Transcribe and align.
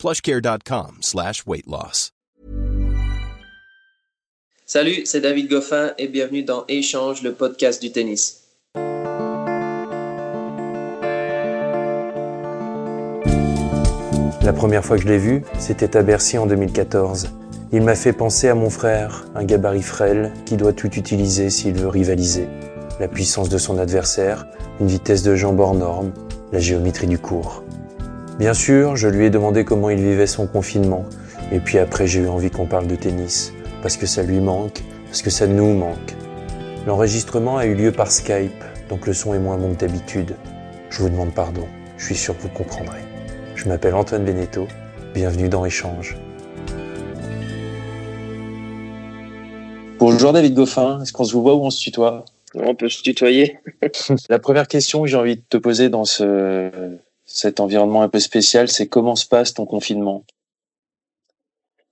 plushcare.com 0.00 0.98
slash 1.02 1.44
weight 1.46 1.66
loss. 1.66 2.12
Salut, 4.64 5.02
c'est 5.04 5.20
David 5.20 5.50
Goffin 5.50 5.92
et 5.98 6.08
bienvenue 6.08 6.42
dans 6.42 6.64
Échange, 6.68 7.22
le 7.22 7.32
podcast 7.32 7.82
du 7.82 7.92
tennis. 7.92 8.44
La 14.42 14.54
première 14.54 14.84
fois 14.84 14.96
que 14.96 15.02
je 15.02 15.08
l'ai 15.08 15.18
vu, 15.18 15.42
c'était 15.58 15.96
à 15.96 16.02
Bercy 16.02 16.38
en 16.38 16.46
2014. 16.46 17.28
Il 17.72 17.82
m'a 17.82 17.94
fait 17.94 18.12
penser 18.12 18.48
à 18.48 18.54
mon 18.54 18.70
frère, 18.70 19.26
un 19.34 19.44
gabarit 19.44 19.82
frêle 19.82 20.32
qui 20.46 20.56
doit 20.56 20.72
tout 20.72 20.92
utiliser 20.94 21.50
s'il 21.50 21.74
veut 21.74 21.88
rivaliser. 21.88 22.48
La 23.00 23.08
puissance 23.08 23.48
de 23.48 23.58
son 23.58 23.76
adversaire, 23.76 24.46
une 24.80 24.86
vitesse 24.86 25.22
de 25.22 25.34
jambe 25.34 25.60
hors 25.60 25.74
norme, 25.74 26.12
la 26.52 26.58
géométrie 26.58 27.06
du 27.06 27.18
cours. 27.18 27.62
Bien 28.40 28.54
sûr, 28.54 28.96
je 28.96 29.06
lui 29.06 29.26
ai 29.26 29.30
demandé 29.30 29.66
comment 29.66 29.90
il 29.90 30.00
vivait 30.00 30.26
son 30.26 30.46
confinement, 30.46 31.04
et 31.52 31.60
puis 31.60 31.76
après 31.76 32.06
j'ai 32.06 32.20
eu 32.20 32.26
envie 32.26 32.50
qu'on 32.50 32.64
parle 32.64 32.86
de 32.86 32.96
tennis, 32.96 33.52
parce 33.82 33.98
que 33.98 34.06
ça 34.06 34.22
lui 34.22 34.40
manque, 34.40 34.80
parce 35.04 35.20
que 35.20 35.28
ça 35.28 35.46
nous 35.46 35.74
manque. 35.74 36.14
L'enregistrement 36.86 37.58
a 37.58 37.66
eu 37.66 37.74
lieu 37.74 37.92
par 37.92 38.10
Skype, 38.10 38.64
donc 38.88 39.06
le 39.06 39.12
son 39.12 39.34
est 39.34 39.38
moins 39.38 39.58
bon 39.58 39.74
que 39.74 39.80
d'habitude. 39.80 40.36
Je 40.88 41.02
vous 41.02 41.10
demande 41.10 41.34
pardon, 41.34 41.66
je 41.98 42.06
suis 42.06 42.14
sûr 42.14 42.34
que 42.34 42.40
vous 42.40 42.48
comprendrez. 42.48 43.02
Je 43.56 43.68
m'appelle 43.68 43.94
Antoine 43.94 44.24
Beneteau, 44.24 44.66
bienvenue 45.12 45.50
dans 45.50 45.66
Échange. 45.66 46.16
Bonjour 49.98 50.32
David 50.32 50.54
Goffin, 50.54 51.02
est-ce 51.02 51.12
qu'on 51.12 51.24
se 51.24 51.36
voit 51.36 51.56
ou 51.56 51.66
on 51.66 51.70
se 51.70 51.82
tutoie? 51.82 52.24
On 52.54 52.74
peut 52.74 52.88
se 52.88 53.02
tutoyer. 53.02 53.58
La 54.30 54.38
première 54.38 54.66
question 54.66 55.02
que 55.02 55.08
j'ai 55.08 55.18
envie 55.18 55.36
de 55.36 55.42
te 55.46 55.58
poser 55.58 55.90
dans 55.90 56.06
ce, 56.06 56.70
cet 57.30 57.60
environnement 57.60 58.02
un 58.02 58.08
peu 58.08 58.18
spécial, 58.18 58.68
c'est 58.68 58.88
comment 58.88 59.16
se 59.16 59.26
passe 59.26 59.54
ton 59.54 59.66
confinement? 59.66 60.24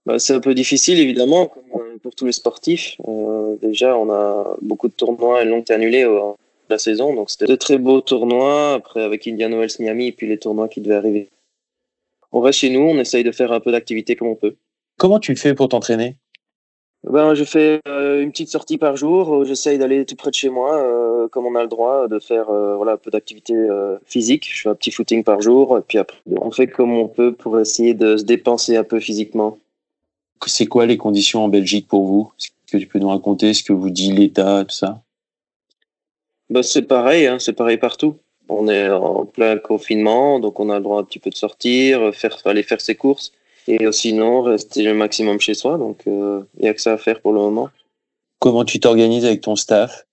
Bah, 0.05 0.19
C'est 0.19 0.34
un 0.34 0.41
peu 0.41 0.55
difficile 0.55 0.98
évidemment, 0.98 1.47
comme 1.47 1.62
euh, 1.80 1.98
pour 2.03 2.14
tous 2.14 2.27
les 2.27 2.33
sportifs. 2.33 2.97
Euh, 3.06 3.56
déjà, 3.62 3.97
on 3.97 4.11
a 4.11 4.56
beaucoup 4.62 4.89
de 4.89 4.95
tournois, 4.95 5.42
elles 5.42 5.48
l'ont 5.48 5.64
annulé 5.69 6.05
euh, 6.05 6.33
la 6.69 6.78
saison, 6.78 7.14
donc 7.14 7.30
c'était 7.30 7.47
de 7.47 7.56
très 7.56 7.78
beaux 7.78 8.00
tournois. 8.00 8.75
Après, 8.75 9.03
avec 9.03 9.27
Indian 9.27 9.50
Wells, 9.50 9.70
Miami, 9.78 10.08
et 10.08 10.12
puis 10.12 10.27
les 10.27 10.39
tournois 10.39 10.69
qui 10.69 10.80
devaient 10.80 10.97
arriver 10.97 11.30
on 12.33 12.41
reste 12.41 12.61
chez 12.61 12.70
nous, 12.70 12.80
on 12.80 12.98
essaye 12.98 13.25
de 13.25 13.33
faire 13.33 13.52
un 13.52 13.61
peu 13.61 13.73
d'activité 13.73 14.17
comme 14.17 14.28
on 14.28 14.36
peut. 14.36 14.56
Comment 14.98 15.20
tu 15.20 15.34
fais 15.36 15.55
pour 15.55 15.69
t'entraîner? 15.69 16.17
Ben, 17.04 17.34
Je 17.34 17.44
fais 17.44 17.80
euh, 17.88 18.22
une 18.22 18.30
petite 18.30 18.48
sortie 18.48 18.78
par 18.78 18.96
jour. 18.96 19.44
J'essaye 19.44 19.78
d'aller 19.78 20.04
tout 20.04 20.16
près 20.16 20.30
de 20.30 20.34
chez 20.34 20.48
moi, 20.48 20.78
euh, 20.78 21.28
comme 21.28 21.46
on 21.46 21.55
a 21.55 21.62
le 21.62 21.68
droit, 21.68 22.08
de 22.08 22.18
faire 22.18 22.50
euh, 22.50 22.77
voilà, 22.77 22.92
un 22.92 22.96
peu 22.96 23.10
d'activité 23.10 23.55
physique. 24.06 24.48
Je 24.52 24.62
fais 24.62 24.68
un 24.68 24.74
petit 24.74 24.90
footing 24.90 25.24
par 25.24 25.40
jour. 25.40 25.78
Et 25.78 25.82
puis 25.82 25.98
après, 25.98 26.18
on 26.40 26.50
fait 26.50 26.66
comme 26.66 26.92
on 26.92 27.08
peut 27.08 27.32
pour 27.32 27.58
essayer 27.58 27.94
de 27.94 28.16
se 28.16 28.24
dépenser 28.24 28.77
un 28.77 28.84
peu 28.84 29.00
physiquement. 29.00 29.58
C'est 30.46 30.66
quoi 30.66 30.86
les 30.86 30.96
conditions 30.96 31.44
en 31.44 31.48
Belgique 31.48 31.88
pour 31.88 32.06
vous? 32.06 32.32
Est-ce 32.38 32.50
que 32.72 32.78
tu 32.78 32.86
peux 32.86 32.98
nous 32.98 33.08
raconter 33.08 33.55
ce 33.55 33.62
que 33.62 33.72
vous 33.72 33.90
dit 33.90 34.12
l'État, 34.12 34.64
tout 34.64 34.74
ça? 34.74 35.02
Ben, 36.48 36.62
C'est 36.62 36.83
pareil, 36.83 37.27
hein, 37.27 37.38
c'est 37.38 37.55
pareil 37.55 37.77
partout 37.77 38.16
on 38.48 38.68
est 38.68 38.89
en 38.89 39.27
plein 39.27 39.58
confinement, 39.58 40.40
donc 40.40 40.58
on 40.58 40.70
a 40.70 40.77
le 40.77 40.83
droit 40.83 41.00
un 41.00 41.05
petit 41.05 41.18
peu 41.18 41.30
de 41.30 41.36
sortir, 41.36 42.14
faire, 42.14 42.36
aller 42.46 42.62
faire 42.62 42.80
ses 42.80 42.94
courses, 42.94 43.33
et 43.68 43.92
sinon 43.92 44.42
rester 44.42 44.83
le 44.83 44.95
maximum 44.95 45.40
chez 45.40 45.55
soi. 45.55 45.79
Donc 45.79 46.02
il 46.06 46.12
euh, 46.12 46.40
n'y 46.61 46.68
a 46.68 46.74
que 46.74 46.80
ça 46.80 46.95
à 46.95 46.98
faire 46.98 47.20
pour 47.20 47.33
le 47.33 47.40
moment. 47.40 47.68
Comment 48.39 48.64
tu 48.64 48.80
t'organises 48.80 49.24
avec 49.24 49.40
ton 49.40 49.56
staff? 49.56 50.06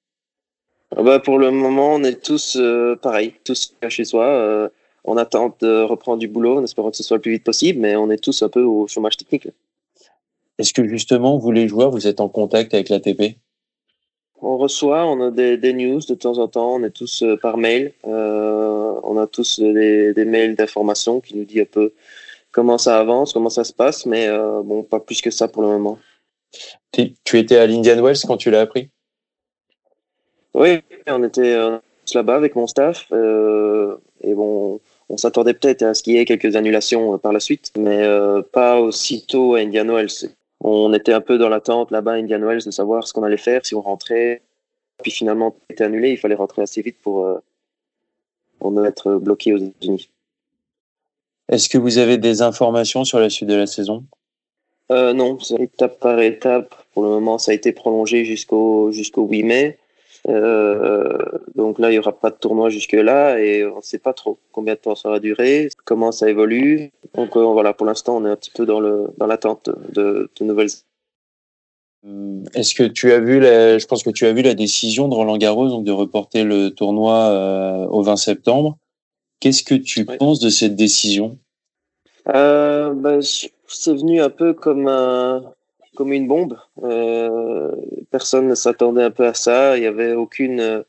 Ah 0.95 1.03
bah, 1.03 1.19
Pour 1.19 1.39
le 1.39 1.51
moment, 1.51 1.95
on 1.95 2.03
est 2.03 2.23
tous 2.23 2.57
euh, 2.59 2.95
pareil, 2.95 3.33
tous 3.43 3.75
chez 3.89 4.05
soi. 4.05 4.25
Euh, 4.25 4.69
on 5.03 5.17
attend 5.17 5.55
de 5.59 5.83
reprendre 5.83 6.19
du 6.19 6.27
boulot 6.27 6.57
en 6.57 6.63
espérant 6.63 6.91
que 6.91 6.97
ce 6.97 7.03
soit 7.03 7.17
le 7.17 7.21
plus 7.21 7.31
vite 7.31 7.43
possible, 7.43 7.79
mais 7.79 7.95
on 7.95 8.09
est 8.09 8.23
tous 8.23 8.41
un 8.41 8.49
peu 8.49 8.61
au 8.61 8.87
chômage 8.87 9.17
technique. 9.17 9.47
Est-ce 10.57 10.73
que 10.73 10.87
justement, 10.87 11.37
vous 11.37 11.51
les 11.51 11.67
joueurs, 11.67 11.91
vous 11.91 12.07
êtes 12.07 12.21
en 12.21 12.29
contact 12.29 12.73
avec 12.73 12.89
l'ATP 12.89 13.37
on 14.41 14.57
reçoit, 14.57 15.05
on 15.07 15.21
a 15.21 15.31
des, 15.31 15.73
news 15.73 16.01
de 16.07 16.13
temps 16.13 16.37
en 16.37 16.47
temps, 16.47 16.75
on 16.75 16.83
est 16.83 16.91
tous 16.91 17.23
euh, 17.23 17.35
par 17.35 17.57
mail, 17.57 17.93
euh, 18.05 18.93
on 19.03 19.17
a 19.17 19.27
tous 19.27 19.59
des, 19.59 20.25
mails 20.25 20.55
d'information 20.55 21.19
qui 21.19 21.35
nous 21.35 21.45
disent 21.45 21.61
un 21.61 21.65
peu 21.65 21.93
comment 22.55 22.77
ça 22.77 22.99
avance, 22.99 23.33
comment 23.33 23.49
ça 23.49 23.63
se 23.63 23.73
passe, 23.73 24.05
mais 24.05 24.27
euh, 24.27 24.61
bon, 24.63 24.83
pas 24.83 24.99
plus 24.99 25.21
que 25.21 25.29
ça 25.29 25.47
pour 25.47 25.61
le 25.61 25.67
moment. 25.67 25.99
Tu 26.91 27.13
étais 27.37 27.57
à 27.57 27.67
l'Indian 27.67 28.01
Wells 28.01 28.21
quand 28.25 28.37
tu 28.37 28.49
l'as 28.49 28.61
appris? 28.61 28.89
Oui, 30.53 30.79
on 31.07 31.21
était 31.23 31.57
là-bas 32.13 32.35
avec 32.35 32.55
mon 32.55 32.65
staff, 32.65 33.11
et 33.11 34.33
bon, 34.33 34.79
on 35.09 35.17
s'attendait 35.17 35.53
peut-être 35.53 35.83
à 35.83 35.93
ce 35.93 36.01
qu'il 36.01 36.13
y 36.13 36.17
ait 36.17 36.23
quelques 36.23 36.55
annulations 36.55 37.17
par 37.17 37.33
la 37.33 37.41
suite, 37.41 37.73
mais 37.77 38.07
pas 38.53 38.79
aussitôt 38.79 39.55
à 39.55 39.59
Indian 39.59 39.85
Wells 39.85 40.29
on 40.67 40.93
était 40.93 41.13
un 41.13 41.21
peu 41.21 41.37
dans 41.37 41.49
l'attente 41.49 41.91
là-bas 41.91 42.13
à 42.13 42.15
Indian 42.15 42.39
Wells 42.39 42.63
de 42.65 42.71
savoir 42.71 43.07
ce 43.07 43.13
qu'on 43.13 43.21
allait 43.21 43.37
faire, 43.37 43.63
si 43.63 43.75
on 43.75 43.81
rentrait. 43.81 44.41
Puis 45.03 45.11
finalement, 45.11 45.55
c'était 45.69 45.83
annulé. 45.83 46.11
Il 46.11 46.17
fallait 46.17 46.35
rentrer 46.35 46.63
assez 46.63 46.81
vite 46.81 46.97
pour, 47.03 47.25
euh, 47.25 47.37
pour 48.57 48.71
ne 48.71 48.83
être 48.83 49.15
bloqué 49.15 49.53
aux 49.53 49.57
États-Unis. 49.57 50.09
Est-ce 51.49 51.69
que 51.69 51.77
vous 51.77 51.97
avez 51.97 52.17
des 52.17 52.41
informations 52.41 53.03
sur 53.03 53.19
la 53.19 53.29
suite 53.29 53.49
de 53.49 53.55
la 53.55 53.67
saison? 53.67 54.05
Euh, 54.91 55.13
Non, 55.13 55.39
c'est 55.39 55.59
étape 55.61 55.99
par 55.99 56.19
étape. 56.19 56.75
Pour 56.93 57.03
le 57.03 57.09
moment, 57.09 57.37
ça 57.37 57.51
a 57.51 57.53
été 57.53 57.71
prolongé 57.71 58.25
jusqu'au 58.25 58.91
jusqu'au 58.91 59.25
8 59.27 59.43
mai. 59.43 59.79
Euh, 60.27 61.17
donc 61.55 61.79
là, 61.79 61.89
il 61.89 61.93
n'y 61.93 61.99
aura 61.99 62.17
pas 62.17 62.31
de 62.31 62.35
tournoi 62.35 62.69
jusque-là 62.69 63.39
et 63.39 63.65
on 63.65 63.77
ne 63.77 63.81
sait 63.81 63.99
pas 63.99 64.13
trop 64.13 64.39
combien 64.51 64.73
de 64.73 64.79
temps 64.79 64.95
ça 64.95 65.09
va 65.09 65.19
durer, 65.19 65.69
comment 65.85 66.11
ça 66.11 66.29
évolue. 66.29 66.91
Donc 67.13 67.37
euh, 67.37 67.43
voilà, 67.45 67.73
pour 67.73 67.85
l'instant, 67.85 68.17
on 68.17 68.25
est 68.25 68.29
un 68.29 68.35
petit 68.35 68.51
peu 68.51 68.65
dans 68.65 68.79
le 68.79 69.07
dans 69.17 69.27
l'attente 69.27 69.69
de, 69.93 70.29
de, 70.39 70.45
nouvelles. 70.45 70.69
Euh, 72.07 72.43
est-ce 72.55 72.73
que 72.73 72.83
tu 72.83 73.11
as 73.11 73.19
vu, 73.19 73.39
la, 73.39 73.77
je 73.77 73.85
pense 73.85 74.03
que 74.03 74.09
tu 74.09 74.25
as 74.25 74.33
vu 74.33 74.41
la 74.41 74.55
décision 74.55 75.07
de 75.07 75.13
Roland 75.13 75.37
Garros 75.37 75.69
donc 75.69 75.83
de 75.83 75.91
reporter 75.91 76.43
le 76.43 76.69
tournoi 76.69 77.87
au 77.89 78.01
20 78.01 78.15
septembre. 78.15 78.77
Qu'est-ce 79.39 79.63
que 79.63 79.75
tu 79.75 80.05
penses 80.05 80.39
de 80.39 80.49
cette 80.49 80.75
décision? 80.75 81.37
Euh, 82.33 82.93
bah, 82.93 83.19
C'est 83.67 83.93
venu 83.93 84.21
un 84.21 84.29
peu 84.29 84.53
comme 84.53 84.87
un, 84.87 85.43
comme 85.95 86.13
une 86.13 86.27
bombe. 86.27 86.57
Euh, 86.83 87.71
personne 88.11 88.47
ne 88.47 88.55
s'attendait 88.55 89.03
un 89.03 89.11
peu 89.11 89.25
à 89.25 89.33
ça. 89.33 89.77
Il 89.77 89.81
n'y 89.81 89.87
avait 89.87 90.13
aucune, 90.13 90.83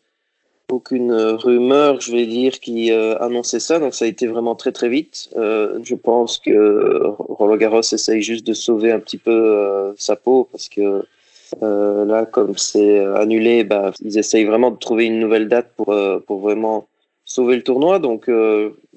aucune 0.70 1.12
rumeur, 1.12 2.00
je 2.00 2.12
vais 2.12 2.26
dire, 2.26 2.60
qui 2.60 2.92
euh, 2.92 3.18
annonçait 3.18 3.60
ça. 3.60 3.78
Donc 3.78 3.94
ça 3.94 4.04
a 4.04 4.08
été 4.08 4.26
vraiment 4.26 4.54
très 4.54 4.72
très 4.72 4.88
vite. 4.88 5.28
Je 5.34 5.94
pense 5.94 6.38
que 6.38 7.02
Roland 7.18 7.56
Garros 7.56 7.80
essaye 7.80 8.22
juste 8.22 8.46
de 8.46 8.54
sauver 8.54 8.92
un 8.92 9.00
petit 9.00 9.18
peu 9.18 9.94
sa 9.98 10.16
peau 10.16 10.48
parce 10.50 10.68
que 10.68 11.04
là, 11.60 12.24
comme 12.26 12.56
c'est 12.56 12.98
annulé, 12.98 13.64
bah, 13.64 13.92
ils 14.00 14.18
essayent 14.18 14.44
vraiment 14.44 14.70
de 14.70 14.78
trouver 14.78 15.06
une 15.06 15.18
nouvelle 15.18 15.48
date 15.48 15.72
pour, 15.76 15.94
pour 16.26 16.40
vraiment 16.40 16.88
sauver 17.26 17.56
le 17.56 17.62
tournoi. 17.62 17.98
Donc 17.98 18.30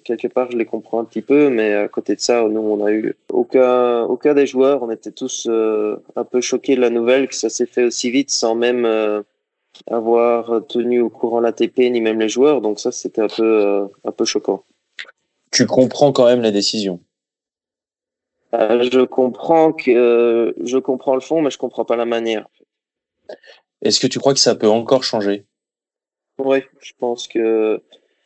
quelque 0.03 0.28
part, 0.28 0.51
je 0.51 0.57
les 0.57 0.66
comprends 0.66 1.00
un 1.00 1.06
petit 1.06 1.22
peu, 1.22 1.50
mais 1.50 1.73
à 1.73 1.88
côté 1.88 2.16
de 2.16 2.19
ça, 2.19 2.41
nous, 2.47 2.62
on 2.62 2.84
a 2.85 2.91
eu 2.91 3.16
aucun, 3.31 4.03
aucun 4.03 4.34
des 4.34 4.47
joueurs, 4.47 4.84
on 4.84 4.91
était 4.91 5.12
tous 5.12 5.47
euh, 5.50 5.97
un 6.16 6.24
peu 6.24 6.42
choqués 6.42 6.75
de 6.75 6.81
la 6.81 6.89
nouvelle 6.89 7.27
que 7.27 7.36
ça 7.36 7.50
s'est 7.50 7.65
fait 7.65 7.83
aussi 7.83 8.09
vite 8.12 8.30
sans 8.30 8.56
même 8.56 8.86
euh, 8.86 9.21
avoir 9.88 10.65
tenu 10.68 11.01
au 11.01 11.09
courant 11.09 11.39
l'ATP 11.39 11.77
ni 11.77 12.01
même 12.01 12.19
les 12.19 12.30
joueurs. 12.30 12.62
Donc 12.62 12.80
ça, 12.80 12.92
c'était 12.92 13.21
un 13.21 13.27
peu, 13.27 13.44
euh, 13.44 13.86
un 14.04 14.12
peu 14.12 14.25
choquant. 14.25 14.63
Tu 15.51 15.65
comprends 15.65 16.12
quand 16.12 16.25
même 16.25 16.42
la 16.42 16.51
décision. 16.51 17.00
je 18.54 19.06
comprends 19.06 19.74
que 19.74 20.56
je 20.63 20.77
comprends 20.77 21.15
le 21.15 21.21
fond, 21.21 21.42
mais 21.42 21.50
je 21.51 21.57
comprends 21.57 21.86
pas 21.86 21.95
la 21.95 22.06
manière. 22.06 22.48
Est-ce 23.81 24.00
que 24.00 24.07
tu 24.07 24.19
crois 24.19 24.33
que 24.33 24.39
ça 24.39 24.56
peut 24.56 24.68
encore 24.68 25.04
changer? 25.04 25.45
Oui, 26.38 26.59
je 26.80 26.94
pense 26.98 27.27
que 27.27 27.81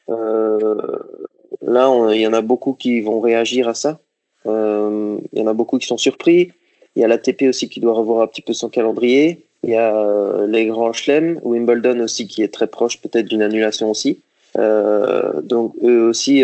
Là, 0.08 1.90
il 2.14 2.20
y 2.20 2.28
en 2.28 2.34
a 2.34 2.42
beaucoup 2.42 2.74
qui 2.74 3.02
vont 3.02 3.20
réagir 3.20 3.68
à 3.68 3.74
ça. 3.74 4.00
Euh, 4.46 5.18
il 5.32 5.40
y 5.40 5.42
en 5.42 5.48
a 5.48 5.54
beaucoup 5.54 5.78
qui 5.78 5.88
sont 5.88 5.98
surpris. 5.98 6.52
Il 6.96 7.02
y 7.02 7.06
a 7.06 7.08
l'ATP 7.08 7.44
aussi 7.44 7.70
qui 7.70 7.80
doit 7.80 7.94
revoir 7.94 8.22
un 8.22 8.28
petit 8.28 8.42
peu 8.42 8.54
son 8.54 8.70
calendrier. 8.70 9.46
Il 9.64 9.70
y 9.70 9.76
a 9.76 9.96
euh, 9.96 10.46
les 10.48 10.66
grands 10.66 10.94
chelems, 10.94 11.40
Wimbledon 11.44 12.02
aussi 12.02 12.28
qui 12.28 12.44
est 12.44 12.54
très 12.54 12.68
proche 12.68 13.02
peut-être 13.02 13.26
d'une 13.26 13.42
annulation 13.42 13.90
aussi. 13.90 14.22
Euh, 14.58 15.42
donc 15.42 15.74
eux 15.84 16.10
aussi, 16.10 16.44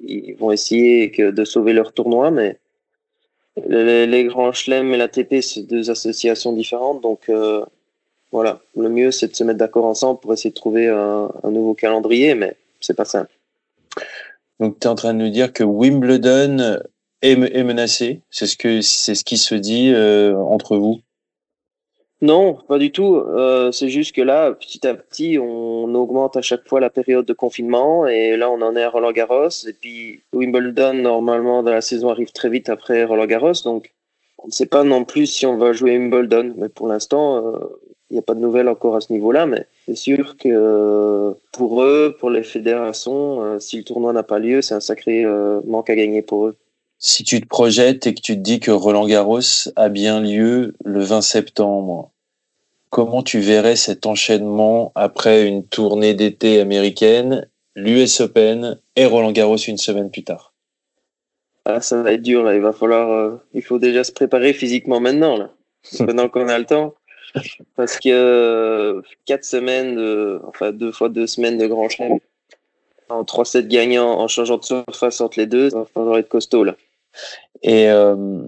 ils 0.00 0.34
vont 0.34 0.52
essayer 0.52 1.08
de 1.08 1.44
sauver 1.44 1.72
leur 1.72 1.92
tournoi, 1.92 2.30
mais 2.30 2.58
les, 3.66 4.24
grands 4.24 4.52
chelems 4.52 4.92
et 4.92 4.96
l'ATP, 4.98 5.40
c'est 5.40 5.62
deux 5.62 5.90
associations 5.90 6.52
différentes. 6.52 7.00
Donc, 7.00 7.30
voilà, 8.34 8.60
le 8.76 8.88
mieux, 8.88 9.10
c'est 9.10 9.28
de 9.28 9.34
se 9.34 9.44
mettre 9.44 9.58
d'accord 9.58 9.84
ensemble 9.84 10.20
pour 10.20 10.32
essayer 10.32 10.50
de 10.50 10.54
trouver 10.54 10.88
un, 10.88 11.30
nouveau 11.50 11.74
calendrier, 11.74 12.34
mais 12.34 12.56
c'est 12.80 12.96
pas 12.96 13.04
simple. 13.04 13.30
Donc, 14.60 14.78
tu 14.80 14.86
es 14.86 14.90
en 14.90 14.94
train 14.94 15.14
de 15.14 15.18
nous 15.18 15.30
dire 15.30 15.52
que 15.52 15.64
Wimbledon 15.64 16.80
est, 17.22 17.36
menacé. 17.64 18.20
C'est 18.30 18.46
ce, 18.46 18.56
que, 18.56 18.82
c'est 18.82 19.14
ce 19.14 19.24
qui 19.24 19.38
se 19.38 19.54
dit 19.54 19.94
entre 20.36 20.76
vous 20.76 21.00
non, 22.24 22.56
pas 22.68 22.78
du 22.78 22.90
tout. 22.90 23.16
Euh, 23.16 23.70
c'est 23.70 23.90
juste 23.90 24.14
que 24.14 24.22
là, 24.22 24.52
petit 24.52 24.86
à 24.86 24.94
petit, 24.94 25.38
on 25.38 25.94
augmente 25.94 26.38
à 26.38 26.40
chaque 26.40 26.66
fois 26.66 26.80
la 26.80 26.88
période 26.88 27.26
de 27.26 27.34
confinement. 27.34 28.06
Et 28.06 28.38
là, 28.38 28.50
on 28.50 28.62
en 28.62 28.76
est 28.76 28.82
à 28.82 28.88
Roland 28.88 29.12
Garros. 29.12 29.50
Et 29.68 29.74
puis, 29.74 30.22
Wimbledon, 30.32 30.94
normalement, 30.94 31.62
dans 31.62 31.70
la 31.70 31.82
saison 31.82 32.08
arrive 32.08 32.32
très 32.32 32.48
vite 32.48 32.70
après 32.70 33.04
Roland 33.04 33.26
Garros. 33.26 33.52
Donc, 33.64 33.92
on 34.38 34.46
ne 34.46 34.52
sait 34.52 34.64
pas 34.64 34.84
non 34.84 35.04
plus 35.04 35.26
si 35.26 35.44
on 35.44 35.58
va 35.58 35.74
jouer 35.74 35.98
Wimbledon. 35.98 36.54
Mais 36.56 36.70
pour 36.70 36.88
l'instant, 36.88 37.44
euh, 37.46 37.58
n'y 38.14 38.20
a 38.20 38.22
pas 38.22 38.34
de 38.34 38.40
nouvelles 38.40 38.68
encore 38.68 38.96
à 38.96 39.00
ce 39.00 39.12
niveau-là. 39.12 39.46
Mais 39.46 39.66
c'est 39.86 39.96
sûr 39.96 40.36
que 40.36 41.34
pour 41.52 41.82
eux, 41.82 42.16
pour 42.18 42.30
les 42.30 42.42
fédérations, 42.42 43.42
euh, 43.42 43.58
si 43.58 43.76
le 43.76 43.84
tournoi 43.84 44.12
n'a 44.12 44.22
pas 44.22 44.38
lieu, 44.38 44.62
c'est 44.62 44.74
un 44.74 44.80
sacré 44.80 45.24
manque 45.66 45.90
à 45.90 45.96
gagner 45.96 46.22
pour 46.22 46.46
eux. 46.46 46.56
Si 46.98 47.22
tu 47.24 47.40
te 47.40 47.46
projettes 47.46 48.06
et 48.06 48.14
que 48.14 48.20
tu 48.20 48.34
te 48.34 48.40
dis 48.40 48.60
que 48.60 48.70
Roland 48.70 49.06
Garros 49.06 49.40
a 49.76 49.88
bien 49.88 50.20
lieu 50.20 50.74
le 50.84 51.00
20 51.00 51.20
septembre, 51.20 52.10
comment 52.88 53.22
tu 53.22 53.40
verrais 53.40 53.76
cet 53.76 54.06
enchaînement 54.06 54.92
après 54.94 55.46
une 55.46 55.66
tournée 55.66 56.14
d'été 56.14 56.60
américaine, 56.60 57.48
l'US 57.74 58.20
Open 58.20 58.78
et 58.96 59.04
Roland 59.04 59.32
Garros 59.32 59.56
une 59.56 59.78
semaine 59.78 60.10
plus 60.10 60.24
tard? 60.24 60.54
Ah, 61.64 61.80
Ça 61.80 62.02
va 62.02 62.12
être 62.12 62.22
dur, 62.22 62.50
il 62.52 62.60
va 62.60 62.72
falloir, 62.72 63.10
euh, 63.10 63.42
il 63.52 63.62
faut 63.62 63.78
déjà 63.78 64.04
se 64.04 64.12
préparer 64.12 64.52
physiquement 64.52 65.00
maintenant, 65.00 65.36
là. 65.36 65.50
maintenant 66.00 66.28
qu'on 66.28 66.48
a 66.48 66.58
le 66.58 66.66
temps. 66.66 66.94
Parce 67.76 67.98
que 67.98 68.08
euh, 68.10 69.02
quatre 69.26 69.44
semaines, 69.44 69.98
enfin 70.46 70.72
deux 70.72 70.92
fois 70.92 71.08
deux 71.08 71.26
semaines 71.26 71.58
de 71.58 71.66
grand 71.66 71.88
chelem, 71.88 72.18
en 73.08 73.22
3-7 73.22 73.66
gagnants, 73.66 74.18
en 74.18 74.28
changeant 74.28 74.58
de 74.58 74.64
surface 74.64 75.20
entre 75.20 75.38
les 75.38 75.46
deux, 75.46 75.70
ça 75.70 75.84
va 75.94 76.18
être 76.18 76.28
costaud 76.28 76.64
là. 76.64 76.76
Et 77.62 77.88
euh, 77.88 78.42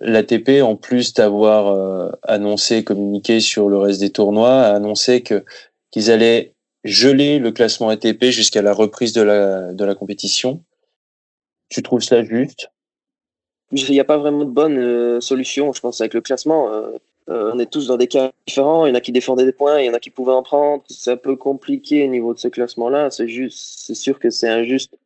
l'ATP, 0.00 0.62
en 0.62 0.76
plus 0.76 1.14
d'avoir 1.14 1.68
euh, 1.68 2.10
annoncé, 2.22 2.84
communiqué 2.84 3.40
sur 3.40 3.68
le 3.68 3.78
reste 3.78 4.00
des 4.00 4.10
tournois, 4.10 4.62
a 4.62 4.74
annoncé 4.74 5.22
que 5.22 5.44
qu'ils 5.90 6.10
allaient 6.10 6.52
geler 6.82 7.38
le 7.38 7.52
classement 7.52 7.88
ATP 7.88 8.24
jusqu'à 8.26 8.62
la 8.62 8.72
reprise 8.72 9.12
de 9.12 9.22
la, 9.22 9.72
de 9.72 9.84
la 9.84 9.94
compétition. 9.94 10.62
Tu 11.68 11.82
trouves 11.82 12.02
cela 12.02 12.24
juste? 12.24 12.70
Il 13.72 13.90
n'y 13.90 14.00
a 14.00 14.04
pas 14.04 14.18
vraiment 14.18 14.44
de 14.44 14.50
bonne 14.50 14.78
euh, 14.78 15.20
solution, 15.20 15.72
je 15.72 15.80
pense, 15.80 16.00
avec 16.00 16.14
le 16.14 16.20
classement. 16.20 16.70
Euh, 17.30 17.52
on 17.54 17.58
est 17.58 17.70
tous 17.70 17.86
dans 17.86 17.96
des 17.96 18.06
cas 18.06 18.32
différents. 18.46 18.86
Il 18.86 18.90
y 18.90 18.92
en 18.92 18.94
a 18.94 19.00
qui 19.00 19.12
défendaient 19.12 19.44
des 19.44 19.52
points, 19.52 19.80
il 19.80 19.86
y 19.86 19.90
en 19.90 19.94
a 19.94 19.98
qui 19.98 20.10
pouvaient 20.10 20.32
en 20.32 20.42
prendre. 20.42 20.84
C'est 20.88 21.12
un 21.12 21.16
peu 21.16 21.36
compliqué 21.36 22.04
au 22.04 22.08
niveau 22.08 22.34
de 22.34 22.38
ce 22.38 22.48
classement-là. 22.48 23.10
C'est 23.10 23.28
juste, 23.28 23.58
c'est 23.86 23.94
sûr 23.94 24.18
que 24.18 24.30
c'est 24.30 24.48
injuste 24.48 24.98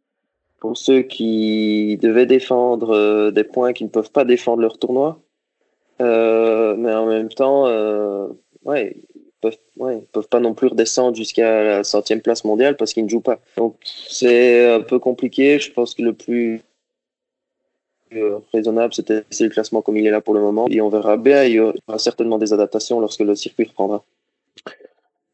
pour 0.59 0.77
ceux 0.77 1.03
qui 1.03 1.97
devaient 1.99 2.27
défendre 2.27 2.91
euh, 2.91 3.31
des 3.31 3.45
points 3.45 3.73
qui 3.73 3.85
ne 3.85 3.89
peuvent 3.89 4.11
pas 4.11 4.25
défendre 4.25 4.63
leur 4.63 4.79
tournoi. 4.79 5.21
Euh, 6.01 6.75
mais 6.77 6.93
en 6.93 7.07
même 7.07 7.29
temps, 7.29 7.65
ouais, 8.65 8.97
ils 9.15 9.31
peuvent, 9.41 9.59
ouais, 9.77 10.03
peuvent 10.13 10.29
pas 10.29 10.41
non 10.41 10.55
plus 10.55 10.69
redescendre 10.69 11.17
jusqu'à 11.17 11.63
la 11.63 11.85
centième 11.85 12.21
place 12.21 12.45
mondiale 12.45 12.77
parce 12.77 12.93
qu'ils 12.93 13.05
ne 13.05 13.09
jouent 13.09 13.21
pas. 13.21 13.39
Donc 13.57 13.77
c'est 13.85 14.73
un 14.73 14.81
peu 14.81 14.99
compliqué. 14.99 15.61
Je 15.61 15.73
pense 15.73 15.95
que 15.95 16.03
le 16.03 16.13
plus 16.13 16.63
raisonnable, 18.53 18.95
c'était 18.95 19.25
le 19.41 19.49
classement 19.49 19.83
comme 19.83 19.97
il 19.97 20.07
est 20.07 20.11
là 20.11 20.21
pour 20.21 20.35
le 20.35 20.41
moment. 20.41 20.67
Et 20.71 20.81
on 20.81 20.89
verra 20.89 21.17
bien. 21.17 21.45
Il 21.45 21.53
y 21.53 21.61
aura 21.61 21.99
certainement 21.99 22.39
des 22.39 22.53
adaptations 22.53 23.01
lorsque 23.01 23.21
le 23.21 23.35
circuit 23.35 23.65
reprendra. 23.65 24.05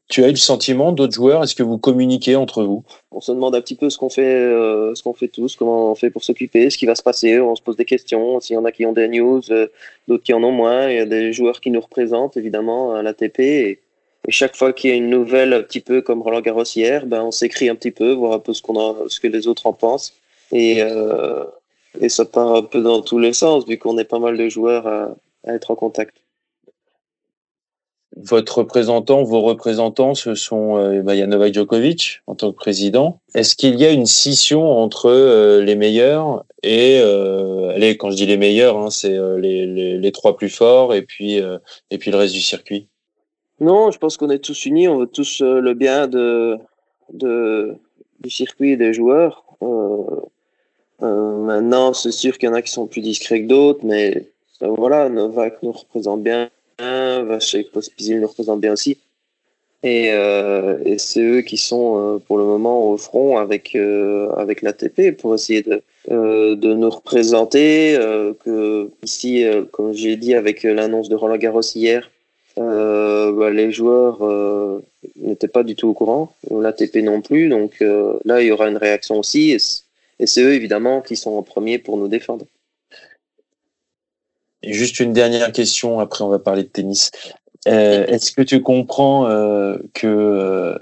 Tu 0.08 0.22
as 0.22 0.28
eu 0.28 0.32
le 0.32 0.36
sentiment 0.36 0.92
d'autres 0.92 1.14
joueurs? 1.14 1.42
Est-ce 1.42 1.54
que 1.54 1.62
vous 1.62 1.78
communiquez 1.78 2.36
entre 2.36 2.62
vous? 2.62 2.84
On 3.10 3.20
se 3.20 3.32
demande 3.32 3.54
un 3.54 3.60
petit 3.62 3.74
peu 3.74 3.88
ce 3.88 3.96
qu'on 3.96 4.10
fait, 4.10 4.22
euh, 4.22 4.94
ce 4.94 5.02
qu'on 5.02 5.14
fait 5.14 5.28
tous, 5.28 5.56
comment 5.56 5.90
on 5.90 5.94
fait 5.94 6.10
pour 6.10 6.22
s'occuper, 6.22 6.68
ce 6.68 6.76
qui 6.76 6.84
va 6.84 6.94
se 6.94 7.02
passer. 7.02 7.40
On 7.40 7.56
se 7.56 7.62
pose 7.62 7.76
des 7.76 7.86
questions. 7.86 8.38
S'il 8.40 8.54
y 8.54 8.58
en 8.58 8.66
a 8.66 8.70
qui 8.70 8.84
ont 8.84 8.92
des 8.92 9.08
news, 9.08 9.40
euh, 9.50 9.66
d'autres 10.06 10.22
qui 10.22 10.34
en 10.34 10.44
ont 10.44 10.52
moins. 10.52 10.90
Il 10.90 10.96
y 10.96 11.00
a 11.00 11.06
des 11.06 11.32
joueurs 11.32 11.60
qui 11.60 11.70
nous 11.70 11.80
représentent 11.80 12.36
évidemment 12.36 12.94
à 12.94 13.02
l'ATP. 13.02 13.40
Et, 13.40 13.80
et 14.28 14.30
chaque 14.30 14.56
fois 14.56 14.72
qu'il 14.74 14.90
y 14.90 14.92
a 14.92 14.96
une 14.96 15.08
nouvelle, 15.08 15.54
un 15.54 15.62
petit 15.62 15.80
peu 15.80 16.02
comme 16.02 16.20
Roland 16.20 16.42
Garros 16.42 16.64
hier, 16.64 17.06
ben 17.06 17.22
on 17.22 17.30
s'écrit 17.30 17.70
un 17.70 17.74
petit 17.74 17.90
peu, 17.90 18.12
voir 18.12 18.34
un 18.34 18.38
peu 18.38 18.52
ce 18.52 18.60
qu'on 18.60 18.78
a, 18.78 18.94
ce 19.08 19.18
que 19.20 19.26
les 19.26 19.48
autres 19.48 19.66
en 19.66 19.72
pensent. 19.72 20.14
Et 20.52 20.82
euh, 20.82 21.44
et 22.00 22.08
ça 22.08 22.24
part 22.24 22.54
un 22.54 22.62
peu 22.62 22.82
dans 22.82 23.02
tous 23.02 23.18
les 23.18 23.32
sens 23.32 23.66
vu 23.66 23.78
qu'on 23.78 23.98
est 23.98 24.04
pas 24.04 24.18
mal 24.18 24.36
de 24.36 24.48
joueurs 24.48 24.86
à 24.86 25.14
être 25.46 25.70
en 25.70 25.76
contact 25.76 26.24
votre 28.16 28.58
représentant, 28.58 29.24
vos 29.24 29.40
représentants, 29.40 30.14
ce 30.14 30.34
sont 30.34 30.76
euh, 30.76 31.02
bah, 31.02 31.14
il 31.14 31.18
y 31.18 31.22
a 31.22 31.26
Novak 31.26 31.52
Djokovic 31.52 32.22
en 32.26 32.34
tant 32.34 32.52
que 32.52 32.56
président. 32.56 33.20
Est-ce 33.34 33.56
qu'il 33.56 33.74
y 33.76 33.84
a 33.84 33.90
une 33.90 34.06
scission 34.06 34.78
entre 34.78 35.10
euh, 35.10 35.62
les 35.62 35.74
meilleurs 35.74 36.44
et 36.62 36.98
euh, 37.00 37.74
allez, 37.74 37.96
quand 37.96 38.10
je 38.10 38.16
dis 38.16 38.26
les 38.26 38.38
meilleurs, 38.38 38.78
hein, 38.78 38.90
c'est 38.90 39.16
euh, 39.16 39.38
les, 39.38 39.66
les, 39.66 39.98
les, 39.98 40.12
trois 40.12 40.36
plus 40.36 40.48
forts 40.48 40.94
et 40.94 41.02
puis 41.02 41.40
et 41.90 41.98
puis 41.98 42.10
le 42.10 42.16
reste 42.16 42.34
du 42.34 42.40
circuit? 42.40 42.88
Non, 43.60 43.90
je 43.90 43.98
pense 43.98 44.16
qu'on 44.16 44.30
est 44.30 44.38
tous 44.38 44.64
unis, 44.64 44.88
on 44.88 44.98
veut 44.98 45.06
tous 45.06 45.42
le 45.42 45.74
bien 45.74 46.06
de, 46.06 46.56
de 47.12 47.74
du 48.20 48.30
circuit 48.30 48.72
et 48.72 48.76
des 48.76 48.94
joueurs. 48.94 49.44
Maintenant, 51.04 51.92
c'est 51.92 52.12
sûr 52.12 52.38
qu'il 52.38 52.48
y 52.48 52.52
en 52.52 52.54
a 52.54 52.62
qui 52.62 52.72
sont 52.72 52.86
plus 52.86 53.00
discrets 53.00 53.42
que 53.42 53.48
d'autres, 53.48 53.84
mais 53.84 54.28
voilà, 54.60 55.08
Novak 55.08 55.62
nous 55.62 55.72
représente 55.72 56.22
bien 56.22 56.48
Vachek 56.78 57.70
Pospisil 57.70 58.20
nous 58.20 58.28
représente 58.28 58.60
bien 58.60 58.72
aussi. 58.72 58.98
Et, 59.82 60.12
euh, 60.12 60.96
c'est 60.96 61.20
eux 61.20 61.40
qui 61.42 61.58
sont 61.58 61.98
euh, 61.98 62.18
pour 62.18 62.38
le 62.38 62.44
moment 62.44 62.90
au 62.90 62.96
front 62.96 63.36
avec, 63.36 63.74
euh, 63.76 64.30
avec 64.30 64.62
l'ATP 64.62 65.14
pour 65.16 65.34
essayer 65.34 65.60
de, 65.60 65.82
euh, 66.10 66.56
de 66.56 66.72
nous 66.72 66.88
représenter. 66.88 67.94
Euh, 67.96 68.32
que 68.44 68.90
ici, 69.02 69.44
comme 69.72 69.92
j'ai 69.92 70.16
dit 70.16 70.34
avec 70.34 70.62
l'annonce 70.62 71.10
de 71.10 71.16
Roland 71.16 71.36
Garros 71.36 71.60
hier, 71.60 72.10
bah, 72.56 73.50
les 73.50 73.72
joueurs 73.72 74.20
n'étaient 75.16 75.48
pas 75.48 75.64
du 75.64 75.74
tout 75.74 75.88
au 75.88 75.92
courant, 75.92 76.32
l'ATP 76.50 76.96
non 77.02 77.20
plus. 77.20 77.48
Donc 77.48 77.80
là, 78.24 78.40
il 78.40 78.46
y 78.46 78.52
aura 78.52 78.68
une 78.68 78.78
réaction 78.78 79.18
aussi. 79.18 79.83
Et 80.18 80.26
c'est 80.26 80.42
eux 80.42 80.54
évidemment 80.54 81.00
qui 81.00 81.16
sont 81.16 81.32
en 81.32 81.42
premier 81.42 81.78
pour 81.78 81.96
nous 81.96 82.08
défendre 82.08 82.46
juste 84.72 85.00
une 85.00 85.12
dernière 85.12 85.52
question, 85.52 86.00
après 86.00 86.24
on 86.24 86.28
va 86.28 86.38
parler 86.38 86.62
de 86.62 86.68
tennis. 86.68 87.10
Euh, 87.66 88.06
est-ce 88.06 88.32
que 88.32 88.42
tu 88.42 88.62
comprends 88.62 89.28
euh, 89.28 89.78
que 89.94 90.06
euh, 90.06 90.78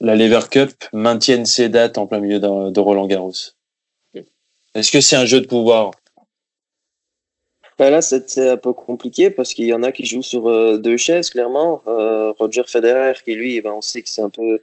la 0.00 0.16
Lever 0.16 0.48
Cup 0.50 0.72
maintienne 0.92 1.46
ses 1.46 1.68
dates 1.68 1.98
en 1.98 2.06
plein 2.06 2.20
milieu 2.20 2.40
de, 2.40 2.80
Roland 2.80 3.06
Garros? 3.06 3.32
Est-ce 4.74 4.92
que 4.92 5.00
c'est 5.00 5.16
un 5.16 5.24
jeu 5.24 5.40
de 5.40 5.46
pouvoir? 5.46 5.92
Ben 7.78 7.90
Là, 7.90 8.02
c'est 8.02 8.50
un 8.50 8.56
peu 8.56 8.72
compliqué 8.72 9.30
parce 9.30 9.54
qu'il 9.54 9.66
y 9.66 9.72
en 9.72 9.82
a 9.82 9.92
qui 9.92 10.04
jouent 10.04 10.22
sur 10.22 10.78
deux 10.78 10.96
chaises, 10.96 11.30
clairement. 11.30 11.82
Roger 12.38 12.64
Federer, 12.66 13.14
qui 13.24 13.34
lui, 13.34 13.60
ben, 13.60 13.72
on 13.72 13.80
sait 13.80 14.02
que 14.02 14.08
c'est 14.08 14.22
un 14.22 14.30
peu 14.30 14.60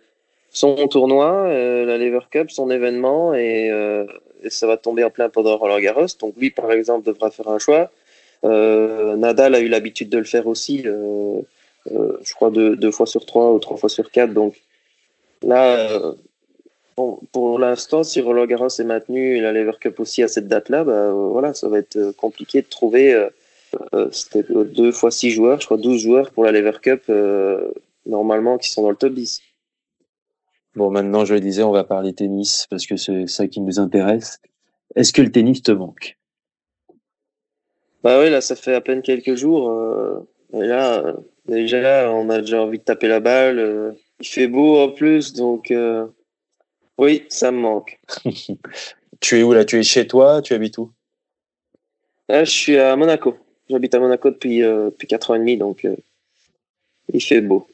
son 0.53 0.87
tournoi, 0.87 1.49
la 1.49 1.97
Lever 1.97 2.25
Cup, 2.31 2.51
son 2.51 2.69
événement, 2.69 3.33
et, 3.33 3.67
et, 4.43 4.49
ça 4.49 4.67
va 4.67 4.77
tomber 4.77 5.03
en 5.03 5.09
plein 5.09 5.27
pendant 5.29 5.57
Roland 5.57 5.79
Garros. 5.79 6.05
Donc 6.19 6.35
lui, 6.37 6.51
par 6.51 6.71
exemple, 6.71 7.05
devra 7.05 7.31
faire 7.31 7.49
un 7.49 7.59
choix. 7.59 7.91
Euh, 8.43 9.15
Nadal 9.15 9.55
a 9.55 9.59
eu 9.59 9.67
l'habitude 9.67 10.09
de 10.09 10.17
le 10.17 10.23
faire 10.25 10.47
aussi, 10.47 10.83
euh, 10.85 11.41
euh, 11.91 12.17
je 12.23 12.33
crois 12.33 12.49
deux, 12.51 12.91
fois 12.91 13.05
sur 13.05 13.25
trois 13.25 13.53
ou 13.53 13.59
trois 13.59 13.77
fois 13.77 13.89
sur 13.89 14.11
quatre. 14.11 14.33
Donc 14.33 14.61
là, 15.41 16.13
pour 16.95 17.59
l'instant, 17.59 18.03
si 18.03 18.21
Roland 18.21 18.45
Garros 18.45 18.67
est 18.67 18.83
maintenu 18.83 19.37
et 19.37 19.41
la 19.41 19.53
Lever 19.53 19.77
Cup 19.79 19.99
aussi 19.99 20.23
à 20.23 20.27
cette 20.27 20.47
date-là, 20.47 20.83
bah, 20.83 21.11
voilà, 21.11 21.53
ça 21.53 21.69
va 21.69 21.79
être 21.79 22.11
compliqué 22.17 22.61
de 22.61 22.67
trouver. 22.67 23.27
C'était 24.11 24.43
deux 24.49 24.91
fois 24.91 25.09
six 25.09 25.31
joueurs, 25.31 25.59
je 25.59 25.65
crois 25.65 25.77
12 25.77 26.01
joueurs 26.01 26.31
pour 26.31 26.43
la 26.43 26.51
Lever 26.51 26.77
Cup 26.81 27.11
normalement 28.05 28.57
qui 28.57 28.69
sont 28.69 28.83
dans 28.83 28.91
le 28.91 28.95
top 28.95 29.13
10. 29.13 29.41
Bon, 30.75 30.89
maintenant, 30.89 31.23
je 31.23 31.35
le 31.35 31.39
disais, 31.39 31.63
on 31.63 31.71
va 31.71 31.83
parler 31.83 32.13
tennis 32.13 32.65
parce 32.69 32.87
que 32.87 32.97
c'est 32.97 33.27
ça 33.27 33.47
qui 33.47 33.61
nous 33.61 33.79
intéresse. 33.79 34.39
Est-ce 34.95 35.13
que 35.13 35.21
le 35.21 35.31
tennis 35.31 35.61
te 35.61 35.71
manque? 35.71 36.17
Bah 38.03 38.19
oui, 38.19 38.29
là, 38.29 38.41
ça 38.41 38.55
fait 38.55 38.73
à 38.73 38.81
peine 38.81 39.01
quelques 39.01 39.35
jours. 39.35 39.69
Euh, 39.69 40.27
et 40.53 40.65
là, 40.65 40.99
euh, 40.99 41.13
déjà, 41.47 42.11
on 42.11 42.29
a 42.29 42.39
déjà 42.39 42.61
envie 42.61 42.79
de 42.79 42.83
taper 42.83 43.07
la 43.07 43.19
balle. 43.19 43.59
Euh, 43.59 43.91
il 44.19 44.27
fait 44.27 44.47
beau 44.47 44.79
en 44.79 44.89
plus, 44.89 45.33
donc 45.33 45.73
oui, 46.97 47.25
ça 47.29 47.51
me 47.51 47.59
manque. 47.59 47.99
tu 49.19 49.39
es 49.39 49.43
où 49.43 49.53
là? 49.53 49.65
Tu 49.65 49.79
es 49.79 49.83
chez 49.83 50.07
toi? 50.07 50.41
Tu 50.41 50.53
habites 50.53 50.77
où? 50.77 50.91
Là, 52.29 52.43
Je 52.45 52.51
suis 52.51 52.77
à 52.77 52.95
Monaco. 52.95 53.37
J'habite 53.69 53.95
à 53.95 53.99
Monaco 53.99 54.29
depuis, 54.29 54.59
depuis 54.61 55.07
4 55.07 55.31
ans 55.31 55.35
et 55.35 55.39
demi, 55.39 55.57
donc 55.57 55.87
il 57.11 57.21
fait 57.21 57.41
beau. 57.41 57.67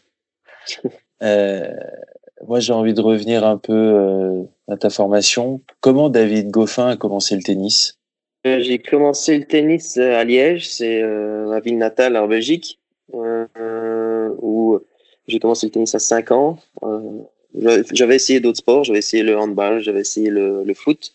Moi, 2.48 2.60
j'ai 2.60 2.74
envie 2.74 2.94
de 2.94 3.02
revenir 3.02 3.46
un 3.46 3.58
peu 3.58 4.46
à 4.68 4.78
ta 4.78 4.90
formation. 4.90 5.62
Comment 5.82 6.10
David 6.10 6.50
Goffin 6.50 6.88
a 6.88 6.98
commencé 6.98 7.36
le 7.36 7.44
tennis? 7.44 7.98
J'ai 8.46 8.80
commencé 8.80 9.38
le 9.38 9.46
tennis 9.46 9.98
à 9.98 10.24
Liège, 10.24 10.70
c'est 10.70 11.04
ma 11.04 11.60
ville 11.60 11.78
natale 11.78 12.16
en 12.16 12.28
Belgique, 12.28 12.80
où 13.14 14.80
j'ai 15.28 15.40
commencé 15.40 15.68
le 15.68 15.72
tennis 15.72 15.94
à 15.96 16.00
5 16.00 16.32
ans. 16.32 16.58
j'avais 17.92 18.16
essayé 18.16 18.40
d'autres 18.40 18.60
sports, 18.60 18.86
j'avais 18.86 19.00
essayé 19.00 19.24
le 19.24 19.38
handball, 19.38 19.82
j'avais 19.82 20.02
essayé 20.02 20.30
le, 20.30 20.74
foot. 20.74 21.14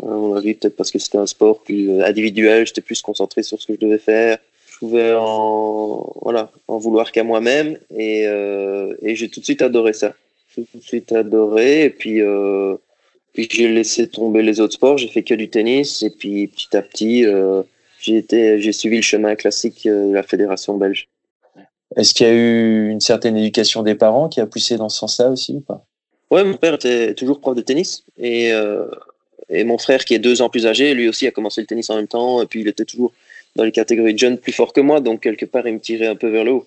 on 0.00 0.34
a 0.34 0.40
vu 0.40 0.54
peut-être 0.54 0.76
parce 0.76 0.92
que 0.92 1.00
c'était 1.00 1.18
un 1.18 1.26
sport 1.26 1.62
plus 1.62 2.00
individuel, 2.00 2.66
j'étais 2.66 2.80
plus 2.80 3.02
concentré 3.02 3.42
sur 3.42 3.60
ce 3.60 3.66
que 3.66 3.74
je 3.74 3.80
devais 3.80 3.98
faire 3.98 4.38
je 4.76 4.80
pouvais 4.80 5.14
en, 5.14 6.12
voilà, 6.20 6.50
en 6.68 6.76
vouloir 6.76 7.10
qu'à 7.10 7.24
moi-même 7.24 7.78
euh, 7.98 8.94
et 9.00 9.16
j'ai 9.16 9.30
tout 9.30 9.40
de 9.40 9.44
suite 9.44 9.62
adoré 9.62 9.94
ça. 9.94 10.14
Tout 10.56 10.78
de 10.78 10.82
suite 10.82 11.12
adoré. 11.12 11.84
Et 11.84 11.90
puis, 11.90 12.22
euh, 12.22 12.76
puis 13.34 13.46
j'ai 13.50 13.68
laissé 13.68 14.08
tomber 14.08 14.42
les 14.42 14.58
autres 14.60 14.72
sports, 14.72 14.96
j'ai 14.96 15.08
fait 15.08 15.22
que 15.22 15.34
du 15.34 15.48
tennis. 15.50 16.02
Et 16.02 16.10
puis 16.10 16.48
petit 16.48 16.74
à 16.76 16.82
petit 16.82 17.26
euh, 17.26 17.62
j'ai 18.00 18.16
été, 18.16 18.60
j'ai 18.60 18.72
suivi 18.72 18.96
le 18.96 19.02
chemin 19.02 19.34
classique 19.36 19.86
de 19.86 20.12
la 20.12 20.22
fédération 20.22 20.76
belge. 20.76 21.08
Est-ce 21.94 22.14
qu'il 22.14 22.26
y 22.26 22.30
a 22.30 22.32
eu 22.32 22.88
une 22.88 23.00
certaine 23.00 23.36
éducation 23.36 23.82
des 23.82 23.94
parents 23.94 24.28
qui 24.28 24.40
a 24.40 24.46
poussé 24.46 24.76
dans 24.76 24.88
ce 24.88 24.98
sens-là 24.98 25.30
aussi 25.30 25.52
ou 25.52 25.60
pas? 25.60 25.84
Ouais, 26.30 26.42
mon 26.42 26.56
père 26.56 26.74
était 26.74 27.14
toujours 27.14 27.40
prof 27.40 27.54
de 27.54 27.60
tennis. 27.60 28.04
Et, 28.18 28.50
et 29.48 29.64
mon 29.64 29.78
frère 29.78 30.04
qui 30.04 30.14
est 30.14 30.18
deux 30.18 30.42
ans 30.42 30.48
plus 30.48 30.66
âgé, 30.66 30.94
lui 30.94 31.08
aussi 31.08 31.26
a 31.26 31.30
commencé 31.30 31.60
le 31.60 31.66
tennis 31.66 31.88
en 31.90 31.96
même 31.96 32.08
temps. 32.08 32.42
Et 32.42 32.46
puis 32.46 32.62
il 32.62 32.68
était 32.68 32.84
toujours 32.84 33.12
dans 33.56 33.64
les 33.64 33.72
catégories 33.72 34.14
de 34.14 34.18
jeunes 34.18 34.38
plus 34.38 34.52
fort 34.52 34.72
que 34.72 34.80
moi, 34.80 35.00
donc 35.00 35.20
quelque 35.20 35.46
part, 35.46 35.66
il 35.66 35.74
me 35.74 35.80
tirait 35.80 36.06
un 36.06 36.14
peu 36.14 36.28
vers 36.28 36.44
le 36.44 36.52
haut. 36.52 36.66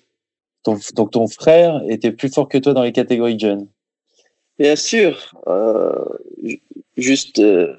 donc 0.64 1.10
ton 1.10 1.26
frère 1.28 1.80
était 1.88 2.12
plus 2.12 2.28
fort 2.28 2.48
que 2.48 2.58
toi 2.58 2.74
dans 2.74 2.82
les 2.82 2.92
catégories 2.92 3.34
de 3.34 3.40
jeunes? 3.40 3.68
Bien 4.60 4.76
sûr. 4.76 5.32
Euh, 5.46 6.04
juste, 6.98 7.38
euh, 7.38 7.74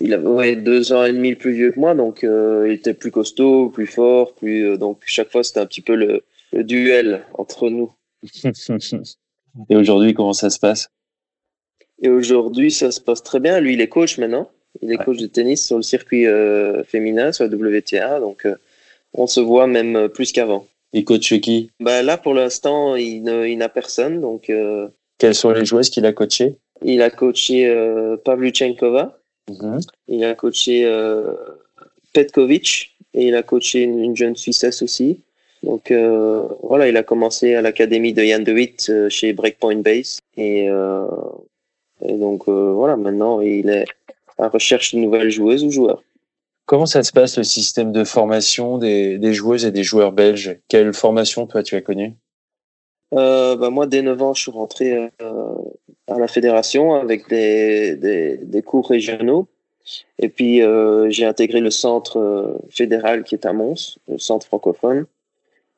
il 0.00 0.14
avait 0.14 0.56
deux 0.56 0.94
ans 0.94 1.04
et 1.04 1.12
demi 1.12 1.34
plus 1.34 1.52
vieux 1.52 1.72
que 1.72 1.78
moi, 1.78 1.94
donc 1.94 2.24
euh, 2.24 2.64
il 2.66 2.72
était 2.72 2.94
plus 2.94 3.10
costaud, 3.10 3.68
plus 3.68 3.86
fort, 3.86 4.34
plus. 4.34 4.78
donc 4.78 5.02
chaque 5.04 5.30
fois, 5.30 5.44
c'était 5.44 5.60
un 5.60 5.66
petit 5.66 5.82
peu 5.82 5.94
le, 5.94 6.24
duel 6.54 7.22
entre 7.34 7.68
nous. 7.68 7.92
et 9.68 9.76
aujourd'hui, 9.76 10.14
comment 10.14 10.32
ça 10.32 10.48
se 10.48 10.58
passe? 10.58 10.88
Et 12.00 12.08
aujourd'hui, 12.08 12.70
ça 12.70 12.90
se 12.90 13.00
passe 13.00 13.22
très 13.22 13.38
bien. 13.38 13.60
Lui, 13.60 13.74
il 13.74 13.82
est 13.82 13.88
coach 13.88 14.16
maintenant. 14.16 14.50
Il 14.80 14.90
est 14.92 14.96
coach 14.96 15.18
de 15.18 15.26
tennis 15.26 15.66
sur 15.66 15.76
le 15.76 15.82
circuit 15.82 16.24
féminin, 16.86 17.32
sur 17.32 17.46
la 17.46 17.54
WTA. 17.54 18.20
Donc, 18.20 18.46
on 19.12 19.26
se 19.26 19.40
voit 19.40 19.66
même 19.66 20.08
plus 20.08 20.32
qu'avant. 20.32 20.66
Il 20.94 21.04
coach 21.04 21.38
qui? 21.40 21.70
Bah, 21.80 22.02
Là, 22.02 22.16
pour 22.16 22.32
l'instant, 22.32 22.96
il, 22.96 23.22
n'a 23.22 23.68
personne. 23.68 24.20
Donc, 24.20 24.50
Quelles 25.18 25.34
sont 25.34 25.50
les 25.50 25.64
joueuses 25.64 25.90
qu'il 25.90 26.06
a 26.06 26.12
coachées? 26.12 26.56
Il 26.82 27.02
a 27.02 27.10
coaché 27.10 27.66
Pavluchenkova. 28.24 29.18
Mhm. 29.50 29.80
Il 30.08 30.24
a 30.24 30.34
coaché 30.34 30.86
Petkovic. 32.12 32.96
Et 33.14 33.28
il 33.28 33.34
a 33.34 33.42
coaché 33.42 33.82
une, 33.82 34.14
jeune 34.14 34.36
Suissesse 34.36 34.82
aussi. 34.82 35.20
Donc 35.62 35.90
voilà, 36.62 36.88
il 36.88 36.96
a 36.96 37.02
commencé 37.02 37.54
à 37.54 37.62
l'académie 37.62 38.12
de 38.12 38.22
Jan 38.22 38.40
de 38.40 38.52
Witt 38.52 38.92
chez 39.08 39.32
Breakpoint 39.32 39.76
Base. 39.76 40.18
Et, 40.36 40.66
et 40.66 42.12
donc 42.12 42.46
voilà, 42.46 42.96
maintenant 42.96 43.40
il 43.40 43.70
est 43.70 43.86
à 44.38 44.48
recherche 44.48 44.94
de 44.94 45.00
nouvelles 45.00 45.30
joueuses 45.30 45.64
ou 45.64 45.70
joueurs. 45.70 46.02
Comment 46.66 46.86
ça 46.86 47.02
se 47.02 47.12
passe 47.12 47.38
le 47.38 47.44
système 47.44 47.92
de 47.92 48.04
formation 48.04 48.76
des, 48.76 49.18
des 49.18 49.32
joueuses 49.32 49.64
et 49.64 49.70
des 49.70 49.84
joueurs 49.84 50.12
belges? 50.12 50.58
Quelle 50.68 50.92
formation 50.92 51.46
toi 51.46 51.62
tu 51.62 51.76
as 51.76 51.80
connue? 51.80 52.12
Euh, 53.14 53.56
bah 53.56 53.70
moi, 53.70 53.86
dès 53.86 54.02
9 54.02 54.22
ans, 54.22 54.34
je 54.34 54.42
suis 54.42 54.50
rentré 54.50 55.10
euh, 55.22 55.54
à 56.08 56.18
la 56.18 56.28
fédération 56.28 56.94
avec 56.94 57.28
des, 57.28 57.96
des, 57.96 58.36
des 58.38 58.62
cours 58.62 58.88
régionaux. 58.88 59.46
Et 60.18 60.28
puis, 60.28 60.62
euh, 60.62 61.08
j'ai 61.10 61.24
intégré 61.24 61.60
le 61.60 61.70
centre 61.70 62.18
euh, 62.18 62.58
fédéral 62.70 63.22
qui 63.22 63.36
est 63.36 63.46
à 63.46 63.52
Mons, 63.52 63.98
le 64.08 64.18
centre 64.18 64.46
francophone. 64.46 65.06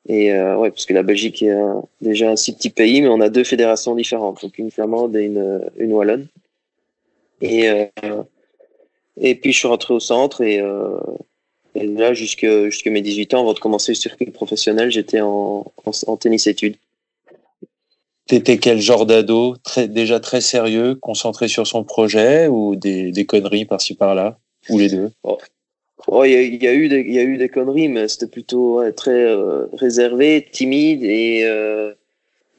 Et 0.07 0.33
euh, 0.33 0.57
ouais, 0.57 0.71
parce 0.71 0.85
que 0.85 0.93
la 0.93 1.03
Belgique 1.03 1.43
est 1.43 1.55
déjà 2.01 2.31
un 2.31 2.35
si 2.35 2.55
petit 2.55 2.71
pays, 2.71 3.01
mais 3.01 3.09
on 3.09 3.21
a 3.21 3.29
deux 3.29 3.43
fédérations 3.43 3.93
différentes, 3.93 4.41
donc 4.41 4.57
une 4.57 4.71
flamande 4.71 5.15
et 5.15 5.25
une, 5.25 5.69
une 5.77 5.93
wallonne. 5.93 6.27
Et 7.41 7.69
et 9.19 9.35
puis, 9.35 9.51
je 9.51 9.59
suis 9.59 9.67
rentré 9.67 9.93
au 9.93 9.99
centre 9.99 10.41
et, 10.41 10.59
euh, 10.61 10.97
et 11.75 11.85
là, 11.85 12.13
jusque, 12.13 12.45
jusque 12.65 12.87
mes 12.87 13.01
18 13.01 13.33
ans, 13.33 13.41
avant 13.41 13.53
de 13.53 13.59
commencer 13.59 13.91
le 13.91 13.97
circuit 13.97 14.31
professionnel, 14.31 14.91
j'étais 14.91 15.21
en, 15.21 15.71
en, 15.85 16.17
tennis 16.17 16.47
études. 16.47 16.77
T'étais 18.29 18.59
quel 18.59 18.79
genre 18.79 19.07
d'ado? 19.07 19.55
Déjà 19.87 20.19
très 20.19 20.39
sérieux, 20.39 20.93
concentré 20.93 21.47
sur 21.47 21.65
son 21.65 21.83
projet 21.83 22.47
ou 22.47 22.75
des, 22.75 23.25
conneries 23.27 23.65
par-ci 23.65 23.95
par-là? 23.95 24.37
Ou 24.69 24.77
les 24.77 24.87
deux? 24.87 25.09
Oh. 25.23 25.39
Oh, 26.05 26.23
il, 26.23 26.31
y 26.63 26.67
a, 26.67 26.73
eu 26.73 26.87
des, 26.89 27.01
il 27.01 27.49
conneries, 27.49 27.87
mais 27.87 28.07
c'était 28.07 28.27
plutôt 28.27 28.83
très 28.91 29.25
euh, 29.25 29.65
réservé, 29.73 30.47
timide 30.51 31.03
et, 31.03 31.43
euh, 31.43 31.91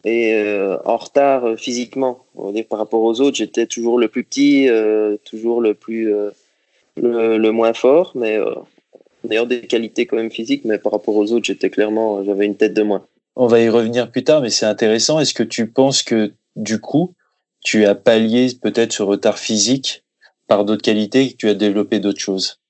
euh, 0.07 0.77
en 0.85 0.97
retard 0.97 1.57
physiquement. 1.57 2.25
Dire, 2.53 2.65
par 2.69 2.81
rapport 2.81 3.03
aux 3.03 3.21
autres, 3.21 3.37
j'étais 3.37 3.67
toujours 3.67 3.97
le 3.97 4.09
plus 4.09 4.25
petit, 4.25 4.69
toujours 5.25 5.61
le 5.61 5.75
plus 5.75 6.13
le, 6.97 7.51
moins 7.51 7.75
fort, 7.75 8.11
mais 8.17 8.41
d'ailleurs 9.23 9.47
des 9.47 9.61
qualités 9.61 10.05
quand 10.07 10.17
même 10.17 10.33
physiques, 10.33 10.65
mais 10.65 10.79
par 10.79 10.91
rapport 10.91 11.15
aux 11.15 11.31
autres, 11.33 11.45
j'étais 11.45 11.71
clairement, 11.71 12.25
j'avais 12.25 12.47
une 12.47 12.57
tête 12.57 12.75
de 12.75 12.83
moins. 12.83 13.07
On 13.43 13.47
va 13.47 13.59
y 13.59 13.71
revenir 13.71 14.11
plus 14.11 14.23
tard, 14.23 14.43
mais 14.43 14.51
c'est 14.51 14.67
intéressant. 14.67 15.19
Est-ce 15.19 15.33
que 15.33 15.43
tu 15.43 15.67
penses 15.67 16.03
que 16.03 16.35
du 16.57 16.79
coup, 16.79 17.15
tu 17.65 17.87
as 17.87 17.95
pallié 17.95 18.49
peut-être 18.61 18.93
ce 18.93 19.03
retard 19.03 19.39
physique 19.39 20.05
par 20.47 20.67
d'autres 20.67 20.83
qualités 20.83 21.31
que 21.31 21.37
tu 21.39 21.49
as 21.49 21.55
développé 21.55 22.01
d'autres 22.01 22.21
choses? 22.21 22.61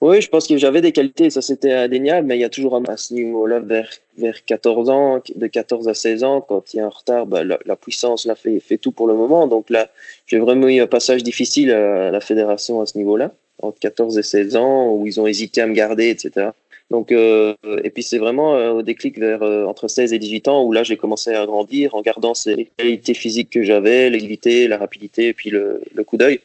Oui, 0.00 0.20
je 0.20 0.28
pense 0.28 0.48
que 0.48 0.56
j'avais 0.56 0.80
des 0.80 0.90
qualités, 0.90 1.30
ça 1.30 1.40
c'était 1.40 1.72
indéniable, 1.72 2.26
mais 2.26 2.36
il 2.36 2.40
y 2.40 2.44
a 2.44 2.48
toujours 2.48 2.74
un 2.74 2.82
à 2.86 2.96
ce 2.96 3.14
niveau-là 3.14 3.60
vers, 3.60 3.88
vers 4.18 4.44
14 4.44 4.90
ans, 4.90 5.22
de 5.36 5.46
14 5.46 5.86
à 5.86 5.94
16 5.94 6.24
ans, 6.24 6.40
quand 6.40 6.74
il 6.74 6.78
y 6.78 6.80
a 6.80 6.86
un 6.86 6.88
retard, 6.88 7.26
bah, 7.26 7.44
la, 7.44 7.76
puissance 7.76 8.26
là, 8.26 8.34
fait, 8.34 8.58
fait 8.58 8.78
tout 8.78 8.90
pour 8.90 9.06
le 9.06 9.14
moment. 9.14 9.46
Donc 9.46 9.70
là, 9.70 9.88
j'ai 10.26 10.40
vraiment 10.40 10.66
eu 10.66 10.80
un 10.80 10.88
passage 10.88 11.22
difficile 11.22 11.70
à 11.70 12.10
la 12.10 12.20
fédération 12.20 12.80
à 12.80 12.86
ce 12.86 12.98
niveau-là 12.98 13.30
entre 13.62 13.78
14 13.78 14.18
et 14.18 14.24
16 14.24 14.56
ans 14.56 14.90
où 14.90 15.06
ils 15.06 15.20
ont 15.20 15.28
hésité 15.28 15.60
à 15.60 15.68
me 15.68 15.74
garder, 15.74 16.08
etc. 16.10 16.48
Donc, 16.92 17.10
euh, 17.10 17.54
et 17.82 17.88
puis 17.88 18.02
c'est 18.02 18.18
vraiment 18.18 18.54
euh, 18.54 18.72
au 18.72 18.82
déclic 18.82 19.18
vers 19.18 19.42
euh, 19.42 19.64
entre 19.64 19.88
16 19.88 20.12
et 20.12 20.18
18 20.18 20.48
ans 20.48 20.62
où 20.62 20.72
là 20.72 20.82
j'ai 20.82 20.98
commencé 20.98 21.30
à 21.30 21.46
grandir 21.46 21.94
en 21.94 22.02
gardant 22.02 22.34
ces 22.34 22.70
qualités 22.76 23.14
physiques 23.14 23.48
que 23.48 23.62
j'avais, 23.62 24.10
l'agilité, 24.10 24.68
la 24.68 24.76
rapidité 24.76 25.28
et 25.28 25.32
puis 25.32 25.48
le, 25.48 25.80
le 25.94 26.04
coup 26.04 26.18
d'œil. 26.18 26.40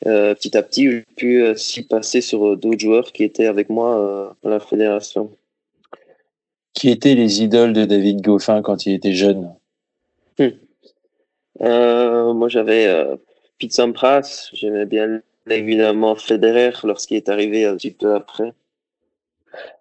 petit 0.00 0.56
à 0.56 0.62
petit, 0.64 0.90
j'ai 0.90 1.04
pu 1.14 1.44
s'y 1.54 1.84
passer 1.84 2.20
sur 2.20 2.56
d'autres 2.56 2.80
joueurs 2.80 3.12
qui 3.12 3.22
étaient 3.22 3.46
avec 3.46 3.70
moi 3.70 4.34
à 4.44 4.48
la 4.48 4.58
fédération. 4.58 5.30
Qui 6.74 6.90
étaient 6.90 7.14
les 7.14 7.44
idoles 7.44 7.72
de 7.72 7.84
David 7.84 8.22
Goffin 8.22 8.62
quand 8.62 8.86
il 8.86 8.92
était 8.94 9.14
jeune? 9.14 9.54
Hmm. 10.40 10.48
Moi 11.60 12.48
j'avais 12.48 12.92
Pete 13.60 13.72
Sampras, 13.72 14.50
j'aimais 14.52 14.84
bien 14.84 15.22
évidemment 15.48 16.16
Federer 16.16 16.72
lorsqu'il 16.82 17.18
est 17.18 17.28
arrivé 17.28 17.66
un 17.66 17.76
petit 17.76 17.92
peu 17.92 18.16
après. 18.16 18.52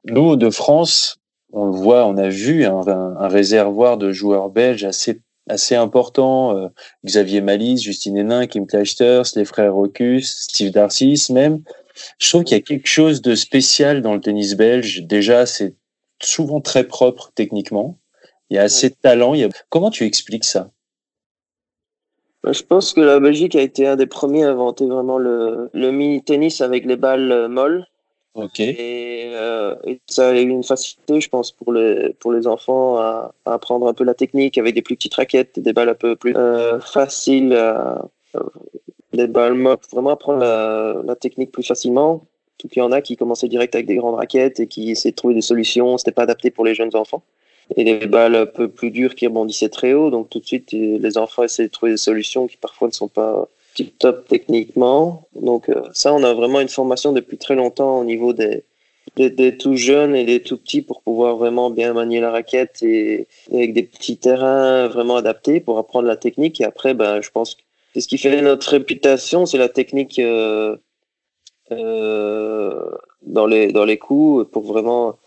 Nous, 0.06 0.36
de 0.36 0.50
France, 0.50 1.18
on 1.52 1.66
le 1.66 1.72
voit, 1.72 2.06
on 2.06 2.18
a 2.18 2.30
vu 2.30 2.66
un, 2.66 3.28
réservoir 3.28 3.98
de 3.98 4.12
joueurs 4.12 4.50
belges 4.50 4.84
assez 4.84 5.22
assez 5.48 5.76
important. 5.76 6.58
Euh, 6.58 6.70
Xavier 7.06 7.42
Malisse, 7.42 7.84
Justine 7.84 8.18
Hénin, 8.18 8.48
Kim 8.48 8.66
Clijsters, 8.66 9.24
les 9.36 9.46
frères 9.46 9.74
Rocus, 9.74 10.48
Steve 10.50 10.72
Darcis 10.72 11.28
même. 11.30 11.62
Je 12.18 12.30
trouve 12.30 12.44
qu'il 12.44 12.58
y 12.58 12.60
a 12.60 12.64
quelque 12.64 12.88
chose 12.88 13.22
de 13.22 13.36
spécial 13.36 14.02
dans 14.02 14.14
le 14.14 14.22
tennis 14.22 14.56
belge. 14.56 15.04
Déjà, 15.04 15.46
c'est 15.46 15.76
souvent 16.22 16.62
très 16.62 16.86
propre 16.86 17.32
techniquement. 17.36 17.98
Il 18.50 18.56
y 18.56 18.60
a 18.60 18.64
assez 18.64 18.90
de 18.90 18.96
talent. 18.96 19.34
Il 19.34 19.42
y 19.42 19.44
a... 19.44 19.50
Comment 19.70 19.92
tu 19.92 20.04
expliques 20.04 20.46
ça? 20.46 20.72
Bah, 22.44 22.52
je 22.52 22.64
pense 22.64 22.94
que 22.94 23.02
la 23.02 23.20
Belgique 23.20 23.56
a 23.56 23.62
été 23.62 23.88
un 23.88 23.96
des 23.96 24.06
premiers 24.06 24.44
à 24.44 24.52
inventer 24.52 24.86
vraiment 24.86 25.18
le, 25.18 25.70
mini-tennis 25.74 26.62
avec 26.62 26.86
les 26.86 26.98
balles 26.98 27.48
molles. 27.50 27.86
Ok. 28.36 28.60
Et, 28.60 29.32
euh, 29.34 29.76
et, 29.88 30.02
ça 30.08 30.30
a 30.30 30.34
eu 30.34 30.50
une 30.50 30.64
facilité, 30.64 31.22
je 31.22 31.30
pense, 31.30 31.54
pour 31.54 31.72
les, 31.72 32.14
pour 32.20 32.34
les 32.34 32.48
enfants 32.48 32.98
à, 32.98 33.34
apprendre 33.46 33.88
un 33.88 33.94
peu 33.94 34.04
la 34.04 34.14
technique 34.14 34.58
avec 34.58 34.76
des 34.76 34.82
plus 34.82 34.98
petites 34.98 35.14
raquettes, 35.14 35.58
des 35.58 35.72
balles 35.72 35.88
un 35.88 35.96
peu 35.96 36.18
plus 36.18 36.36
euh, 36.36 36.82
faciles, 36.82 37.54
euh, 37.54 37.96
des 39.14 39.28
balles 39.28 39.58
vraiment 39.90 40.10
apprendre 40.10 40.40
la, 40.40 41.16
technique 41.16 41.54
plus 41.54 41.64
facilement. 41.64 42.26
Tout 42.58 42.68
qu'il 42.68 42.80
y 42.80 42.86
en 42.86 42.92
a 42.92 43.02
qui 43.02 43.16
commençaient 43.16 43.48
direct 43.48 43.74
avec 43.74 43.88
des 43.88 43.96
grandes 43.96 44.16
raquettes 44.16 44.60
et 44.60 44.68
qui 44.68 44.92
essaient 44.92 45.12
de 45.12 45.16
trouver 45.16 45.34
des 45.34 45.42
solutions. 45.42 45.98
C'était 45.98 46.12
pas 46.12 46.24
adapté 46.24 46.52
pour 46.52 46.66
les 46.66 46.76
jeunes 46.76 46.92
enfants 46.94 47.24
et 47.76 47.84
des 47.84 48.06
balles 48.06 48.36
un 48.36 48.46
peu 48.46 48.68
plus 48.68 48.92
dures 48.92 49.16
qui 49.16 49.28
rebondissaient 49.28 49.70
très 49.70 49.94
haut. 49.94 50.10
Donc 50.10 50.30
tout 50.30 50.40
de 50.40 50.46
suite, 50.46 50.72
les 50.72 51.18
enfants 51.18 51.44
essaient 51.44 51.68
de 51.68 51.72
trouver 51.72 51.94
des 51.94 51.98
solutions 51.98 52.48
qui 52.48 52.58
parfois 52.58 52.90
ne 52.90 52.94
sont 52.94 53.08
pas 53.08 53.48
tip 53.76 54.00
top 54.00 54.28
techniquement. 54.28 55.28
Donc 55.36 55.70
euh, 55.70 55.84
ça, 55.94 56.14
on 56.14 56.24
a 56.24 56.34
vraiment 56.34 56.62
une 56.62 56.70
formation 56.70 57.12
depuis 57.12 57.38
très 57.38 57.56
longtemps 57.56 58.00
au 58.00 58.04
niveau 58.04 58.34
des, 58.34 58.64
des, 59.18 59.58
tout 59.58 59.76
jeunes 59.76 60.16
et 60.16 60.24
des 60.24 60.42
tout 60.42 60.58
petits 60.58 60.82
pour 60.82 61.02
pouvoir 61.02 61.36
vraiment 61.38 61.70
bien 61.70 61.94
manier 61.94 62.20
la 62.22 62.32
raquette 62.32 62.82
et, 62.82 63.28
avec 63.54 63.74
des 63.74 63.84
petits 63.84 64.18
terrains 64.18 64.88
vraiment 64.88 65.18
adaptés 65.18 65.60
pour 65.60 65.78
apprendre 65.78 66.08
la 66.08 66.16
technique. 66.16 66.60
Et 66.62 66.66
après, 66.66 66.96
ben, 66.96 67.22
je 67.22 67.30
pense 67.30 67.56
que 67.56 67.62
c'est 67.94 68.02
ce 68.02 68.08
qui 68.08 68.18
fait 68.18 68.42
notre 68.42 68.70
réputation, 68.70 69.46
c'est 69.46 69.60
la 69.60 69.70
technique. 69.70 70.20
Euh, 70.20 70.78
dans 73.24 73.48
les 73.48 73.72
dans 73.72 73.86
les 73.86 73.98
coups 73.98 74.48
pour 74.52 74.64
vraiment 74.66 75.18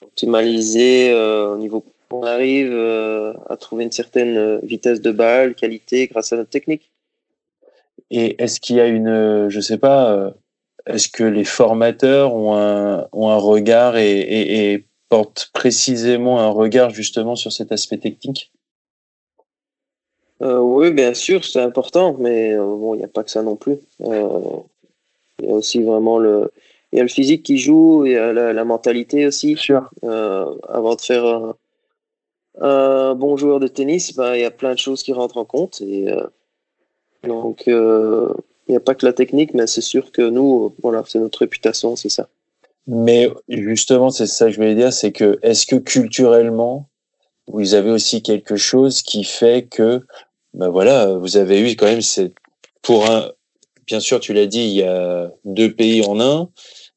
optimaliser 0.00 1.12
au 1.12 1.56
niveau 1.56 1.84
on 2.12 2.22
arrive 2.22 2.72
à 3.48 3.56
trouver 3.56 3.82
une 3.84 3.90
certaine 3.90 4.60
vitesse 4.60 5.00
de 5.00 5.10
balle, 5.10 5.56
qualité 5.56 6.06
grâce 6.06 6.32
à 6.32 6.36
notre 6.36 6.50
technique. 6.50 6.88
Et 8.10 8.42
est-ce 8.42 8.60
qu'il 8.60 8.76
y 8.76 8.80
a 8.80 8.86
une, 8.86 9.48
je 9.48 9.60
sais 9.60 9.78
pas, 9.78 10.32
est-ce 10.88 11.08
que 11.08 11.24
les 11.24 11.44
formateurs 11.44 12.34
ont 12.34 12.56
un, 12.56 13.06
ont 13.12 13.28
un 13.28 13.36
regard 13.36 13.96
et, 13.96 14.18
et, 14.20 14.72
et, 14.72 14.84
portent 15.08 15.50
précisément 15.54 16.38
un 16.40 16.50
regard 16.50 16.90
justement 16.90 17.34
sur 17.34 17.50
cet 17.50 17.72
aspect 17.72 17.98
technique? 17.98 18.52
Euh, 20.42 20.58
Oui, 20.58 20.92
bien 20.92 21.14
sûr, 21.14 21.44
c'est 21.44 21.60
important, 21.60 22.16
mais 22.18 22.52
euh, 22.52 22.64
bon, 22.64 22.94
il 22.94 22.98
n'y 22.98 23.04
a 23.04 23.08
pas 23.08 23.24
que 23.24 23.30
ça 23.30 23.42
non 23.42 23.56
plus. 23.56 23.78
Euh, 24.02 24.60
il 25.40 25.48
y 25.48 25.50
a 25.50 25.54
aussi 25.54 25.82
vraiment 25.82 26.18
le, 26.18 26.52
il 26.92 26.96
y 26.96 27.00
a 27.00 27.04
le 27.04 27.08
physique 27.08 27.42
qui 27.42 27.58
joue, 27.58 28.04
il 28.06 28.12
y 28.12 28.16
a 28.16 28.32
la, 28.32 28.52
la 28.52 28.64
mentalité 28.64 29.26
aussi. 29.26 29.56
Sûr. 29.56 29.88
Euh, 30.04 30.54
avant 30.68 30.94
de 30.94 31.00
faire 31.00 31.24
un, 31.24 31.54
un, 32.60 33.14
bon 33.14 33.36
joueur 33.36 33.60
de 33.60 33.68
tennis, 33.68 34.14
ben, 34.14 34.34
il 34.34 34.40
y 34.40 34.44
a 34.44 34.50
plein 34.50 34.74
de 34.74 34.78
choses 34.78 35.02
qui 35.02 35.12
rentrent 35.12 35.38
en 35.38 35.44
compte. 35.44 35.80
Et, 35.80 36.06
euh, 37.24 37.28
donc, 37.28 37.64
euh, 37.68 38.32
il 38.66 38.72
n'y 38.72 38.76
a 38.76 38.80
pas 38.80 38.94
que 38.94 39.06
la 39.06 39.12
technique, 39.12 39.54
mais 39.54 39.66
c'est 39.66 39.80
sûr 39.80 40.12
que 40.12 40.22
nous, 40.22 40.74
voilà, 40.82 41.02
c'est 41.06 41.18
notre 41.18 41.40
réputation, 41.40 41.96
c'est 41.96 42.08
ça. 42.08 42.28
Mais 42.86 43.30
justement, 43.48 44.10
c'est 44.10 44.26
ça 44.26 44.46
que 44.46 44.52
je 44.52 44.56
voulais 44.56 44.74
dire, 44.74 44.92
c'est 44.92 45.12
que 45.12 45.38
est-ce 45.42 45.66
que 45.66 45.76
culturellement, 45.76 46.88
vous 47.46 47.74
avez 47.74 47.90
aussi 47.90 48.22
quelque 48.22 48.56
chose 48.56 49.02
qui 49.02 49.24
fait 49.24 49.66
que, 49.70 50.02
ben 50.54 50.68
voilà, 50.68 51.14
vous 51.14 51.36
avez 51.36 51.60
eu 51.60 51.76
quand 51.76 51.86
même, 51.86 52.02
c'est 52.02 52.32
pour 52.82 53.10
un, 53.10 53.30
bien 53.86 54.00
sûr, 54.00 54.20
tu 54.20 54.32
l'as 54.32 54.46
dit, 54.46 54.60
il 54.60 54.74
y 54.76 54.82
a 54.82 55.30
deux 55.44 55.74
pays 55.74 56.04
en 56.04 56.20
un, 56.20 56.48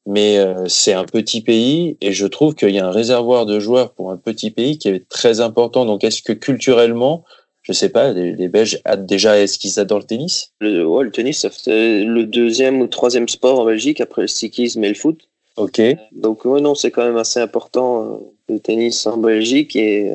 mais 0.06 0.38
euh, 0.38 0.66
c'est 0.68 0.92
un 0.92 1.04
petit 1.04 1.40
pays 1.40 1.96
et 2.00 2.12
je 2.12 2.26
trouve 2.26 2.54
qu'il 2.54 2.70
y 2.70 2.78
a 2.78 2.86
un 2.86 2.90
réservoir 2.90 3.46
de 3.46 3.60
joueurs 3.60 3.92
pour 3.92 4.10
un 4.10 4.16
petit 4.16 4.50
pays 4.50 4.78
qui 4.78 4.88
est 4.88 5.08
très 5.08 5.40
important. 5.40 5.84
Donc, 5.84 6.04
est-ce 6.04 6.22
que 6.22 6.32
culturellement, 6.32 7.24
je 7.62 7.72
sais 7.72 7.88
pas, 7.88 8.12
les, 8.12 8.32
les 8.32 8.48
Belges 8.48 8.80
déjà, 8.98 9.38
est-ce 9.38 9.58
qu'ils 9.58 9.78
adorent 9.78 10.00
le 10.00 10.04
tennis? 10.04 10.52
Le, 10.60 10.84
ouais, 10.84 11.04
le 11.04 11.10
tennis, 11.10 11.46
c'est 11.50 12.04
le 12.04 12.24
deuxième 12.24 12.80
ou 12.80 12.86
troisième 12.86 13.28
sport 13.28 13.60
en 13.60 13.64
Belgique 13.64 14.00
après 14.00 14.22
le 14.22 14.28
cyclisme 14.28 14.82
et 14.84 14.88
le 14.88 14.94
foot. 14.94 15.28
Ok. 15.56 15.80
Donc, 16.12 16.44
ouais, 16.44 16.60
non, 16.60 16.74
c'est 16.74 16.90
quand 16.90 17.04
même 17.04 17.16
assez 17.16 17.40
important 17.40 18.04
euh, 18.04 18.16
le 18.48 18.58
tennis 18.58 19.06
en 19.06 19.18
Belgique 19.18 19.76
et, 19.76 20.10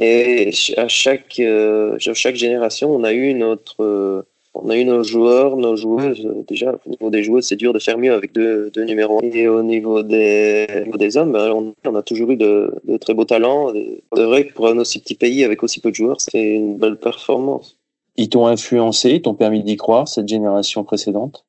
et 0.00 0.50
à 0.76 0.88
chaque, 0.88 1.38
euh, 1.38 1.96
chaque 1.98 2.36
génération, 2.36 2.94
on 2.94 3.04
a 3.04 3.12
eu 3.12 3.34
notre. 3.34 4.26
On 4.54 4.68
a 4.68 4.76
eu 4.76 4.84
nos 4.84 5.02
joueurs, 5.02 5.56
nos 5.56 5.76
joueuses. 5.76 6.28
Déjà, 6.46 6.72
au 6.84 6.90
niveau 6.90 7.10
des 7.10 7.22
joueuses, 7.22 7.46
c'est 7.46 7.56
dur 7.56 7.72
de 7.72 7.78
faire 7.78 7.96
mieux 7.96 8.12
avec 8.12 8.32
deux, 8.32 8.70
deux 8.70 8.84
numéros. 8.84 9.20
Et 9.22 9.48
au 9.48 9.62
niveau 9.62 10.02
des, 10.02 10.66
au 10.82 10.84
niveau 10.84 10.98
des 10.98 11.16
hommes, 11.16 11.32
ben, 11.32 11.50
on, 11.52 11.74
on, 11.88 11.94
a 11.94 12.02
toujours 12.02 12.30
eu 12.32 12.36
de, 12.36 12.70
de 12.84 12.96
très 12.98 13.14
beaux 13.14 13.24
talents. 13.24 13.72
C'est 14.14 14.24
vrai 14.24 14.46
que 14.46 14.52
pour 14.52 14.68
un 14.68 14.78
aussi 14.78 15.00
petit 15.00 15.14
pays 15.14 15.42
avec 15.44 15.62
aussi 15.62 15.80
peu 15.80 15.90
de 15.90 15.94
joueurs, 15.94 16.20
c'est 16.20 16.42
une 16.42 16.76
belle 16.76 16.96
performance. 16.96 17.78
Ils 18.16 18.28
t'ont 18.28 18.46
influencé, 18.46 19.22
t'ont 19.22 19.34
permis 19.34 19.62
d'y 19.62 19.76
croire, 19.76 20.06
cette 20.06 20.28
génération 20.28 20.84
précédente? 20.84 21.46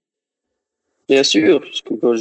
Bien 1.13 1.21
sûr, 1.21 1.59
parce 1.59 1.83
quand 2.01 2.15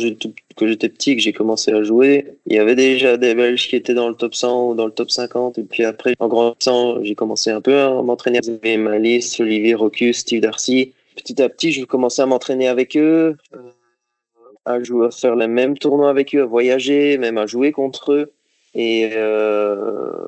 j'étais 0.66 0.90
petit, 0.90 1.16
que 1.16 1.22
j'ai 1.22 1.32
commencé 1.32 1.72
à 1.72 1.82
jouer, 1.82 2.26
il 2.44 2.52
y 2.52 2.58
avait 2.58 2.75
déjà 2.75 3.16
des 3.16 3.34
Belges 3.34 3.66
qui 3.66 3.75
étaient 3.75 3.94
dans 3.94 4.11
le 4.11 4.14
top 4.14 4.34
100 4.34 4.68
ou 4.68 4.75
dans 4.75 4.84
le 4.84 4.92
top 4.92 5.11
50. 5.11 5.56
Et 5.56 5.62
puis 5.62 5.82
après, 5.87 6.14
en 6.18 6.28
grandissant, 6.28 7.02
j'ai 7.02 7.14
commencé 7.14 7.50
un 7.50 7.62
peu 7.62 7.75
à 7.78 8.02
m'entraîner 8.02 8.40
avec 8.46 8.78
Malice, 8.78 9.40
Olivier 9.40 9.75
Rocus, 9.75 10.18
Steve 10.18 10.42
Darcy. 10.42 10.92
Petit 11.16 11.40
à 11.40 11.49
petit, 11.49 11.72
je 11.72 11.87
commençais 11.87 12.20
à 12.20 12.26
m'entraîner 12.26 12.68
avec 12.68 12.94
eux, 12.99 13.38
à, 14.66 14.82
jouer, 14.82 15.06
à 15.06 15.11
faire 15.11 15.37
les 15.37 15.49
mêmes 15.49 15.78
tournois 15.78 16.11
avec 16.11 16.34
eux, 16.34 16.42
à 16.42 16.44
voyager, 16.44 17.16
même 17.16 17.38
à 17.38 17.46
jouer 17.46 17.72
contre 17.72 18.12
eux. 18.12 18.32
Et, 18.75 19.08
euh, 19.14 20.26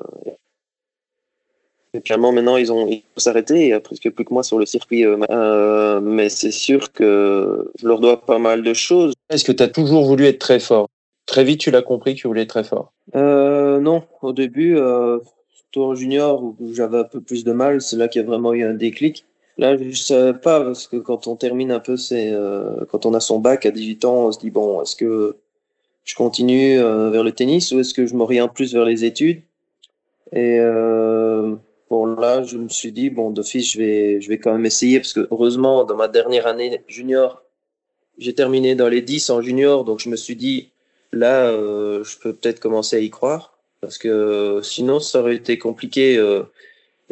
et 1.95 2.01
finalement, 2.03 2.31
maintenant, 2.31 2.57
ils 2.57 2.71
ont, 2.71 2.87
ils 2.87 3.03
ont 3.15 3.19
s'arrêté. 3.19 3.55
Il 3.55 3.65
n'y 3.67 3.73
a 3.73 3.79
presque 3.79 4.09
plus 4.09 4.25
que 4.25 4.33
moi 4.33 4.43
sur 4.43 4.59
le 4.59 4.65
circuit. 4.65 5.05
Euh, 5.05 6.01
mais 6.01 6.29
c'est 6.29 6.51
sûr 6.51 6.91
que 6.91 7.71
je 7.79 7.87
leur 7.87 7.99
dois 7.99 8.21
pas 8.21 8.39
mal 8.39 8.63
de 8.63 8.73
choses. 8.73 9.13
Est-ce 9.29 9.43
que 9.43 9.51
tu 9.51 9.63
as 9.63 9.67
toujours 9.67 10.05
voulu 10.05 10.25
être 10.25 10.39
très 10.39 10.59
fort? 10.59 10.87
Très 11.25 11.43
vite, 11.43 11.59
tu 11.59 11.71
l'as 11.71 11.81
compris 11.81 12.15
que 12.15 12.21
tu 12.21 12.27
voulais 12.27 12.43
être 12.43 12.49
très 12.49 12.63
fort 12.63 12.91
euh, 13.15 13.79
Non, 13.79 14.03
au 14.21 14.33
début, 14.33 14.77
euh, 14.77 15.19
surtout 15.53 15.83
en 15.83 15.95
junior, 15.95 16.43
où 16.43 16.55
j'avais 16.73 16.99
un 16.99 17.03
peu 17.03 17.21
plus 17.21 17.43
de 17.43 17.51
mal, 17.51 17.81
c'est 17.81 17.95
là 17.95 18.07
qu'il 18.07 18.21
y 18.21 18.25
a 18.25 18.27
vraiment 18.27 18.53
eu 18.53 18.63
un 18.63 18.73
déclic. 18.73 19.25
Là, 19.57 19.77
je 19.77 19.91
savais 19.95 20.37
pas, 20.37 20.61
parce 20.61 20.87
que 20.87 20.97
quand 20.97 21.27
on 21.27 21.35
termine 21.35 21.71
un 21.71 21.79
peu, 21.79 21.95
c'est 21.95 22.29
euh, 22.31 22.83
quand 22.91 23.05
on 23.05 23.13
a 23.13 23.19
son 23.19 23.39
bac 23.39 23.65
à 23.65 23.71
18 23.71 24.05
ans, 24.05 24.27
on 24.27 24.31
se 24.31 24.39
dit, 24.39 24.51
bon, 24.51 24.81
est-ce 24.81 24.95
que 24.95 25.37
je 26.03 26.13
continue 26.13 26.77
euh, 26.77 27.09
vers 27.09 27.23
le 27.23 27.31
tennis 27.31 27.71
ou 27.71 27.79
est-ce 27.79 27.93
que 27.93 28.05
je 28.05 28.15
m'oriente 28.15 28.53
plus 28.53 28.73
vers 28.73 28.85
les 28.85 29.05
études? 29.05 29.41
Et 30.33 30.59
euh, 30.59 31.55
Bon, 31.89 32.05
là, 32.05 32.43
je 32.43 32.57
me 32.57 32.69
suis 32.69 32.91
dit, 32.91 33.09
bon, 33.09 33.29
d'office, 33.31 33.73
je 33.73 33.77
vais, 33.77 34.21
je 34.21 34.29
vais 34.29 34.37
quand 34.39 34.53
même 34.53 34.65
essayer 34.65 34.99
parce 34.99 35.13
que 35.13 35.27
heureusement, 35.31 35.83
dans 35.83 35.95
ma 35.95 36.07
dernière 36.07 36.47
année 36.47 36.81
junior, 36.87 37.43
j'ai 38.17 38.33
terminé 38.33 38.75
dans 38.75 38.87
les 38.87 39.01
10 39.01 39.29
en 39.29 39.41
junior, 39.41 39.83
donc 39.85 39.99
je 39.99 40.09
me 40.09 40.15
suis 40.15 40.35
dit, 40.35 40.69
là, 41.11 41.47
euh, 41.47 42.03
je 42.03 42.17
peux 42.17 42.33
peut-être 42.33 42.59
commencer 42.59 42.95
à 42.95 42.99
y 42.99 43.09
croire 43.09 43.55
parce 43.81 43.97
que 43.99 44.61
sinon, 44.63 44.99
ça 44.99 45.19
aurait 45.19 45.35
été 45.35 45.59
compliqué 45.59 46.17
euh, 46.17 46.41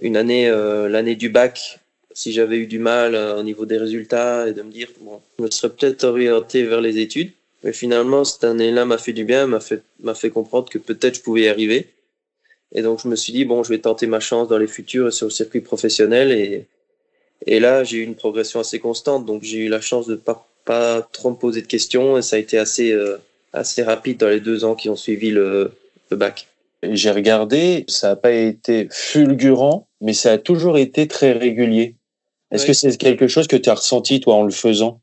une 0.02 0.18
année, 0.18 0.50
euh, 0.50 0.90
l'année 0.90 1.16
du 1.16 1.30
bac, 1.30 1.80
si 2.14 2.32
j'avais 2.32 2.58
eu 2.58 2.68
du 2.68 2.80
mal 2.80 3.16
euh, 3.16 3.40
au 3.40 3.44
niveau 3.44 3.66
des 3.66 3.78
résultats 3.78 4.48
et 4.48 4.54
de 4.54 4.62
me 4.62 4.72
dire, 4.72 4.88
bon, 5.02 5.22
je 5.38 5.44
me 5.44 5.52
serais 5.52 5.72
peut-être 5.72 6.04
orienté 6.04 6.64
vers 6.64 6.82
les 6.82 6.98
études. 6.98 7.32
Mais 7.64 7.74
finalement, 7.74 8.24
cette 8.24 8.44
année-là 8.44 8.86
m'a 8.86 8.98
fait 8.98 9.14
du 9.14 9.24
bien, 9.24 9.48
m'a 9.48 9.60
fait, 9.60 9.84
m'a 10.02 10.16
fait 10.16 10.30
comprendre 10.30 10.70
que 10.70 10.78
peut-être 10.78 11.16
je 11.18 11.22
pouvais 11.22 11.42
y 11.42 11.48
arriver. 11.48 11.88
Et 12.74 12.82
donc, 12.82 13.00
je 13.02 13.08
me 13.08 13.16
suis 13.16 13.32
dit, 13.32 13.46
bon, 13.46 13.64
je 13.64 13.70
vais 13.70 13.80
tenter 13.80 14.08
ma 14.08 14.20
chance 14.20 14.48
dans 14.48 14.58
les 14.58 14.68
futurs 14.68 15.14
sur 15.14 15.28
le 15.28 15.32
circuit 15.32 15.62
professionnel. 15.62 16.32
Et, 16.32 16.66
et 17.46 17.60
là, 17.60 17.84
j'ai 17.84 17.98
eu 17.98 18.04
une 18.04 18.16
progression 18.16 18.60
assez 18.60 18.80
constante. 18.80 19.26
Donc, 19.26 19.44
j'ai 19.44 19.60
eu 19.60 19.70
la 19.70 19.80
chance 19.80 20.08
de 20.08 20.16
pas, 20.16 20.48
pas 20.66 21.02
trop 21.02 21.30
me 21.30 21.36
poser 21.36 21.62
de 21.62 21.68
questions. 21.68 22.18
Et 22.18 22.22
ça 22.22 22.36
a 22.36 22.40
été 22.40 22.58
assez, 22.58 22.92
euh, 22.92 23.18
assez 23.54 23.84
rapide 23.84 24.18
dans 24.20 24.30
les 24.30 24.40
deux 24.40 24.66
ans 24.66 24.76
qui 24.76 24.90
ont 24.90 24.96
suivi 24.96 25.30
le, 25.30 25.72
le 26.10 26.18
bac. 26.18 26.48
J'ai 26.82 27.12
regardé, 27.12 27.86
ça 27.88 28.10
n'a 28.10 28.16
pas 28.18 28.32
été 28.32 28.88
fulgurant, 28.92 29.88
mais 30.02 30.14
ça 30.14 30.34
a 30.34 30.38
toujours 30.38 30.78
été 30.78 31.08
très 31.08 31.32
régulier. 31.32 31.96
Est-ce 32.52 32.64
oui. 32.64 32.68
que 32.68 32.74
c'est 32.74 32.98
quelque 32.98 33.28
chose 33.28 33.48
que 33.48 33.56
tu 33.56 33.70
as 33.70 33.76
ressenti, 33.76 34.20
toi, 34.20 34.36
en 34.36 34.44
le 34.44 34.52
faisant? 34.52 35.00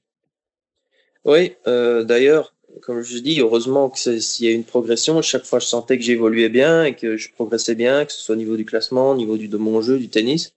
Oui, 1.25 1.55
euh, 1.67 2.05
d'ailleurs, 2.05 2.55
comme 2.83 3.03
je 3.03 3.19
dis, 3.19 3.41
heureusement 3.41 3.91
qu'il 3.91 4.21
y 4.41 4.49
a 4.49 4.53
une 4.53 4.65
progression. 4.65 5.21
Chaque 5.23 5.45
fois, 5.45 5.59
je 5.59 5.67
sentais 5.67 5.99
que 5.99 6.05
j'évoluais 6.05 6.49
bien 6.49 6.85
et 6.85 6.95
que 6.95 7.17
je 7.17 7.31
progressais 7.33 7.75
bien, 7.75 8.05
que 8.05 8.13
ce 8.13 8.23
soit 8.23 8.35
au 8.35 8.39
niveau 8.39 8.57
du 8.57 8.65
classement, 8.65 9.13
au 9.13 9.17
niveau 9.17 9.37
de 9.37 9.57
mon 9.57 9.81
jeu, 9.83 9.99
du 9.99 10.09
tennis. 10.09 10.55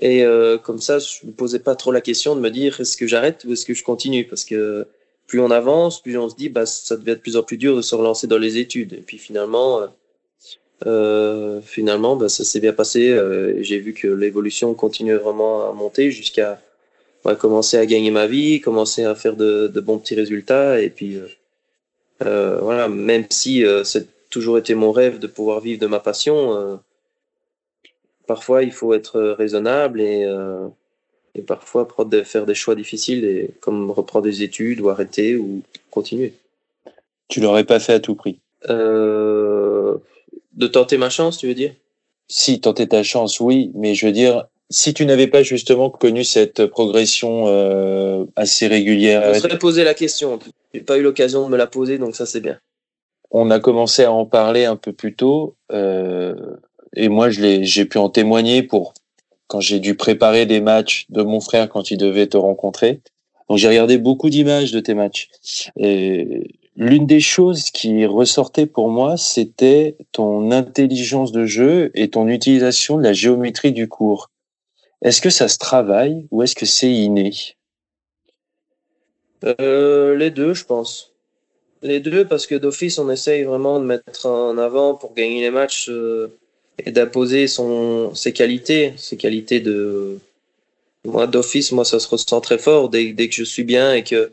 Et 0.00 0.24
euh, 0.24 0.58
comme 0.58 0.80
ça, 0.80 0.98
je 0.98 1.26
me 1.26 1.32
posais 1.32 1.58
pas 1.58 1.74
trop 1.74 1.92
la 1.92 2.00
question 2.00 2.36
de 2.36 2.40
me 2.40 2.50
dire 2.50 2.80
est-ce 2.80 2.96
que 2.96 3.06
j'arrête 3.06 3.44
ou 3.44 3.52
est-ce 3.52 3.66
que 3.66 3.74
je 3.74 3.82
continue? 3.82 4.24
Parce 4.26 4.44
que 4.44 4.86
plus 5.26 5.40
on 5.40 5.50
avance, 5.50 6.02
plus 6.02 6.16
on 6.16 6.28
se 6.28 6.36
dit 6.36 6.48
bah 6.48 6.66
ça 6.66 6.96
devient 6.96 7.16
de 7.16 7.20
plus 7.20 7.36
en 7.36 7.42
plus 7.42 7.56
dur 7.56 7.76
de 7.76 7.82
se 7.82 7.94
relancer 7.94 8.26
dans 8.26 8.38
les 8.38 8.58
études. 8.58 8.92
Et 8.92 9.02
puis 9.02 9.18
finalement, 9.18 9.88
euh, 10.86 11.60
finalement, 11.62 12.16
bah, 12.16 12.28
ça 12.28 12.44
s'est 12.44 12.60
bien 12.60 12.72
passé. 12.72 13.10
Euh, 13.10 13.62
J'ai 13.62 13.78
vu 13.78 13.92
que 13.92 14.06
l'évolution 14.08 14.74
continuait 14.74 15.16
vraiment 15.16 15.68
à 15.68 15.72
monter 15.72 16.10
jusqu'à 16.10 16.60
ouais, 17.24 17.36
commencer 17.36 17.76
à 17.76 17.86
gagner 17.86 18.10
ma 18.10 18.26
vie, 18.26 18.60
commencer 18.60 19.04
à 19.04 19.14
faire 19.14 19.36
de, 19.36 19.68
de 19.68 19.80
bons 19.80 19.98
petits 19.98 20.14
résultats. 20.14 20.80
Et 20.80 20.90
puis, 20.90 21.18
euh, 22.24 22.58
voilà, 22.60 22.88
même 22.88 23.26
si 23.30 23.64
euh, 23.64 23.84
c'est 23.84 24.08
toujours 24.30 24.58
été 24.58 24.74
mon 24.74 24.92
rêve 24.92 25.18
de 25.18 25.26
pouvoir 25.26 25.60
vivre 25.60 25.80
de 25.80 25.86
ma 25.86 26.00
passion, 26.00 26.54
euh, 26.54 26.76
parfois 28.26 28.62
il 28.62 28.72
faut 28.72 28.94
être 28.94 29.20
raisonnable 29.20 30.00
et, 30.00 30.24
euh, 30.24 30.68
et 31.34 31.42
parfois 31.42 31.88
faire 32.24 32.46
des 32.46 32.54
choix 32.54 32.74
difficiles, 32.74 33.24
et, 33.24 33.50
comme 33.60 33.90
reprendre 33.90 34.24
des 34.24 34.42
études 34.42 34.80
ou 34.80 34.88
arrêter 34.88 35.36
ou 35.36 35.62
continuer. 35.90 36.34
Tu 37.28 37.40
l'aurais 37.40 37.64
pas 37.64 37.80
fait 37.80 37.94
à 37.94 38.00
tout 38.00 38.14
prix 38.14 38.38
euh, 38.68 39.96
De 40.52 40.66
tenter 40.66 40.96
ma 40.96 41.10
chance, 41.10 41.38
tu 41.38 41.46
veux 41.46 41.54
dire? 41.54 41.74
Si, 42.28 42.60
tenter 42.60 42.88
ta 42.88 43.02
chance, 43.02 43.40
oui, 43.40 43.70
mais 43.74 43.94
je 43.94 44.06
veux 44.06 44.12
dire, 44.12 44.46
si 44.70 44.92
tu 44.92 45.06
n'avais 45.06 45.26
pas 45.26 45.42
justement 45.42 45.90
connu 45.90 46.24
cette 46.24 46.66
progression 46.66 47.44
euh, 47.46 48.24
assez 48.36 48.66
régulière. 48.66 49.22
Je 49.24 49.34
me 49.34 49.40
serais 49.40 49.58
posé 49.58 49.84
la 49.84 49.94
question. 49.94 50.38
J'ai 50.74 50.80
pas 50.80 50.98
eu 50.98 51.02
l'occasion 51.02 51.44
de 51.46 51.50
me 51.50 51.56
la 51.56 51.66
poser, 51.66 51.98
donc 51.98 52.14
ça 52.14 52.26
c'est 52.26 52.40
bien. 52.40 52.58
On 53.30 53.50
a 53.50 53.60
commencé 53.60 54.04
à 54.04 54.12
en 54.12 54.26
parler 54.26 54.64
un 54.64 54.76
peu 54.76 54.92
plus 54.92 55.14
tôt, 55.14 55.56
euh, 55.72 56.34
et 56.94 57.08
moi 57.08 57.30
je 57.30 57.40
l'ai, 57.40 57.64
j'ai 57.64 57.84
pu 57.84 57.98
en 57.98 58.08
témoigner 58.08 58.62
pour 58.62 58.94
quand 59.46 59.60
j'ai 59.60 59.80
dû 59.80 59.94
préparer 59.94 60.46
des 60.46 60.60
matchs 60.60 61.06
de 61.08 61.22
mon 61.22 61.40
frère 61.40 61.68
quand 61.68 61.90
il 61.90 61.96
devait 61.96 62.26
te 62.26 62.36
rencontrer. 62.36 63.00
Donc 63.48 63.56
j'ai 63.56 63.68
regardé 63.68 63.96
beaucoup 63.96 64.28
d'images 64.28 64.72
de 64.72 64.80
tes 64.80 64.92
matchs. 64.92 65.28
Et 65.78 66.54
l'une 66.76 67.06
des 67.06 67.20
choses 67.20 67.70
qui 67.70 68.04
ressortait 68.04 68.66
pour 68.66 68.90
moi, 68.90 69.16
c'était 69.16 69.96
ton 70.12 70.50
intelligence 70.50 71.32
de 71.32 71.46
jeu 71.46 71.90
et 71.94 72.10
ton 72.10 72.28
utilisation 72.28 72.98
de 72.98 73.02
la 73.02 73.14
géométrie 73.14 73.72
du 73.72 73.88
cours. 73.88 74.30
Est-ce 75.02 75.20
que 75.20 75.30
ça 75.30 75.48
se 75.48 75.58
travaille 75.58 76.26
ou 76.30 76.42
est-ce 76.42 76.54
que 76.54 76.66
c'est 76.66 76.92
inné? 76.92 77.32
Euh, 79.44 80.16
Les 80.16 80.30
deux, 80.30 80.54
je 80.54 80.64
pense. 80.64 81.12
Les 81.82 82.00
deux, 82.00 82.26
parce 82.26 82.46
que 82.46 82.56
d'office, 82.56 82.98
on 82.98 83.08
essaye 83.10 83.44
vraiment 83.44 83.78
de 83.78 83.84
mettre 83.84 84.26
en 84.26 84.58
avant 84.58 84.94
pour 84.94 85.14
gagner 85.14 85.40
les 85.40 85.50
matchs 85.50 85.88
euh, 85.88 86.28
et 86.84 86.90
d'imposer 86.90 87.46
son 87.46 88.14
ses 88.14 88.32
qualités, 88.32 88.94
ses 88.96 89.16
qualités 89.16 89.60
de. 89.60 90.18
Moi, 91.04 91.28
d'office, 91.28 91.70
moi, 91.72 91.84
ça 91.84 92.00
se 92.00 92.08
ressent 92.08 92.40
très 92.40 92.58
fort 92.58 92.88
dès, 92.88 93.12
dès 93.12 93.28
que 93.28 93.34
je 93.34 93.44
suis 93.44 93.62
bien 93.62 93.94
et 93.94 94.02
que, 94.02 94.32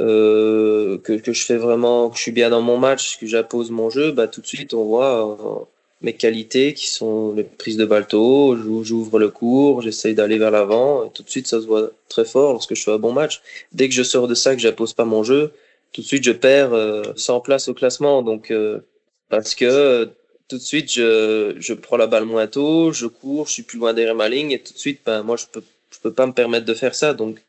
euh, 0.00 0.98
que, 0.98 1.14
que 1.14 1.32
je 1.32 1.44
fais 1.44 1.56
vraiment, 1.56 2.10
que 2.10 2.16
je 2.16 2.22
suis 2.22 2.32
bien 2.32 2.50
dans 2.50 2.62
mon 2.62 2.78
match, 2.78 3.18
que 3.18 3.26
j'impose 3.26 3.70
mon 3.72 3.90
jeu, 3.90 4.12
bah, 4.12 4.28
tout 4.28 4.40
de 4.40 4.46
suite, 4.46 4.72
on 4.74 4.84
voit 4.84 5.36
euh, 5.40 5.64
mes 6.02 6.12
qualités 6.12 6.74
qui 6.74 6.88
sont 6.88 7.32
les 7.32 7.44
prises 7.44 7.76
de 7.76 7.84
balle 7.84 8.06
tôt, 8.06 8.56
j'ouvre 8.56 9.18
le 9.18 9.30
cours, 9.30 9.82
j'essaye 9.82 10.14
d'aller 10.14 10.38
vers 10.38 10.50
l'avant, 10.50 11.06
et 11.06 11.10
tout 11.10 11.22
de 11.22 11.30
suite, 11.30 11.46
ça 11.46 11.60
se 11.60 11.66
voit 11.66 11.90
très 12.08 12.24
fort 12.24 12.52
lorsque 12.52 12.74
je 12.74 12.82
fais 12.82 12.92
un 12.92 12.98
bon 12.98 13.12
match. 13.12 13.40
Dès 13.72 13.88
que 13.88 13.94
je 13.94 14.02
sors 14.02 14.28
de 14.28 14.34
ça, 14.34 14.54
que 14.54 14.60
j'impose 14.60 14.92
pas 14.92 15.04
mon 15.04 15.24
jeu, 15.24 15.52
tout 15.92 16.02
de 16.02 16.06
suite, 16.06 16.24
je 16.24 16.32
perds 16.32 16.74
euh, 16.74 17.02
100 17.16 17.40
places 17.40 17.68
au 17.68 17.74
classement. 17.74 18.22
Donc, 18.22 18.50
euh, 18.50 18.80
parce 19.30 19.54
que 19.54 20.10
tout 20.48 20.58
de 20.58 20.62
suite, 20.62 20.92
je, 20.92 21.56
je 21.58 21.72
prends 21.72 21.96
la 21.96 22.06
balle 22.06 22.24
moins 22.24 22.46
tôt, 22.46 22.92
je 22.92 23.06
cours, 23.06 23.46
je 23.48 23.52
suis 23.54 23.62
plus 23.62 23.78
loin 23.78 23.94
derrière 23.94 24.14
ma 24.14 24.28
ligne 24.28 24.52
et 24.52 24.62
tout 24.62 24.74
de 24.74 24.78
suite, 24.78 25.00
ben, 25.06 25.22
moi, 25.22 25.36
je 25.36 25.46
peux, 25.50 25.62
je 25.90 25.98
peux 26.00 26.12
pas 26.12 26.26
me 26.26 26.32
permettre 26.32 26.66
de 26.66 26.74
faire 26.74 26.94
ça. 26.94 27.14
Donc, 27.14 27.42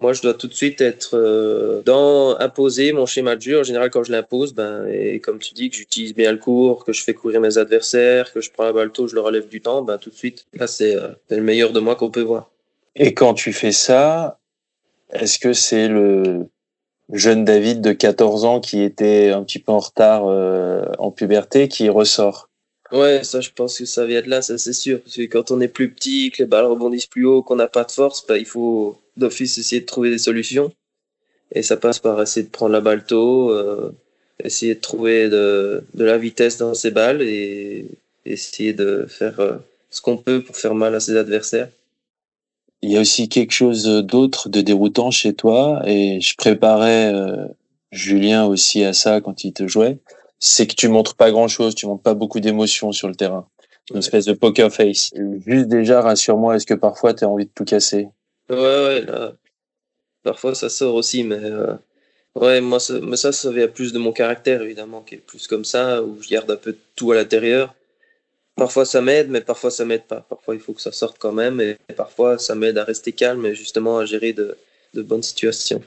moi, 0.00 0.12
je 0.12 0.22
dois 0.22 0.34
tout 0.34 0.48
de 0.48 0.54
suite 0.54 0.80
être 0.80 1.10
euh, 1.14 1.82
dans 1.82 2.38
imposer 2.38 2.92
mon 2.92 3.06
schéma 3.06 3.36
de 3.36 3.42
jeu. 3.42 3.60
En 3.60 3.62
général, 3.62 3.90
quand 3.90 4.02
je 4.02 4.12
l'impose, 4.12 4.54
ben, 4.54 4.86
et 4.88 5.20
comme 5.20 5.38
tu 5.38 5.54
dis, 5.54 5.70
que 5.70 5.76
j'utilise 5.76 6.14
bien 6.14 6.32
le 6.32 6.38
cours, 6.38 6.84
que 6.84 6.92
je 6.92 7.02
fais 7.04 7.14
courir 7.14 7.40
mes 7.40 7.58
adversaires, 7.58 8.32
que 8.32 8.40
je 8.40 8.50
prends 8.50 8.64
la 8.64 8.72
balle 8.72 8.90
tôt, 8.90 9.06
je 9.06 9.14
le 9.14 9.20
relève 9.20 9.48
du 9.48 9.60
temps, 9.60 9.82
ben, 9.82 9.98
tout 9.98 10.10
de 10.10 10.14
suite, 10.14 10.46
là, 10.54 10.66
c'est 10.66 10.96
euh, 10.96 11.08
le 11.30 11.42
meilleur 11.42 11.72
de 11.72 11.80
moi 11.80 11.94
qu'on 11.94 12.10
peut 12.10 12.22
voir. 12.22 12.50
Et 12.96 13.14
quand 13.14 13.34
tu 13.34 13.52
fais 13.52 13.72
ça, 13.72 14.38
est-ce 15.12 15.38
que 15.38 15.52
c'est 15.52 15.88
le 15.88 16.46
jeune 17.12 17.44
David 17.44 17.80
de 17.80 17.92
14 17.92 18.44
ans 18.44 18.60
qui 18.60 18.82
était 18.82 19.30
un 19.30 19.42
petit 19.42 19.58
peu 19.58 19.72
en 19.72 19.78
retard 19.78 20.24
euh, 20.26 20.84
en 20.98 21.10
puberté 21.10 21.68
qui 21.68 21.88
ressort? 21.88 22.48
Ouais, 22.92 23.24
ça, 23.24 23.40
je 23.40 23.50
pense 23.50 23.78
que 23.78 23.86
ça 23.86 24.04
vient 24.04 24.20
de 24.20 24.28
là, 24.28 24.42
ça 24.42 24.58
c'est 24.58 24.72
sûr. 24.74 25.00
Parce 25.00 25.16
que 25.16 25.22
quand 25.22 25.50
on 25.50 25.60
est 25.60 25.68
plus 25.68 25.90
petit, 25.90 26.30
que 26.30 26.42
les 26.42 26.46
balles 26.46 26.66
rebondissent 26.66 27.06
plus 27.06 27.24
haut, 27.24 27.42
qu'on 27.42 27.56
n'a 27.56 27.68
pas 27.68 27.84
de 27.84 27.90
force, 27.90 28.26
bah, 28.26 28.36
il 28.36 28.44
faut 28.44 29.01
d'office 29.16 29.58
essayer 29.58 29.80
de 29.80 29.86
trouver 29.86 30.10
des 30.10 30.18
solutions. 30.18 30.72
Et 31.54 31.62
ça 31.62 31.76
passe 31.76 31.98
par 31.98 32.20
essayer 32.20 32.46
de 32.46 32.50
prendre 32.50 32.72
la 32.72 32.80
balle 32.80 33.04
tôt, 33.04 33.50
euh, 33.50 33.94
essayer 34.42 34.74
de 34.74 34.80
trouver 34.80 35.28
de, 35.28 35.84
de, 35.94 36.04
la 36.04 36.18
vitesse 36.18 36.56
dans 36.58 36.74
ses 36.74 36.90
balles 36.90 37.22
et 37.22 37.86
essayer 38.24 38.72
de 38.72 39.06
faire 39.08 39.38
euh, 39.40 39.56
ce 39.90 40.00
qu'on 40.00 40.16
peut 40.16 40.42
pour 40.42 40.56
faire 40.56 40.74
mal 40.74 40.94
à 40.94 41.00
ses 41.00 41.16
adversaires. 41.16 41.68
Il 42.80 42.90
y 42.90 42.96
a 42.96 43.00
aussi 43.00 43.28
quelque 43.28 43.52
chose 43.52 43.84
d'autre 43.84 44.48
de 44.48 44.60
déroutant 44.60 45.10
chez 45.10 45.34
toi, 45.34 45.82
et 45.86 46.20
je 46.20 46.34
préparais 46.36 47.14
euh, 47.14 47.46
Julien 47.92 48.46
aussi 48.46 48.82
à 48.82 48.92
ça 48.92 49.20
quand 49.20 49.44
il 49.44 49.52
te 49.52 49.68
jouait, 49.68 49.98
c'est 50.40 50.66
que 50.66 50.74
tu 50.74 50.88
montres 50.88 51.14
pas 51.14 51.30
grand-chose, 51.30 51.76
tu 51.76 51.86
montres 51.86 52.02
pas 52.02 52.14
beaucoup 52.14 52.40
d'émotions 52.40 52.90
sur 52.90 53.06
le 53.06 53.14
terrain. 53.14 53.46
Une 53.92 53.98
espèce 53.98 54.24
de 54.24 54.32
poker 54.32 54.72
face. 54.72 55.10
Juste 55.46 55.68
déjà, 55.68 56.00
rassure-moi, 56.00 56.56
est-ce 56.56 56.66
que 56.66 56.74
parfois 56.74 57.14
tu 57.14 57.24
as 57.24 57.28
envie 57.28 57.44
de 57.44 57.50
tout 57.54 57.64
casser? 57.64 58.08
Ouais, 58.50 58.56
ouais, 58.56 59.00
là, 59.02 59.34
parfois 60.22 60.54
ça 60.54 60.68
sort 60.68 60.94
aussi, 60.94 61.24
mais 61.24 61.38
euh, 61.42 61.74
ouais, 62.34 62.60
moi, 62.60 62.80
ça, 62.80 63.00
mais 63.00 63.16
ça, 63.16 63.32
ça 63.32 63.50
vient 63.50 63.68
plus 63.68 63.92
de 63.92 63.98
mon 63.98 64.12
caractère, 64.12 64.62
évidemment, 64.62 65.02
qui 65.02 65.16
est 65.16 65.18
plus 65.18 65.46
comme 65.46 65.64
ça, 65.64 66.02
où 66.02 66.20
je 66.22 66.28
garde 66.28 66.50
un 66.50 66.56
peu 66.56 66.76
tout 66.96 67.12
à 67.12 67.16
l'intérieur. 67.16 67.74
Parfois 68.54 68.84
ça 68.84 69.00
m'aide, 69.00 69.30
mais 69.30 69.40
parfois 69.40 69.70
ça 69.70 69.86
m'aide 69.86 70.04
pas. 70.04 70.20
Parfois 70.28 70.54
il 70.54 70.60
faut 70.60 70.74
que 70.74 70.82
ça 70.82 70.92
sorte 70.92 71.16
quand 71.18 71.32
même, 71.32 71.60
et 71.60 71.78
parfois 71.96 72.38
ça 72.38 72.54
m'aide 72.54 72.76
à 72.76 72.84
rester 72.84 73.12
calme 73.12 73.46
et 73.46 73.54
justement 73.54 73.98
à 73.98 74.04
gérer 74.04 74.34
de, 74.34 74.58
de 74.92 75.02
bonnes 75.02 75.22
situations. 75.22 75.82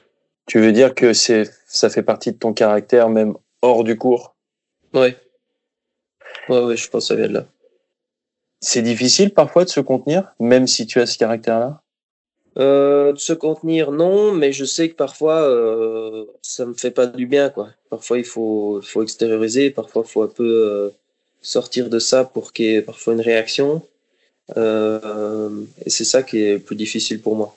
Tu 0.48 0.60
veux 0.60 0.72
dire 0.72 0.96
que 0.96 1.14
c'est, 1.14 1.52
ça 1.68 1.92
fait 1.92 2.02
partie 2.02 2.32
de 2.32 2.38
ton 2.38 2.54
caractère 2.54 3.10
même 3.10 3.36
hors 3.62 3.84
du 3.84 3.98
cours? 3.98 4.36
Ouais. 4.94 5.16
Ouais, 6.50 6.64
ouais, 6.64 6.78
je 6.78 6.90
pense 6.90 7.04
que 7.04 7.08
ça 7.10 7.16
vient 7.16 7.28
de 7.28 7.34
là. 7.34 7.46
C'est 8.62 8.82
difficile 8.82 9.32
parfois 9.32 9.64
de 9.64 9.70
se 9.70 9.80
contenir, 9.80 10.34
même 10.40 10.66
si 10.66 10.88
tu 10.88 11.00
as 11.00 11.06
ce 11.06 11.20
caractère-là? 11.20 11.84
Euh, 12.58 13.14
De 13.14 13.20
se 13.20 13.34
contenir, 13.34 13.92
non, 13.92 14.34
mais 14.34 14.52
je 14.52 14.66
sais 14.66 14.90
que 14.90 14.96
parfois 14.96 15.42
euh, 15.42 16.26
ça 16.42 16.66
me 16.66 16.74
fait 16.74 16.92
pas 16.92 17.08
du 17.08 17.26
bien, 17.26 17.50
quoi. 17.50 17.70
Parfois 17.90 18.18
il 18.18 18.26
faut, 18.26 18.82
faut 18.84 19.04
extérioriser, 19.04 19.72
parfois 19.72 20.04
il 20.06 20.12
faut 20.12 20.24
un 20.24 20.28
peu. 20.28 20.44
Euh, 20.44 20.90
sortir 21.46 21.90
de 21.90 22.00
ça 22.00 22.24
pour 22.26 22.54
qu'il 22.54 22.66
y 22.66 22.76
ait 22.76 22.82
parfois 22.82 23.14
une 23.14 23.22
réaction. 23.22 23.84
Euh, 24.58 25.50
et 25.86 25.90
c'est 25.90 26.04
ça 26.04 26.24
qui 26.24 26.40
est 26.40 26.60
plus 26.60 26.76
difficile 26.76 27.22
pour 27.22 27.36
moi. 27.36 27.56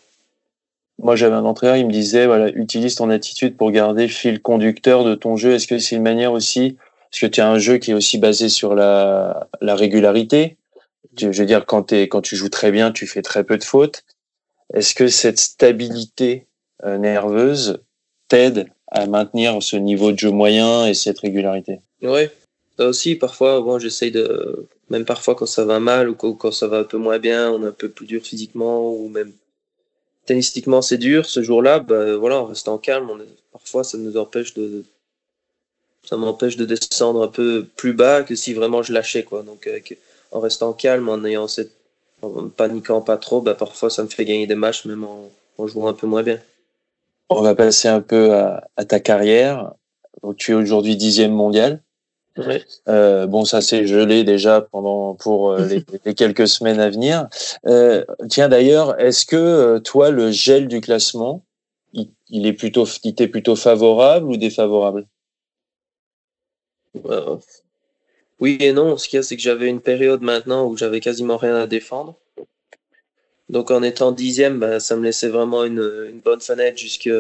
Moi, 1.01 1.17
j'avais 1.17 1.37
un 1.37 1.45
entraîneur, 1.45 1.77
il 1.77 1.87
me 1.87 1.93
disait, 1.93 2.27
voilà, 2.27 2.51
utilise 2.51 2.97
ton 2.97 3.09
attitude 3.09 3.57
pour 3.57 3.71
garder 3.71 4.03
le 4.03 4.13
fil 4.13 4.43
conducteur 4.43 5.05
de 5.05 5.15
ton 5.15 5.37
jeu. 5.37 5.53
Est-ce 5.53 5.67
que 5.67 5.79
c'est 5.79 5.97
une 5.97 6.03
manière 6.03 6.33
aussi, 6.33 6.77
parce 7.11 7.21
que 7.21 7.27
tu 7.27 7.41
as 7.41 7.49
un 7.49 7.59
jeu 7.59 7.79
qui 7.79 7.93
est 7.93 7.95
aussi 7.95 8.19
basé 8.19 8.49
sur 8.49 8.75
la, 8.75 9.49
la 9.61 9.75
régularité? 9.75 10.57
Je 11.17 11.29
veux 11.29 11.47
dire, 11.47 11.67
quand, 11.67 11.93
es, 11.93 12.09
quand 12.09 12.21
tu 12.21 12.37
joues 12.37 12.49
très 12.49 12.71
bien, 12.73 12.91
tu 12.91 13.07
fais 13.07 13.23
très 13.23 13.45
peu 13.45 13.57
de 13.57 13.65
fautes. 13.65 14.05
Est-ce 14.75 14.95
que 14.95 15.09
cette 15.09 15.41
stabilité 15.41 16.47
euh, 16.85 16.99
nerveuse 16.99 17.81
t'aide 18.29 18.69
à 18.89 19.07
maintenir 19.07 19.63
ce 19.63 19.77
niveau 19.77 20.13
de 20.13 20.19
jeu 20.19 20.31
moyen 20.31 20.87
et 20.87 20.95
cette 20.95 21.21
régularité? 21.21 21.81
Oui, 22.03 22.29
aussi, 22.79 23.17
parfois, 23.17 23.61
bon, 23.61 23.79
j'essaye 23.79 24.11
de, 24.11 24.69
même 24.91 25.05
parfois 25.05 25.35
quand 25.35 25.47
ça 25.47 25.65
va 25.65 25.81
mal 25.81 26.09
ou 26.09 26.15
quand, 26.15 26.53
ça 26.53 26.67
va 26.67 26.79
un 26.79 26.85
peu 26.85 26.99
moins 26.99 27.19
bien, 27.19 27.51
on 27.51 27.63
est 27.65 27.69
un 27.69 27.73
peu 27.73 27.89
plus 27.89 28.07
dur 28.07 28.23
physiquement 28.23 28.93
ou 28.93 29.09
même 29.09 29.33
tennistiquement 30.27 30.83
c'est 30.83 30.99
dur. 30.99 31.27
Ce 31.27 31.43
jour-là, 31.43 31.81
ben 31.81 32.17
voilà, 32.17 32.39
en 32.39 32.47
restant 32.47 32.79
calme, 32.79 33.11
parfois 33.53 33.85
ça 33.85 33.99
nous 33.99 34.17
empêche 34.17 34.55
de, 34.55 34.85
ça 36.05 36.17
m'empêche 36.17 36.57
de 36.57 36.65
descendre 36.65 37.23
un 37.23 37.29
peu 37.29 37.67
plus 37.77 37.93
bas 37.93 38.23
que 38.23 38.35
si 38.35 38.55
vraiment 38.55 38.83
je 38.83 38.93
lâchais 38.93 39.25
quoi. 39.25 39.43
Donc 39.43 39.69
en 40.31 40.41
restant 40.41 40.73
calme, 40.73 41.09
en 41.09 41.25
ayant 41.25 41.49
cette, 41.49 41.73
en 42.23 42.49
paniquant 42.49 43.01
pas 43.01 43.17
trop, 43.17 43.41
ben 43.41 43.55
parfois 43.55 43.91
ça 43.91 44.03
me 44.03 44.09
fait 44.09 44.25
gagner 44.25 44.47
des 44.47 44.55
matchs 44.55 44.85
même 44.85 45.05
en, 45.05 45.31
en 45.59 45.67
jouant 45.67 45.89
un 45.89 45.95
peu 45.95 46.07
moins 46.07 46.23
bien. 46.23 46.39
On 47.31 47.43
va 47.43 47.55
passer 47.55 47.89
un 47.89 48.01
peu 48.01 48.35
à, 48.35 48.69
à 48.77 48.85
ta 48.85 49.01
carrière. 49.01 49.73
Donc, 50.23 50.37
tu 50.37 50.53
es 50.53 50.55
aujourd'hui 50.55 50.97
dixième 50.97 51.33
mondial. 51.33 51.83
Ouais. 52.39 52.65
Euh, 52.89 53.27
bon, 53.27 53.45
ça 53.45 53.61
s'est 53.61 53.87
gelé 53.87 54.23
déjà 54.23 54.61
pendant 54.61 55.15
pour 55.15 55.51
euh, 55.51 55.67
les, 55.67 55.85
les, 56.05 56.15
quelques 56.15 56.47
semaines 56.47 56.81
à 56.81 56.89
venir. 56.89 57.29
Euh, 57.67 58.05
tiens 58.29 58.49
d'ailleurs, 58.49 58.99
est-ce 59.01 59.27
que 59.27 59.37
euh, 59.37 59.81
toi 59.81 60.11
le 60.11 60.31
gel 60.31 60.69
du 60.69 60.81
classement, 60.81 61.45
il, 61.93 62.11
il 62.29 62.47
est 62.47 62.53
plutôt, 62.53 62.87
il 63.03 63.15
t'est 63.15 63.29
plutôt 63.29 63.57
favorable 63.57 64.27
ou 64.27 64.37
défavorable? 64.37 65.07
Euh, 67.07 67.37
Oui 68.41 68.57
et 68.61 68.73
non. 68.73 68.97
Ce 68.97 69.09
qu'il 69.09 69.19
y 69.19 69.21
a, 69.21 69.23
c'est 69.23 69.37
que 69.37 69.43
j'avais 69.43 69.69
une 69.69 69.81
période 69.81 70.23
maintenant 70.23 70.67
où 70.67 70.77
j'avais 70.77 71.01
quasiment 71.01 71.37
rien 71.37 71.57
à 71.57 71.67
défendre. 71.67 72.15
Donc 73.49 73.71
en 73.71 73.83
étant 73.83 74.13
dixième, 74.13 74.59
ben, 74.59 74.79
ça 74.79 74.97
me 74.97 75.05
laissait 75.05 75.29
vraiment 75.29 75.65
une, 75.65 76.21
bonne 76.25 76.41
fenêtre 76.41 76.79
jusque 76.79 77.11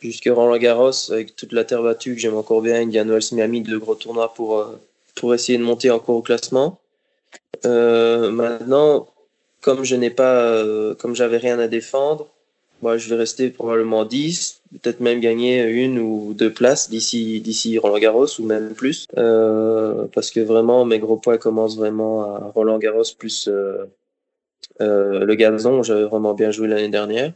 jusque 0.00 0.28
Roland 0.32 0.58
Garros 0.58 1.10
avec 1.10 1.36
toute 1.36 1.52
la 1.52 1.64
terre 1.64 1.82
battue 1.82 2.14
que 2.14 2.20
j'aime 2.20 2.36
encore 2.36 2.62
bien, 2.62 2.80
Indian 2.82 3.06
Wells 3.06 3.32
Miami, 3.32 3.62
de 3.62 3.76
gros 3.76 3.94
tournois 3.94 4.32
pour, 4.32 4.58
euh, 4.58 4.80
pour 5.16 5.34
essayer 5.34 5.58
de 5.58 5.64
monter 5.64 5.90
encore 5.90 6.16
au 6.16 6.22
classement. 6.22 6.78
Euh, 7.64 8.30
maintenant, 8.30 9.08
comme 9.60 9.84
je 9.84 9.96
n'ai 9.96 10.10
pas, 10.10 10.36
euh, 10.36 10.94
comme 10.94 11.14
j'avais 11.16 11.38
rien 11.38 11.58
à 11.58 11.66
défendre, 11.66 12.28
moi, 12.80 12.96
je 12.96 13.08
vais 13.08 13.16
rester 13.16 13.50
probablement 13.50 14.04
10, 14.04 14.57
peut-être 14.72 15.00
même 15.00 15.20
gagner 15.20 15.62
une 15.62 15.98
ou 15.98 16.34
deux 16.34 16.52
places 16.52 16.90
d'ici, 16.90 17.40
d'ici 17.40 17.78
Roland 17.78 17.98
Garros 17.98 18.40
ou 18.40 18.44
même 18.44 18.74
plus. 18.74 19.06
Euh, 19.16 20.06
parce 20.12 20.30
que 20.30 20.40
vraiment, 20.40 20.84
mes 20.84 20.98
gros 20.98 21.16
points 21.16 21.38
commencent 21.38 21.76
vraiment 21.76 22.22
à 22.22 22.52
Roland 22.54 22.78
Garros 22.78 23.02
plus 23.18 23.48
euh, 23.48 23.86
euh, 24.80 25.24
le 25.24 25.34
gazon. 25.34 25.82
J'avais 25.82 26.04
vraiment 26.04 26.34
bien 26.34 26.50
joué 26.50 26.68
l'année 26.68 26.88
dernière. 26.88 27.32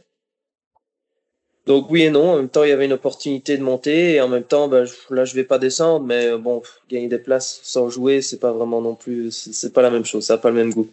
Donc 1.65 1.89
oui 1.89 2.03
et 2.03 2.09
non, 2.09 2.31
en 2.31 2.37
même 2.37 2.49
temps 2.49 2.65
il 2.65 2.69
y 2.69 2.73
avait 2.73 2.83
une 2.83 2.91
opportunité 2.91 3.57
de 3.57 3.63
monter 3.63 4.15
et 4.15 4.21
en 4.21 4.27
même 4.27 4.43
temps 4.43 4.67
ben, 4.67 4.85
là 5.09 5.23
je 5.23 5.33
vais 5.33 5.45
pas 5.45 5.59
descendre 5.59 6.05
mais 6.05 6.37
bon 6.37 6.61
gagner 6.89 7.07
des 7.07 7.19
places 7.19 7.61
sans 7.63 7.87
jouer 7.89 8.21
c'est 8.21 8.41
pas 8.41 8.51
vraiment 8.51 8.81
non 8.81 8.95
plus 8.95 9.31
c'est 9.31 9.71
pas 9.71 9.81
la 9.81 9.89
même 9.89 10.03
chose, 10.03 10.25
ça 10.25 10.33
a 10.33 10.37
pas 10.37 10.49
le 10.49 10.57
même 10.57 10.73
goût. 10.73 10.89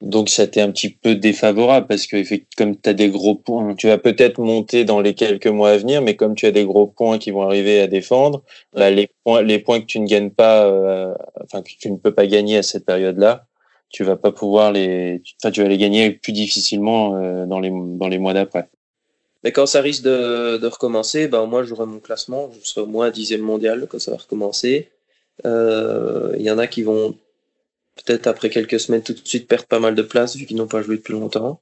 Donc 0.00 0.30
ça 0.30 0.46
t'est 0.46 0.62
un 0.62 0.70
petit 0.70 0.88
peu 0.88 1.14
défavorable 1.14 1.86
parce 1.86 2.06
que 2.06 2.16
comme 2.56 2.74
tu 2.80 2.88
as 2.88 2.94
des 2.94 3.10
gros 3.10 3.34
points, 3.34 3.74
tu 3.74 3.88
vas 3.88 3.98
peut-être 3.98 4.40
monter 4.40 4.84
dans 4.84 5.00
les 5.00 5.14
quelques 5.14 5.46
mois 5.46 5.70
à 5.70 5.76
venir 5.76 6.00
mais 6.00 6.16
comme 6.16 6.34
tu 6.34 6.46
as 6.46 6.52
des 6.52 6.64
gros 6.64 6.86
points 6.86 7.18
qui 7.18 7.30
vont 7.30 7.42
arriver 7.42 7.80
à 7.80 7.86
défendre, 7.86 8.42
bah, 8.72 8.90
les 8.90 9.10
points 9.24 9.42
les 9.42 9.58
points 9.58 9.80
que 9.80 9.86
tu 9.86 10.00
ne 10.00 10.06
gagnes 10.06 10.30
pas 10.30 10.64
euh, 10.66 11.14
enfin 11.44 11.60
que 11.62 11.70
tu 11.78 11.90
ne 11.90 11.98
peux 11.98 12.14
pas 12.14 12.26
gagner 12.26 12.56
à 12.56 12.62
cette 12.62 12.86
période-là, 12.86 13.46
tu 13.90 14.02
vas 14.04 14.16
pas 14.16 14.32
pouvoir 14.32 14.72
les 14.72 15.22
enfin 15.42 15.50
tu 15.50 15.62
vas 15.62 15.68
les 15.68 15.78
gagner 15.78 16.10
plus 16.12 16.32
difficilement 16.32 17.16
euh, 17.16 17.44
dans 17.44 17.60
les 17.60 17.70
dans 17.70 18.08
les 18.08 18.18
mois 18.18 18.32
d'après. 18.32 18.70
Mais 19.44 19.52
quand 19.52 19.66
ça 19.66 19.82
risque 19.82 20.02
de, 20.04 20.56
de 20.58 20.66
recommencer, 20.66 21.28
ben 21.28 21.44
moi 21.44 21.62
j'aurai 21.62 21.86
mon 21.86 21.98
classement, 21.98 22.50
je 22.62 22.66
serai 22.68 22.82
au 22.82 22.86
moins 22.86 23.10
dixième 23.10 23.40
mondial 23.42 23.86
quand 23.88 23.98
ça 23.98 24.12
va 24.12 24.16
recommencer. 24.18 24.88
Il 25.44 25.50
euh, 25.50 26.36
y 26.38 26.50
en 26.50 26.58
a 26.58 26.66
qui 26.66 26.82
vont 26.82 27.14
peut-être 28.04 28.26
après 28.26 28.50
quelques 28.50 28.80
semaines 28.80 29.02
tout 29.02 29.12
de 29.12 29.20
suite 29.24 29.48
perdre 29.48 29.66
pas 29.66 29.80
mal 29.80 29.94
de 29.94 30.02
place 30.02 30.36
vu 30.36 30.46
qu'ils 30.46 30.56
n'ont 30.56 30.66
pas 30.66 30.82
joué 30.82 30.96
depuis 30.96 31.12
longtemps. 31.12 31.60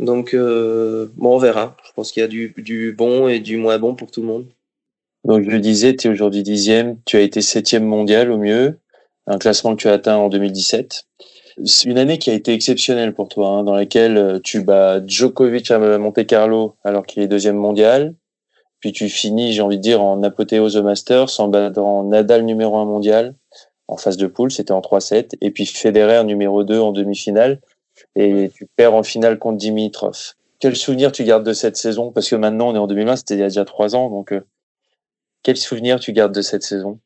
Donc, 0.00 0.34
bon, 0.34 1.08
on 1.34 1.38
verra. 1.38 1.76
Je 1.84 1.92
pense 1.94 2.12
qu'il 2.12 2.20
y 2.20 2.24
a 2.24 2.28
du, 2.28 2.54
du 2.56 2.92
bon 2.92 3.28
et 3.28 3.40
du 3.40 3.56
moins 3.56 3.78
bon 3.78 3.94
pour 3.94 4.10
tout 4.10 4.20
le 4.20 4.28
monde. 4.28 4.46
Donc, 5.24 5.42
je 5.44 5.50
le 5.50 5.60
disais, 5.60 5.94
tu 5.96 6.08
es 6.08 6.10
aujourd'hui 6.10 6.42
dixième, 6.42 6.98
tu 7.04 7.16
as 7.16 7.20
été 7.20 7.42
septième 7.42 7.84
mondial 7.84 8.30
au 8.30 8.38
mieux, 8.38 8.78
un 9.26 9.38
classement 9.38 9.74
que 9.76 9.82
tu 9.82 9.88
as 9.88 9.92
atteint 9.92 10.16
en 10.16 10.28
2017. 10.28 11.04
C'est 11.64 11.88
une 11.88 11.98
année 11.98 12.18
qui 12.18 12.30
a 12.30 12.34
été 12.34 12.52
exceptionnelle 12.52 13.12
pour 13.12 13.28
toi, 13.28 13.48
hein, 13.48 13.64
dans 13.64 13.74
laquelle 13.74 14.16
euh, 14.16 14.38
tu 14.42 14.62
bats 14.62 15.04
Djokovic 15.04 15.70
à 15.70 15.98
Monte 15.98 16.24
Carlo 16.24 16.76
alors 16.84 17.04
qu'il 17.04 17.22
est 17.22 17.28
deuxième 17.28 17.56
mondial. 17.56 18.14
Puis 18.80 18.92
tu 18.92 19.08
finis, 19.08 19.52
j'ai 19.52 19.60
envie 19.60 19.76
de 19.76 19.82
dire, 19.82 20.00
en 20.00 20.22
apothéose 20.22 20.76
au 20.76 20.84
Masters, 20.84 21.40
en 21.40 21.48
battant 21.48 22.04
Nadal 22.04 22.44
numéro 22.44 22.76
un 22.76 22.84
mondial 22.84 23.34
en 23.88 23.96
phase 23.96 24.16
de 24.16 24.26
poule, 24.26 24.50
c'était 24.50 24.72
en 24.72 24.80
3-7. 24.80 25.34
Et 25.40 25.50
puis 25.50 25.66
Federer 25.66 26.24
numéro 26.24 26.64
2 26.64 26.78
en 26.78 26.92
demi-finale. 26.92 27.60
Et 28.14 28.50
tu 28.54 28.66
perds 28.76 28.94
en 28.94 29.02
finale 29.02 29.38
contre 29.38 29.58
Dimitrov. 29.58 30.34
Quel 30.60 30.76
souvenir 30.76 31.10
tu 31.12 31.24
gardes 31.24 31.44
de 31.44 31.52
cette 31.52 31.76
saison? 31.76 32.12
Parce 32.12 32.28
que 32.28 32.36
maintenant, 32.36 32.68
on 32.68 32.74
est 32.74 32.78
en 32.78 32.86
2020, 32.86 33.16
c'était 33.16 33.34
il 33.34 33.40
y 33.40 33.42
a 33.42 33.48
déjà 33.48 33.64
trois 33.64 33.96
ans. 33.96 34.10
Donc, 34.10 34.32
euh, 34.32 34.40
quel 35.42 35.56
souvenir 35.56 35.98
tu 35.98 36.12
gardes 36.12 36.34
de 36.34 36.42
cette 36.42 36.62
saison? 36.62 37.00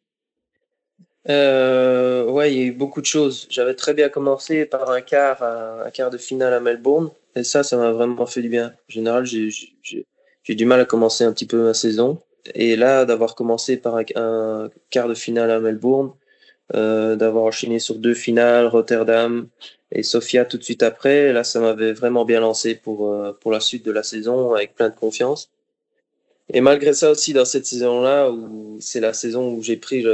Euh, 1.28 2.24
ouais, 2.24 2.52
il 2.52 2.58
y 2.58 2.62
a 2.62 2.64
eu 2.64 2.72
beaucoup 2.72 3.00
de 3.00 3.06
choses. 3.06 3.46
J'avais 3.50 3.74
très 3.74 3.94
bien 3.94 4.08
commencé 4.08 4.64
par 4.64 4.90
un 4.90 5.00
quart, 5.00 5.42
un 5.42 5.90
quart 5.90 6.10
de 6.10 6.18
finale 6.18 6.52
à 6.52 6.60
Melbourne, 6.60 7.10
et 7.36 7.44
ça, 7.44 7.62
ça 7.62 7.76
m'a 7.76 7.92
vraiment 7.92 8.26
fait 8.26 8.42
du 8.42 8.48
bien. 8.48 8.68
En 8.68 8.92
général, 8.92 9.24
j'ai 9.24 10.54
du 10.54 10.64
mal 10.64 10.80
à 10.80 10.84
commencer 10.84 11.24
un 11.24 11.32
petit 11.32 11.46
peu 11.46 11.62
ma 11.62 11.74
saison, 11.74 12.20
et 12.54 12.76
là, 12.76 13.04
d'avoir 13.04 13.34
commencé 13.34 13.76
par 13.76 13.96
un, 14.16 14.70
quart 14.90 15.08
de 15.08 15.14
finale 15.14 15.50
à 15.50 15.60
Melbourne, 15.60 16.12
euh, 16.74 17.16
d'avoir 17.16 17.44
enchaîné 17.44 17.78
sur 17.78 17.96
deux 17.96 18.14
finales, 18.14 18.66
Rotterdam 18.66 19.46
et 19.90 20.02
Sofia 20.02 20.46
tout 20.46 20.56
de 20.56 20.62
suite 20.62 20.82
après, 20.82 21.32
là, 21.32 21.44
ça 21.44 21.60
m'avait 21.60 21.92
vraiment 21.92 22.24
bien 22.24 22.40
lancé 22.40 22.74
pour 22.74 23.12
euh, 23.12 23.36
pour 23.40 23.52
la 23.52 23.60
suite 23.60 23.84
de 23.84 23.92
la 23.92 24.02
saison 24.02 24.54
avec 24.54 24.74
plein 24.74 24.88
de 24.88 24.94
confiance. 24.94 25.50
Et 26.52 26.60
malgré 26.62 26.94
ça 26.94 27.10
aussi, 27.10 27.34
dans 27.34 27.44
cette 27.44 27.66
saison-là, 27.66 28.30
où 28.30 28.78
c'est 28.80 29.00
la 29.00 29.12
saison 29.12 29.52
où 29.52 29.62
j'ai 29.62 29.76
pris 29.76 30.04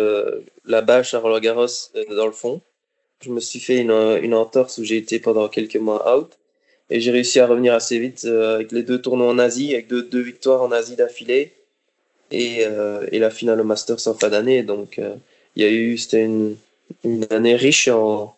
la 0.65 0.83
bâche 0.83 1.15
à 1.15 1.21
Roland 1.21 1.41
Garros 1.41 1.67
euh, 1.97 2.17
dans 2.17 2.27
le 2.27 2.33
fond, 2.33 2.61
je 3.21 3.31
me 3.31 3.41
suis 3.41 3.61
fait 3.61 3.79
une, 3.79 3.93
une 4.23 4.35
entorse 4.35 4.79
où 4.79 4.85
j'ai 4.85 4.97
été 4.97 5.21
pendant 5.21 5.49
quelques 5.49 5.77
mois 5.77 6.17
out. 6.17 6.39
Et 6.91 7.01
j'ai 7.01 7.11
réussi 7.13 7.41
à 7.41 7.47
revenir 7.47 7.75
assez 7.75 7.99
vite 7.99 8.25
avec 8.25 8.73
les 8.73 8.83
deux 8.83 9.01
tournois 9.01 9.29
en 9.29 9.39
Asie, 9.39 9.75
avec 9.75 9.89
deux, 9.89 10.21
victoires 10.21 10.63
en 10.63 10.73
Asie 10.73 10.97
d'affilée. 10.97 11.53
Et, 12.31 12.63
et, 13.13 13.19
la 13.19 13.31
finale 13.31 13.61
au 13.61 13.65
Masters 13.65 14.07
en 14.07 14.15
fin 14.15 14.29
d'année. 14.31 14.63
Donc, 14.63 15.01
il 15.57 15.63
y 15.63 15.67
a 15.67 15.71
eu, 15.71 15.99
c'était 15.99 16.25
une, 16.25 16.57
une 17.05 17.27
année 17.31 17.57
riche 17.57 17.89
en, 17.89 18.35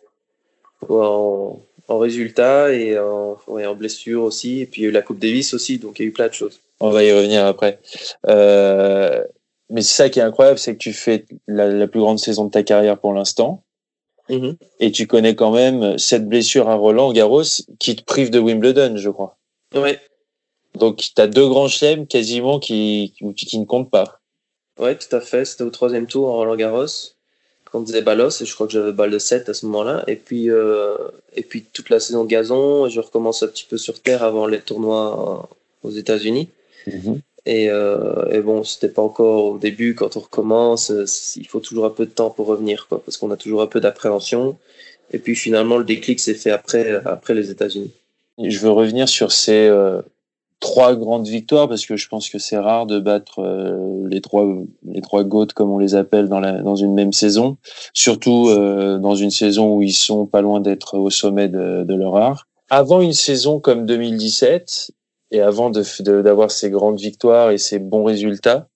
en, 0.89 1.59
en 1.87 1.97
résultats 1.97 2.73
et 2.73 2.97
en, 2.97 3.37
ouais, 3.47 3.65
en 3.65 3.75
blessures 3.75 4.23
aussi. 4.23 4.61
Et 4.61 4.65
puis 4.65 4.81
il 4.81 4.83
y 4.83 4.87
a 4.87 4.89
eu 4.89 4.93
la 4.93 5.01
Coupe 5.01 5.19
Davis 5.19 5.53
aussi, 5.53 5.77
donc 5.77 5.99
il 5.99 6.03
y 6.03 6.05
a 6.05 6.09
eu 6.09 6.13
plein 6.13 6.27
de 6.27 6.33
choses. 6.33 6.59
On 6.79 6.89
va 6.89 7.03
y 7.03 7.11
revenir 7.11 7.45
après. 7.45 7.79
Euh, 8.27 9.23
mais 9.69 9.81
ça 9.81 10.09
qui 10.09 10.19
est 10.19 10.23
incroyable, 10.23 10.59
c'est 10.59 10.73
que 10.73 10.79
tu 10.79 10.93
fais 10.93 11.25
la, 11.47 11.87
plus 11.87 11.99
grande 11.99 12.19
saison 12.19 12.45
de 12.45 12.51
ta 12.51 12.63
carrière 12.63 12.97
pour 12.97 13.13
l'instant. 13.13 13.63
Mm-hmm. 14.29 14.55
Et 14.79 14.91
tu 14.91 15.07
connais 15.07 15.35
quand 15.35 15.51
même 15.51 15.97
cette 15.97 16.27
blessure 16.27 16.69
à 16.69 16.75
Roland 16.75 17.11
Garros 17.13 17.43
qui 17.79 17.95
te 17.95 18.03
prive 18.03 18.31
de 18.31 18.39
Wimbledon, 18.39 18.97
je 18.97 19.09
crois. 19.09 19.37
Ouais. 19.75 19.99
Donc, 20.75 20.97
tu 20.97 21.21
as 21.21 21.27
deux 21.27 21.47
grands 21.47 21.67
chelems 21.67 22.07
quasiment 22.07 22.59
qui, 22.59 23.13
qui, 23.35 23.59
ne 23.59 23.65
comptent 23.65 23.91
pas. 23.91 24.20
Ouais, 24.81 24.97
tout 24.97 25.15
à 25.15 25.21
fait. 25.21 25.45
C'était 25.45 25.63
au 25.63 25.69
troisième 25.69 26.07
tour 26.07 26.29
à 26.29 26.33
Roland 26.33 26.55
Garros 26.55 26.87
contre 27.71 27.91
Zeballos 27.91 28.41
et 28.41 28.45
je 28.45 28.53
crois 28.53 28.67
que 28.67 28.73
j'avais 28.73 28.91
balle 28.91 29.11
de 29.11 29.19
7 29.19 29.47
à 29.47 29.53
ce 29.53 29.65
moment-là. 29.67 30.03
Et 30.07 30.15
puis, 30.17 30.49
euh, 30.49 30.97
et 31.35 31.43
puis 31.43 31.63
toute 31.71 31.89
la 31.89 31.99
saison 31.99 32.23
de 32.25 32.29
gazon, 32.29 32.89
je 32.89 32.99
recommence 32.99 33.43
un 33.43 33.47
petit 33.47 33.65
peu 33.69 33.77
sur 33.77 34.01
terre 34.01 34.23
avant 34.23 34.45
les 34.45 34.59
tournois 34.59 35.49
aux 35.83 35.91
États-Unis. 35.91 36.49
Mhm. 36.87 37.21
Et, 37.45 37.69
euh, 37.69 38.29
et, 38.29 38.39
bon, 38.39 38.63
c'était 38.63 38.89
pas 38.89 39.01
encore 39.01 39.45
au 39.45 39.57
début 39.57 39.95
quand 39.95 40.15
on 40.17 40.19
recommence. 40.19 40.91
Euh, 40.91 41.05
il 41.37 41.47
faut 41.47 41.59
toujours 41.59 41.85
un 41.85 41.89
peu 41.89 42.05
de 42.05 42.11
temps 42.11 42.29
pour 42.29 42.47
revenir, 42.47 42.87
quoi, 42.87 43.01
parce 43.03 43.17
qu'on 43.17 43.31
a 43.31 43.37
toujours 43.37 43.61
un 43.61 43.67
peu 43.67 43.79
d'appréhension. 43.79 44.57
Et 45.11 45.19
puis 45.19 45.35
finalement, 45.35 45.77
le 45.77 45.83
déclic 45.83 46.19
s'est 46.19 46.35
fait 46.35 46.51
après, 46.51 47.01
après 47.05 47.33
les 47.33 47.49
États-Unis. 47.49 47.91
Je 48.43 48.59
veux 48.59 48.69
revenir 48.69 49.09
sur 49.09 49.31
ces 49.31 49.67
euh, 49.67 50.01
trois 50.61 50.95
grandes 50.95 51.27
victoires 51.27 51.67
parce 51.67 51.85
que 51.85 51.97
je 51.97 52.07
pense 52.07 52.29
que 52.29 52.39
c'est 52.39 52.57
rare 52.57 52.85
de 52.85 52.99
battre 52.99 53.39
euh, 53.39 54.07
les 54.07 54.21
trois 54.21 54.47
les 54.85 55.01
trois 55.01 55.25
goats 55.25 55.47
comme 55.53 55.69
on 55.69 55.79
les 55.79 55.95
appelle 55.95 56.29
dans 56.29 56.39
la 56.39 56.61
dans 56.61 56.77
une 56.77 56.93
même 56.93 57.11
saison, 57.11 57.57
surtout 57.93 58.47
euh, 58.47 58.97
dans 58.99 59.15
une 59.15 59.31
saison 59.31 59.75
où 59.75 59.81
ils 59.81 59.91
sont 59.91 60.25
pas 60.25 60.41
loin 60.41 60.61
d'être 60.61 60.97
au 60.97 61.09
sommet 61.09 61.49
de, 61.49 61.83
de 61.83 61.95
leur 61.95 62.15
art. 62.15 62.47
Avant 62.69 63.01
une 63.01 63.11
saison 63.11 63.59
comme 63.59 63.85
2017, 63.85 64.91
et 65.31 65.41
avant 65.41 65.69
de 65.69 66.21
d'avoir 66.21 66.51
ces 66.51 66.69
grandes 66.69 66.99
victoires 66.99 67.51
et 67.51 67.57
ces 67.57 67.79
bons 67.79 68.03
résultats, 68.03 68.67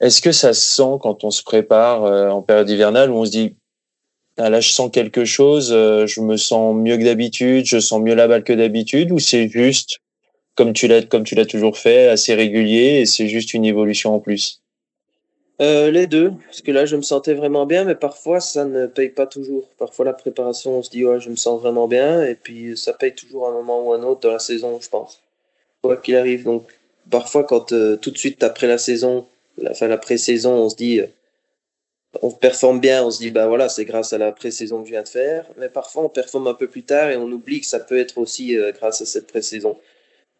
est-ce 0.00 0.20
que 0.20 0.32
ça 0.32 0.52
se 0.52 0.62
sent 0.62 0.98
quand 1.00 1.24
on 1.24 1.30
se 1.30 1.42
prépare 1.42 2.04
euh, 2.04 2.30
en 2.30 2.42
période 2.42 2.68
hivernale 2.68 3.10
où 3.10 3.16
on 3.16 3.24
se 3.24 3.30
dit 3.30 3.56
ah, 4.36 4.50
là 4.50 4.60
je 4.60 4.70
sens 4.70 4.90
quelque 4.92 5.24
chose, 5.24 5.70
euh, 5.72 6.06
je 6.06 6.20
me 6.20 6.36
sens 6.36 6.74
mieux 6.74 6.96
que 6.98 7.04
d'habitude, 7.04 7.66
je 7.66 7.78
sens 7.78 8.00
mieux 8.00 8.14
la 8.14 8.28
balle 8.28 8.44
que 8.44 8.52
d'habitude 8.52 9.12
ou 9.12 9.18
c'est 9.18 9.48
juste 9.48 10.00
comme 10.60 10.74
tu 10.74 10.88
l'as 10.88 11.00
comme 11.02 11.24
tu 11.24 11.34
l'as 11.34 11.46
toujours 11.46 11.78
fait, 11.78 12.08
assez 12.08 12.34
régulier 12.34 13.00
et 13.00 13.06
c'est 13.06 13.28
juste 13.28 13.54
une 13.54 13.64
évolution 13.64 14.14
en 14.14 14.20
plus 14.20 14.60
euh, 15.62 15.90
les 15.90 16.06
deux, 16.06 16.32
parce 16.46 16.60
que 16.60 16.70
là 16.70 16.84
je 16.84 16.96
me 16.96 17.02
sentais 17.02 17.32
vraiment 17.32 17.64
bien, 17.64 17.84
mais 17.84 17.94
parfois 17.94 18.40
ça 18.40 18.66
ne 18.66 18.86
paye 18.86 19.08
pas 19.10 19.26
toujours. 19.26 19.68
Parfois 19.78 20.04
la 20.04 20.12
préparation, 20.12 20.78
on 20.78 20.82
se 20.82 20.90
dit 20.90 21.04
ouais 21.04 21.18
je 21.18 21.30
me 21.30 21.36
sens 21.36 21.60
vraiment 21.60 21.88
bien, 21.88 22.24
et 22.24 22.34
puis 22.34 22.76
ça 22.76 22.92
paye 22.92 23.14
toujours 23.14 23.46
à 23.46 23.50
un 23.50 23.54
moment 23.54 23.86
ou 23.86 23.92
un 23.94 24.02
autre 24.02 24.20
dans 24.20 24.32
la 24.32 24.38
saison, 24.38 24.78
je 24.82 24.88
pense 24.90 25.22
quoi 25.82 25.96
qu'il 25.96 26.16
arrive. 26.16 26.44
Donc, 26.44 26.66
parfois, 27.10 27.44
quand 27.44 27.72
euh, 27.72 27.96
tout 27.96 28.10
de 28.10 28.18
suite 28.18 28.42
après 28.42 28.66
la 28.66 28.78
saison, 28.78 29.26
la 29.56 29.72
fin 29.74 29.88
la 29.88 29.98
pré-saison, 29.98 30.52
on 30.52 30.68
se 30.68 30.76
dit, 30.76 31.00
euh, 31.00 31.06
on 32.22 32.30
performe 32.30 32.80
bien, 32.80 33.04
on 33.04 33.10
se 33.10 33.18
dit, 33.18 33.30
bah 33.30 33.46
voilà, 33.46 33.68
c'est 33.70 33.84
grâce 33.86 34.12
à 34.12 34.18
la 34.18 34.32
pré-saison 34.32 34.80
que 34.80 34.88
je 34.88 34.92
viens 34.92 35.02
de 35.02 35.08
faire. 35.08 35.46
Mais 35.58 35.68
parfois, 35.68 36.04
on 36.04 36.08
performe 36.10 36.48
un 36.48 36.54
peu 36.54 36.68
plus 36.68 36.84
tard 36.84 37.10
et 37.10 37.16
on 37.16 37.30
oublie 37.30 37.60
que 37.60 37.66
ça 37.66 37.80
peut 37.80 37.98
être 37.98 38.18
aussi 38.18 38.56
grâce 38.78 39.00
à 39.02 39.06
cette 39.06 39.26
pré-saison. 39.26 39.78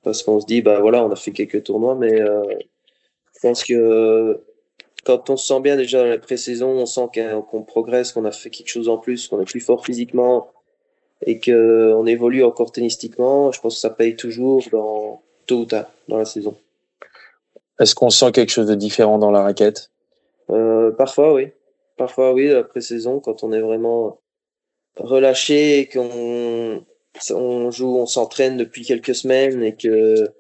Parce 0.03 0.23
qu'on 0.23 0.41
se 0.41 0.47
dit, 0.47 0.63
bah 0.63 0.81
voilà, 0.81 1.05
on 1.05 1.11
a 1.11 1.17
fait 1.17 1.33
quelques 1.33 1.65
tournois, 1.65 1.95
mais 1.95 2.19
je 2.19 3.41
pense 3.43 3.65
que 3.65 4.41
quand 5.05 5.31
on 5.31 5.37
se 5.37 5.47
sent 5.47 5.61
bien 5.61 5.77
déjà 5.77 6.03
dans 6.03 6.09
la 6.09 6.19
pré-saison, 6.19 6.69
on 6.69 6.87
sent 6.87 7.09
qu'on 7.51 7.63
progresse, 7.63 8.13
qu'on 8.13 8.25
a 8.25 8.33
fait 8.33 8.51
quelque 8.51 8.69
chose 8.69 8.89
en 8.89 8.99
plus, 8.99 9.29
qu'on 9.29 9.41
est 9.41 9.45
plus 9.45 9.61
fort 9.61 9.85
physiquement 9.85 10.49
et 11.27 11.41
qu'on 11.41 12.07
évolue 12.07 12.45
encore 12.45 12.73
tennistiquement. 12.73 13.53
Je 13.53 13.61
pense 13.61 13.75
que 13.75 13.81
ça 13.81 13.91
paye 13.91 14.17
toujours 14.17 14.63
dans, 14.73 15.23
tôt 15.47 15.61
ou 15.61 15.65
tard 15.65 15.91
dans 16.09 16.19
la 16.19 16.25
saison. 16.25 16.57
Est-ce 17.79 17.95
qu'on 17.95 18.11
sent 18.11 18.33
quelque 18.33 18.51
chose 18.51 18.67
de 18.67 18.75
différent 18.75 19.19
dans 19.19 19.31
la 19.31 19.43
raquette? 19.43 19.91
Euh, 20.51 20.91
Parfois, 20.93 21.33
oui. 21.33 21.49
Parfois, 21.97 22.33
oui, 22.33 22.49
la 22.49 22.65
pré-saison, 22.65 23.21
quand 23.21 23.43
on 23.43 23.53
est 23.53 23.61
vraiment 23.61 24.21
relâché 24.97 25.81
et 25.81 25.89
qu'on 25.89 26.85
on 27.31 27.71
joue, 27.71 27.97
on 27.97 28.07
s'entraîne 28.07 28.57
depuis 28.57 28.85
quelques 28.85 29.15
semaines 29.15 29.63
et 29.63 29.75
que 29.75 30.33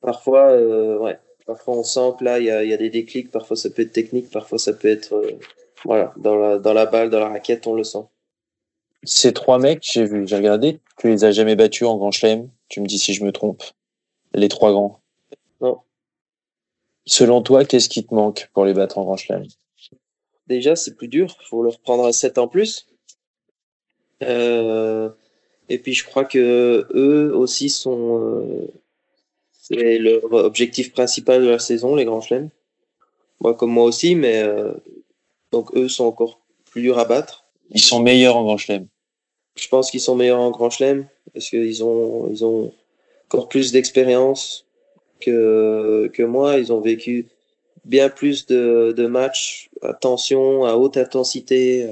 parfois, 0.00 0.50
euh, 0.50 0.98
ouais, 0.98 1.18
parfois 1.46 1.76
on 1.76 1.84
sent 1.84 2.14
que 2.18 2.24
là, 2.24 2.38
il 2.38 2.46
y 2.46 2.50
a, 2.50 2.64
y 2.64 2.72
a, 2.72 2.76
des 2.76 2.90
déclics. 2.90 3.30
Parfois, 3.30 3.56
ça 3.56 3.70
peut 3.70 3.82
être 3.82 3.92
technique, 3.92 4.30
parfois, 4.30 4.58
ça 4.58 4.72
peut 4.72 4.88
être, 4.88 5.14
euh, 5.14 5.38
voilà, 5.84 6.12
dans 6.16 6.36
la, 6.36 6.58
dans 6.58 6.72
la 6.72 6.86
balle, 6.86 7.10
dans 7.10 7.20
la 7.20 7.28
raquette, 7.28 7.66
on 7.66 7.74
le 7.74 7.84
sent. 7.84 8.04
Ces 9.04 9.32
trois 9.32 9.58
mecs, 9.58 9.82
j'ai 9.82 10.04
vu, 10.04 10.26
j'ai 10.28 10.36
regardé, 10.36 10.78
tu 10.98 11.08
les 11.08 11.24
as 11.24 11.32
jamais 11.32 11.56
battus 11.56 11.88
en 11.88 11.96
grand 11.96 12.12
chelem. 12.12 12.48
Tu 12.68 12.80
me 12.80 12.86
dis 12.86 12.98
si 12.98 13.12
je 13.12 13.24
me 13.24 13.32
trompe. 13.32 13.62
Les 14.34 14.48
trois 14.48 14.70
grands. 14.70 15.00
Non. 15.60 15.80
Selon 17.04 17.42
toi, 17.42 17.64
qu'est-ce 17.64 17.88
qui 17.88 18.06
te 18.06 18.14
manque 18.14 18.48
pour 18.54 18.64
les 18.64 18.72
battre 18.72 18.98
en 18.98 19.04
grand 19.04 19.16
chelem? 19.16 19.44
Déjà, 20.46 20.76
c'est 20.76 20.94
plus 20.94 21.08
dur. 21.08 21.34
Il 21.40 21.46
faut 21.46 21.62
leur 21.62 21.80
prendre 21.80 22.06
un 22.06 22.12
7 22.12 22.38
en 22.38 22.48
plus. 22.48 22.86
Euh, 24.22 25.10
et 25.68 25.78
puis, 25.78 25.94
je 25.94 26.04
crois 26.04 26.24
que 26.24 26.86
eux 26.94 27.34
aussi 27.34 27.68
sont. 27.68 28.20
Euh, 28.20 28.66
c'est 29.52 29.98
leur 29.98 30.24
objectif 30.32 30.92
principal 30.92 31.42
de 31.42 31.48
la 31.48 31.58
saison, 31.58 31.94
les 31.94 32.04
grands 32.04 32.20
chelems. 32.20 32.50
Moi, 33.40 33.54
comme 33.54 33.70
moi 33.70 33.84
aussi, 33.84 34.14
mais. 34.14 34.42
Euh, 34.42 34.72
donc, 35.52 35.74
eux 35.76 35.88
sont 35.88 36.04
encore 36.04 36.40
plus 36.64 36.82
durs 36.82 36.98
à 36.98 37.04
battre. 37.04 37.44
Ils 37.70 37.80
sont 37.80 38.00
meilleurs 38.00 38.36
en 38.36 38.44
grand 38.44 38.56
chelem. 38.56 38.86
Je 39.56 39.68
pense 39.68 39.90
qu'ils 39.90 40.00
sont 40.00 40.14
meilleurs 40.14 40.40
en 40.40 40.50
Grand 40.50 40.70
Chelem 40.70 41.06
parce 41.32 41.50
qu'ils 41.50 41.84
ont, 41.84 42.28
ils 42.30 42.44
ont 42.44 42.72
encore 43.28 43.48
plus 43.48 43.72
d'expérience 43.72 44.66
que, 45.20 46.10
que 46.12 46.22
moi. 46.22 46.58
Ils 46.58 46.72
ont 46.72 46.80
vécu 46.80 47.28
bien 47.84 48.08
plus 48.08 48.46
de, 48.46 48.94
de 48.96 49.06
matchs 49.06 49.70
à 49.82 49.92
tension, 49.92 50.64
à 50.64 50.76
haute 50.76 50.96
intensité. 50.96 51.86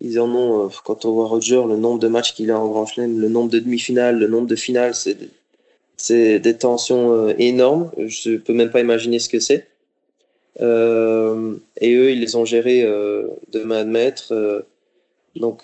Ils 0.00 0.18
en 0.18 0.34
ont, 0.34 0.66
euh, 0.66 0.68
quand 0.84 1.04
on 1.04 1.12
voit 1.12 1.26
Roger, 1.26 1.62
le 1.68 1.76
nombre 1.76 1.98
de 1.98 2.08
matchs 2.08 2.34
qu'il 2.34 2.50
a 2.50 2.58
en 2.58 2.68
Grand 2.68 2.86
Chelem, 2.86 3.20
le 3.20 3.28
nombre 3.28 3.50
de 3.50 3.58
demi-finales, 3.58 4.18
le 4.18 4.28
nombre 4.28 4.46
de 4.46 4.56
finales, 4.56 4.94
c'est 4.94 5.16
c'est 5.96 6.38
des 6.38 6.56
tensions 6.56 7.12
euh, 7.12 7.34
énormes. 7.38 7.90
Je 7.98 8.36
peux 8.36 8.54
même 8.54 8.70
pas 8.70 8.80
imaginer 8.80 9.18
ce 9.18 9.28
que 9.28 9.40
c'est. 9.40 9.66
Euh, 10.60 11.56
et 11.78 11.94
eux, 11.94 12.10
ils 12.12 12.20
les 12.20 12.36
ont 12.36 12.46
gérés 12.46 12.82
de 12.82 13.60
main 13.62 13.84
maître. 13.84 14.64
Donc, 15.36 15.62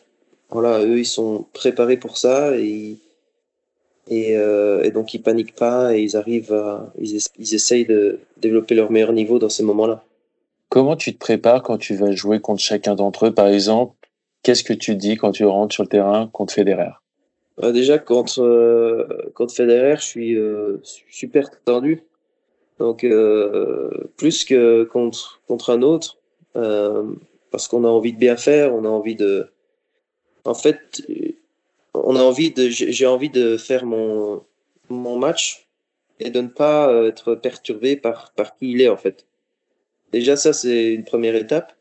voilà, 0.50 0.84
eux, 0.84 0.98
ils 0.98 1.06
sont 1.06 1.46
préparés 1.54 1.96
pour 1.96 2.18
ça 2.18 2.56
et 2.58 2.96
Et, 4.08 4.36
donc 4.94 5.14
ils 5.14 5.22
paniquent 5.22 5.56
pas 5.56 5.96
et 5.96 6.02
ils 6.02 6.16
arrivent 6.16 6.56
ils, 7.00 7.18
ils 7.38 7.54
essayent 7.54 7.86
de 7.86 8.20
développer 8.36 8.74
leur 8.74 8.90
meilleur 8.90 9.12
niveau 9.12 9.38
dans 9.38 9.48
ces 9.48 9.64
moments-là. 9.64 10.04
Comment 10.68 10.96
tu 10.96 11.12
te 11.14 11.18
prépares 11.18 11.62
quand 11.62 11.78
tu 11.78 11.96
vas 11.96 12.12
jouer 12.12 12.40
contre 12.40 12.62
chacun 12.62 12.94
d'entre 12.94 13.26
eux, 13.26 13.34
par 13.34 13.48
exemple 13.48 13.95
Qu'est-ce 14.46 14.62
que 14.62 14.72
tu 14.72 14.94
dis 14.94 15.16
quand 15.16 15.32
tu 15.32 15.44
rentres 15.44 15.74
sur 15.74 15.82
le 15.82 15.88
terrain 15.88 16.28
contre 16.32 16.54
Federer? 16.54 16.92
Bah 17.58 17.72
Déjà, 17.72 17.98
contre, 17.98 18.40
euh, 18.44 19.04
contre 19.34 19.52
Federer, 19.52 19.96
je 19.96 20.04
suis 20.04 20.38
euh, 20.38 20.76
super 21.10 21.50
tendu. 21.64 22.04
Donc, 22.78 23.02
euh, 23.02 23.90
plus 24.16 24.44
que 24.44 24.84
contre, 24.84 25.40
contre 25.48 25.70
un 25.70 25.82
autre, 25.82 26.18
euh, 26.54 27.12
parce 27.50 27.66
qu'on 27.66 27.82
a 27.82 27.88
envie 27.88 28.12
de 28.12 28.18
bien 28.18 28.36
faire, 28.36 28.72
on 28.72 28.84
a 28.84 28.88
envie 28.88 29.16
de. 29.16 29.48
En 30.44 30.54
fait, 30.54 31.02
on 31.94 32.14
a 32.14 32.22
envie 32.22 32.52
de. 32.52 32.68
J'ai 32.68 33.06
envie 33.06 33.30
de 33.30 33.56
faire 33.56 33.84
mon, 33.84 34.44
mon 34.88 35.18
match 35.18 35.66
et 36.20 36.30
de 36.30 36.40
ne 36.40 36.46
pas 36.46 36.92
être 37.04 37.34
perturbé 37.34 37.96
par, 37.96 38.30
par 38.36 38.54
qui 38.54 38.70
il 38.70 38.80
est, 38.80 38.88
en 38.88 38.96
fait. 38.96 39.26
Déjà, 40.12 40.36
ça, 40.36 40.52
c'est 40.52 40.94
une 40.94 41.02
première 41.02 41.34
étape. 41.34 41.75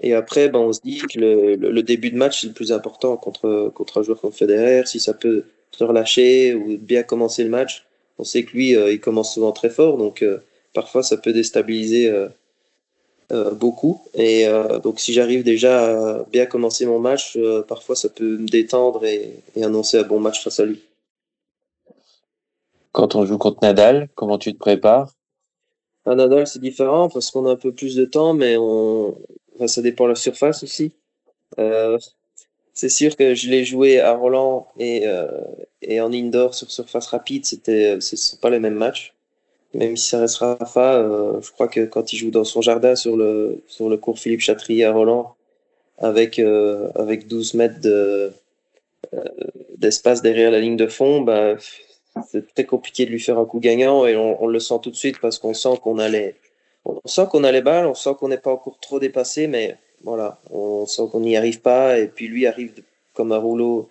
Et 0.00 0.14
après, 0.14 0.48
ben, 0.48 0.60
on 0.60 0.72
se 0.72 0.80
dit 0.80 1.00
que 1.00 1.18
le, 1.18 1.54
le, 1.56 1.82
début 1.82 2.10
de 2.10 2.16
match, 2.16 2.40
c'est 2.40 2.46
le 2.46 2.54
plus 2.54 2.72
important 2.72 3.16
contre, 3.16 3.70
contre 3.74 4.00
un 4.00 4.02
joueur 4.02 4.20
comme 4.20 4.32
Federer. 4.32 4.86
Si 4.86 5.00
ça 5.00 5.12
peut 5.12 5.44
se 5.70 5.84
relâcher 5.84 6.54
ou 6.54 6.78
bien 6.78 7.02
commencer 7.02 7.44
le 7.44 7.50
match, 7.50 7.84
on 8.18 8.24
sait 8.24 8.44
que 8.44 8.52
lui, 8.52 8.74
euh, 8.76 8.92
il 8.92 9.00
commence 9.00 9.34
souvent 9.34 9.52
très 9.52 9.68
fort. 9.68 9.98
Donc, 9.98 10.22
euh, 10.22 10.38
parfois, 10.74 11.02
ça 11.02 11.18
peut 11.18 11.32
déstabiliser 11.32 12.08
euh, 12.08 13.50
beaucoup. 13.52 14.02
Et 14.14 14.46
donc, 14.82 15.00
si 15.00 15.12
j'arrive 15.14 15.42
déjà 15.42 16.18
à 16.18 16.24
bien 16.24 16.44
commencer 16.44 16.84
mon 16.84 16.98
match, 16.98 17.38
parfois, 17.66 17.96
ça 17.96 18.10
peut 18.10 18.36
me 18.36 18.46
détendre 18.46 19.06
et, 19.06 19.40
et 19.56 19.64
annoncer 19.64 19.98
un 19.98 20.02
bon 20.02 20.20
match 20.20 20.44
face 20.44 20.60
à 20.60 20.66
lui. 20.66 20.82
Quand 22.92 23.14
on 23.14 23.24
joue 23.24 23.38
contre 23.38 23.60
Nadal, 23.62 24.10
comment 24.14 24.36
tu 24.36 24.52
te 24.52 24.58
prépares? 24.58 25.14
À 26.04 26.14
Nadal, 26.14 26.46
c'est 26.46 26.58
différent 26.58 27.08
parce 27.08 27.30
qu'on 27.30 27.46
a 27.46 27.52
un 27.52 27.56
peu 27.56 27.72
plus 27.72 27.96
de 27.96 28.04
temps, 28.04 28.34
mais 28.34 28.56
on, 28.58 29.16
Ça 29.66 29.82
dépend 29.82 30.04
de 30.04 30.10
la 30.10 30.14
surface 30.14 30.62
aussi. 30.62 30.92
Euh, 31.58 31.98
c'est 32.74 32.88
sûr 32.88 33.16
que 33.16 33.34
je 33.34 33.50
l'ai 33.50 33.64
joué 33.64 34.00
à 34.00 34.14
Roland 34.14 34.66
et, 34.78 35.06
euh, 35.06 35.28
en 36.00 36.12
indoor 36.12 36.54
sur 36.54 36.70
surface 36.70 37.06
rapide, 37.08 37.44
c'était, 37.44 38.00
ce 38.00 38.16
sont 38.16 38.36
pas 38.38 38.50
les 38.50 38.60
mêmes 38.60 38.74
matchs. 38.74 39.14
Même 39.74 39.96
si 39.96 40.08
ça 40.08 40.20
restera 40.20 40.56
Rafa, 40.56 40.96
euh, 40.96 41.40
je 41.40 41.50
crois 41.50 41.68
que 41.68 41.84
quand 41.86 42.12
il 42.12 42.18
joue 42.18 42.30
dans 42.30 42.44
son 42.44 42.60
jardin 42.60 42.94
sur 42.94 43.16
le, 43.16 43.62
sur 43.68 43.88
le 43.88 43.96
cours 43.96 44.18
Philippe 44.18 44.40
Chatrier 44.40 44.84
à 44.84 44.92
Roland, 44.92 45.34
avec, 45.98 46.38
euh, 46.38 46.90
avec 46.94 47.26
12 47.26 47.54
mètres 47.54 47.80
de, 47.80 48.32
euh, 49.14 49.24
d'espace 49.78 50.20
derrière 50.22 50.50
la 50.50 50.60
ligne 50.60 50.76
de 50.76 50.86
fond, 50.86 51.22
bah, 51.22 51.56
c'est 52.30 52.54
très 52.54 52.64
compliqué 52.64 53.06
de 53.06 53.10
lui 53.10 53.20
faire 53.20 53.38
un 53.38 53.46
coup 53.46 53.60
gagnant 53.60 54.06
et 54.06 54.16
on, 54.16 54.46
le 54.46 54.60
sent 54.60 54.74
tout 54.82 54.90
de 54.90 54.96
suite 54.96 55.18
parce 55.20 55.38
qu'on 55.38 55.54
sent 55.54 55.78
qu'on 55.82 55.98
a 55.98 56.08
les, 56.08 56.34
on 56.84 57.00
sent 57.04 57.26
qu'on 57.30 57.44
a 57.44 57.52
les 57.52 57.62
balles, 57.62 57.86
on 57.86 57.94
sent 57.94 58.14
qu'on 58.18 58.28
n'est 58.28 58.38
pas 58.38 58.52
encore 58.52 58.78
trop 58.80 58.98
dépassé, 58.98 59.46
mais 59.46 59.76
voilà, 60.04 60.38
on 60.50 60.86
sent 60.86 61.02
qu'on 61.10 61.20
n'y 61.20 61.36
arrive 61.36 61.60
pas. 61.60 61.98
Et 61.98 62.08
puis 62.08 62.28
lui 62.28 62.46
arrive 62.46 62.72
comme 63.14 63.32
un 63.32 63.38
rouleau 63.38 63.88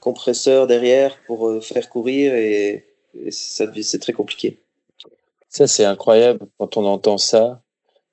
compresseur 0.00 0.66
derrière 0.66 1.16
pour 1.26 1.48
euh, 1.48 1.60
faire 1.60 1.88
courir 1.88 2.34
et, 2.34 2.86
ça 3.30 3.66
c'est 3.82 3.98
très 3.98 4.12
compliqué. 4.12 4.58
Ça, 5.48 5.66
c'est 5.66 5.84
incroyable 5.84 6.46
quand 6.58 6.76
on 6.76 6.84
entend 6.84 7.18
ça. 7.18 7.60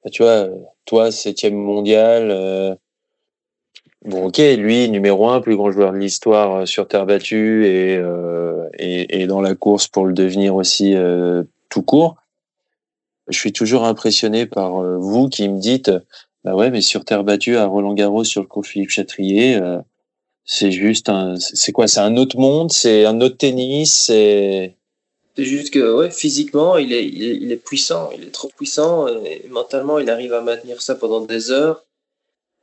Bah, 0.04 0.10
tu 0.10 0.24
vois, 0.24 0.48
toi, 0.86 1.12
septième 1.12 1.54
mondial. 1.54 2.32
Euh, 2.32 2.76
bon, 4.04 4.26
ok, 4.26 4.40
lui, 4.40 4.90
numéro 4.90 5.30
un, 5.30 5.40
plus 5.40 5.56
grand 5.56 5.72
joueur 5.72 5.92
de 5.92 5.98
l'histoire 5.98 6.56
euh, 6.56 6.66
sur 6.66 6.88
terre 6.88 7.06
battue 7.06 7.68
et, 7.68 8.02
et, 8.80 9.22
et, 9.22 9.28
dans 9.28 9.40
la 9.40 9.54
course 9.54 9.88
pour 9.88 10.08
le 10.08 10.14
devenir 10.14 10.56
aussi 10.56 10.96
tout 11.70 11.84
court 11.84 12.16
je 13.30 13.38
suis 13.38 13.54
toujours 13.54 13.86
impressionné 13.86 14.46
par 14.46 14.82
euh, 14.82 14.98
vous 14.98 15.30
qui 15.30 15.48
me 15.48 15.60
dites, 15.60 15.92
bah 16.44 16.56
ouais, 16.56 16.70
mais 16.70 16.82
sur 16.82 17.06
terre 17.06 17.24
battue 17.24 17.58
à 17.58 17.66
Roland 17.66 17.94
Garros 17.94 18.24
sur 18.24 18.42
le 18.42 18.48
cours 18.48 18.66
Philippe 18.66 18.90
Chatrier, 18.90 19.56
euh, 19.56 19.80
c'est 20.46 20.72
juste 20.72 21.10
un, 21.10 21.36
c'est 21.38 21.72
quoi, 21.72 21.88
c'est 21.88 22.00
un 22.00 22.16
autre 22.16 22.38
monde, 22.38 22.72
c'est 22.72 23.06
un 23.06 23.20
autre 23.22 23.38
tennis, 23.38 23.94
c'est. 23.94 24.76
C'est 25.36 25.44
juste 25.44 25.72
que 25.72 25.94
ouais, 25.94 26.10
physiquement, 26.10 26.78
il 26.78 26.94
est, 26.94 27.06
il 27.06 27.52
est, 27.52 27.58
puissant, 27.58 28.10
il 28.18 28.24
est 28.24 28.32
trop 28.32 28.50
puissant. 28.58 29.08
Et 29.08 29.46
mentalement, 29.50 30.00
il 30.00 30.10
arrive 30.10 30.34
à 30.34 30.42
maintenir 30.42 30.82
ça 30.82 30.96
pendant 30.96 31.22
des 31.22 31.52
heures. 31.52 31.86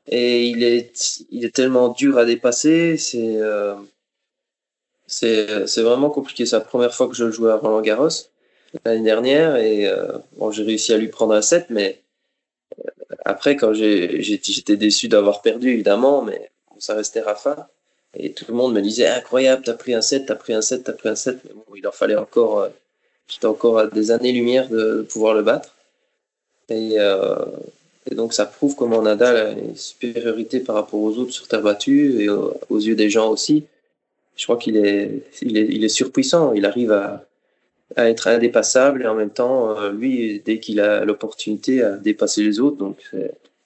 Et 0.09 0.47
il 0.47 0.65
est, 0.65 1.23
il 1.31 1.45
est 1.45 1.55
tellement 1.55 1.91
dur 1.91 2.19
à 2.19 2.25
dépasser. 2.25 2.97
C'est, 2.97 3.37
euh, 3.37 3.77
c'est, 5.07 5.69
c'est 5.69 5.83
vraiment 5.83 6.11
compliqué. 6.11 6.47
C'est 6.47 6.57
la 6.57 6.65
première 6.65 6.93
fois 6.93 7.07
que 7.07 7.15
je 7.15 7.31
joue 7.31 7.47
à 7.47 7.57
Roland 7.57 7.81
Garros 7.81 8.09
l'année 8.85 9.05
dernière 9.05 9.57
et 9.57 9.87
euh, 9.87 10.19
bon, 10.37 10.51
j'ai 10.51 10.63
réussi 10.63 10.93
à 10.93 10.97
lui 10.97 11.09
prendre 11.09 11.35
un 11.35 11.43
set, 11.43 11.67
mais 11.71 12.01
euh, 12.79 12.91
après, 13.25 13.57
quand 13.57 13.73
j'étais 13.75 14.77
déçu 14.77 15.09
d'avoir 15.09 15.43
perdu, 15.43 15.71
évidemment, 15.71 16.23
mais 16.23 16.51
ça 16.79 16.95
restait 16.95 17.21
Rafa. 17.21 17.71
Et 18.17 18.33
tout 18.33 18.45
le 18.49 18.55
monde 18.55 18.75
me 18.75 18.81
disait 18.81 19.07
incroyable, 19.07 19.63
t'as 19.65 19.75
pris 19.75 19.95
un 19.95 20.03
set, 20.03 20.27
t'as 20.27 20.37
pris 20.37 20.53
un 20.53 20.63
set, 20.63 20.85
t'as 20.85 20.93
pris 20.93 21.09
un 21.09 21.17
set. 21.17 21.39
Mais 21.45 21.53
bon, 21.53 21.65
il 21.77 21.87
en 21.87 21.93
fallait 21.93 22.17
encore, 22.17 22.61
euh, 22.61 22.69
j'étais 23.29 23.47
encore 23.47 23.79
à 23.79 23.87
des 23.87 24.11
années-lumière 24.11 24.69
de, 24.69 24.99
de, 24.99 25.03
pouvoir 25.03 25.35
le 25.35 25.43
battre. 25.43 25.75
Et, 26.69 26.95
euh, 26.99 27.45
et, 28.11 28.15
donc 28.15 28.33
ça 28.33 28.47
prouve 28.47 28.75
comment 28.77 29.03
Nadal 29.03 29.37
a 29.37 29.51
une 29.51 29.77
supériorité 29.77 30.61
par 30.61 30.77
rapport 30.77 31.01
aux 31.01 31.17
autres 31.19 31.33
sur 31.33 31.49
terre 31.49 31.63
battue 31.63 32.23
et 32.23 32.29
aux, 32.29 32.55
aux 32.71 32.79
yeux 32.79 32.95
des 32.95 33.11
gens 33.11 33.31
aussi. 33.31 33.65
Je 34.37 34.45
crois 34.45 34.57
qu'il 34.57 34.77
est, 34.77 35.23
il 35.43 35.57
est, 35.57 35.67
il 35.67 35.85
est 35.85 35.89
surpuissant. 35.89 36.53
Il 36.53 36.67
arrive 36.67 36.93
à, 36.93 37.25
à 37.97 38.09
être 38.09 38.29
indépassable 38.29 39.03
et 39.03 39.07
en 39.07 39.15
même 39.15 39.31
temps, 39.31 39.79
euh, 39.79 39.93
lui, 39.93 40.43
dès 40.45 40.59
qu'il 40.59 40.81
a 40.81 41.05
l'opportunité, 41.05 41.83
à 41.83 41.97
dépasser 41.97 42.43
les 42.43 42.61
autres. 42.61 42.77
Donc, 42.77 42.99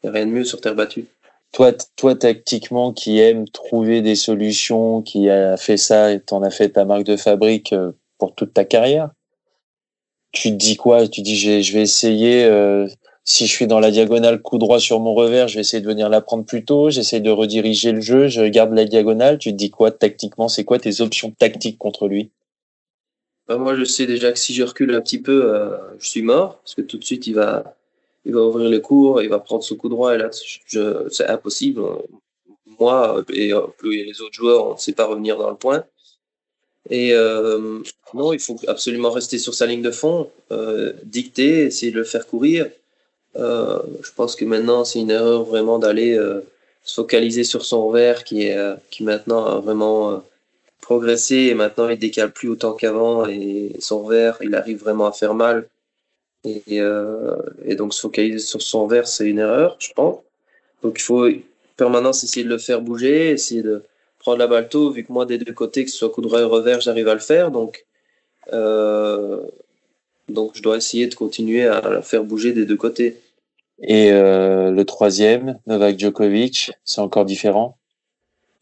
rien 0.05 0.27
de 0.27 0.31
mieux 0.31 0.45
sur 0.45 0.61
terre 0.61 0.75
battue. 0.75 1.07
Toi, 1.53 1.73
toi, 1.97 2.15
tactiquement, 2.15 2.93
qui 2.93 3.21
aime 3.21 3.49
trouver 3.49 4.03
des 4.03 4.17
solutions, 4.17 5.03
qui 5.03 5.31
a 5.31 5.57
fait 5.57 5.79
ça 5.79 6.13
et 6.13 6.21
t'en 6.21 6.43
as 6.43 6.51
fait 6.51 6.71
ta 6.71 6.85
marque 6.85 7.05
de 7.05 7.17
fabrique 7.17 7.73
euh, 7.73 7.93
pour 8.19 8.35
toute 8.35 8.53
ta 8.53 8.65
carrière, 8.65 9.11
tu 10.33 10.51
te 10.51 10.57
dis 10.57 10.77
quoi? 10.77 11.09
Tu 11.09 11.23
dis, 11.23 11.37
je 11.37 11.73
vais 11.73 11.83
essayer, 11.83 12.45
euh, 12.45 12.87
si 13.25 13.47
je 13.47 13.53
suis 13.53 13.67
dans 13.67 13.81
la 13.81 13.91
diagonale 13.91 14.43
coup 14.43 14.59
droit 14.59 14.79
sur 14.79 15.01
mon 15.01 15.15
revers, 15.15 15.49
je 15.49 15.55
vais 15.55 15.63
essayer 15.63 15.81
de 15.81 15.87
venir 15.87 16.11
la 16.11 16.21
prendre 16.21 16.45
plus 16.45 16.65
tôt, 16.65 16.91
j'essaie 16.91 17.21
de 17.21 17.31
rediriger 17.31 17.93
le 17.93 18.03
jeu, 18.03 18.29
je 18.29 18.43
garde 18.43 18.75
la 18.75 18.85
diagonale. 18.85 19.39
Tu 19.39 19.53
te 19.53 19.57
dis 19.57 19.71
quoi? 19.71 19.91
Tactiquement 19.91 20.49
C'est 20.49 20.65
quoi 20.65 20.79
tes 20.79 21.01
options 21.01 21.31
tactiques 21.31 21.79
contre 21.79 22.09
lui? 22.09 22.31
Bah, 23.49 23.57
moi, 23.57 23.75
je 23.77 23.85
sais 23.85 24.07
déjà 24.07 24.33
que 24.33 24.39
si 24.39 24.55
je 24.55 24.63
recule 24.63 24.95
un 24.95 25.01
petit 25.01 25.21
peu, 25.21 25.55
euh, 25.55 25.77
je 25.99 26.09
suis 26.09 26.23
mort, 26.23 26.59
parce 26.59 26.75
que 26.75 26.83
tout 26.83 26.99
de 26.99 27.05
suite, 27.05 27.27
il 27.27 27.35
va, 27.35 27.77
il 28.25 28.35
va 28.35 28.43
ouvrir 28.43 28.71
le 28.71 28.81
cours, 28.81 29.23
il 29.23 29.29
va 29.29 29.39
prendre 29.39 29.63
ce 29.65 29.75
coup 29.75 29.89
droit, 29.89 30.15
et 30.15 30.19
là, 30.19 30.31
c'est 31.11 31.27
impossible. 31.27 31.83
Moi 32.79 33.25
et 33.31 33.53
les 33.83 34.21
autres 34.21 34.35
joueurs, 34.35 34.67
on 34.67 34.75
ne 34.75 34.79
sait 34.79 34.93
pas 34.93 35.07
revenir 35.07 35.37
dans 35.39 35.51
le 35.51 35.57
point. 35.57 35.85
Et 36.91 37.13
euh, 37.13 37.81
non, 38.15 38.33
il 38.33 38.41
faut 38.41 38.57
absolument 38.67 39.11
rester 39.11 39.39
sur 39.39 39.55
sa 39.55 39.67
ligne 39.67 39.83
de 39.83 39.91
fond, 39.91 40.31
euh, 40.53 40.93
dicter, 41.05 41.65
essayer 41.65 41.93
de 41.93 41.99
le 41.99 42.05
faire 42.05 42.27
courir. 42.27 42.67
Euh, 43.37 43.81
je 44.03 44.11
pense 44.13 44.37
que 44.37 44.45
maintenant, 44.45 44.85
c'est 44.85 45.01
une 45.01 45.11
erreur 45.11 45.45
vraiment 45.45 45.79
d'aller 45.79 46.15
euh, 46.17 46.41
se 46.85 46.95
focaliser 46.95 47.45
sur 47.45 47.65
son 47.65 47.89
revers 47.89 48.25
qui 48.25 48.45
est 48.45 48.59
qui 48.91 49.05
maintenant 49.05 49.45
a 49.45 49.61
vraiment 49.61 50.23
progressé 50.89 51.37
et 51.51 51.55
maintenant 51.55 51.87
il 51.91 51.99
décale 51.99 52.33
plus 52.33 52.49
autant 52.49 52.73
qu'avant 52.73 53.27
et 53.27 53.77
son 53.79 54.09
verre, 54.09 54.39
il 54.41 54.55
arrive 54.55 54.79
vraiment 54.79 55.07
à 55.07 55.13
faire 55.13 55.35
mal. 55.35 55.69
Et, 56.45 56.63
euh, 56.81 57.37
et 57.67 57.75
donc 57.75 57.93
se 57.93 58.01
focaliser 58.01 58.39
sur 58.39 58.63
son 58.63 58.87
verre, 58.87 59.07
c'est 59.07 59.27
une 59.27 59.39
erreur, 59.39 59.77
je 59.81 59.93
pense. 59.93 60.17
Donc 60.83 60.95
il 60.99 61.03
faut 61.03 61.29
permanence 61.77 62.25
essayer 62.25 62.43
de 62.43 62.49
le 62.49 62.57
faire 62.57 62.81
bouger, 62.81 63.33
essayer 63.33 63.63
de 63.63 63.83
prendre 64.19 64.39
la 64.39 64.47
balle 64.47 64.71
tôt, 64.71 64.91
vu 64.91 65.05
que 65.05 65.13
moi 65.13 65.27
des 65.27 65.37
deux 65.37 65.53
côtés, 65.53 65.85
que 65.85 65.91
ce 65.91 65.99
soit 65.99 66.09
coup 66.09 66.23
de 66.23 66.27
revers, 66.27 66.81
j'arrive 66.81 67.09
à 67.09 67.15
le 67.15 67.21
faire. 67.21 67.51
Donc, 67.51 67.85
euh, 68.55 69.43
donc 70.31 70.53
je 70.55 70.63
dois 70.63 70.79
essayer 70.79 71.07
de 71.07 71.15
continuer 71.15 71.67
à 71.67 71.83
la 71.83 72.01
faire 72.01 72.25
bouger 72.25 72.53
des 72.53 72.65
deux 72.65 72.79
côtés. 72.79 73.19
Et 73.83 74.11
euh, 74.11 74.71
le 74.71 74.85
troisième, 74.87 75.59
Novak 75.67 75.99
Djokovic, 75.99 76.73
c'est 76.83 77.03
encore 77.03 77.27
différent? 77.27 77.77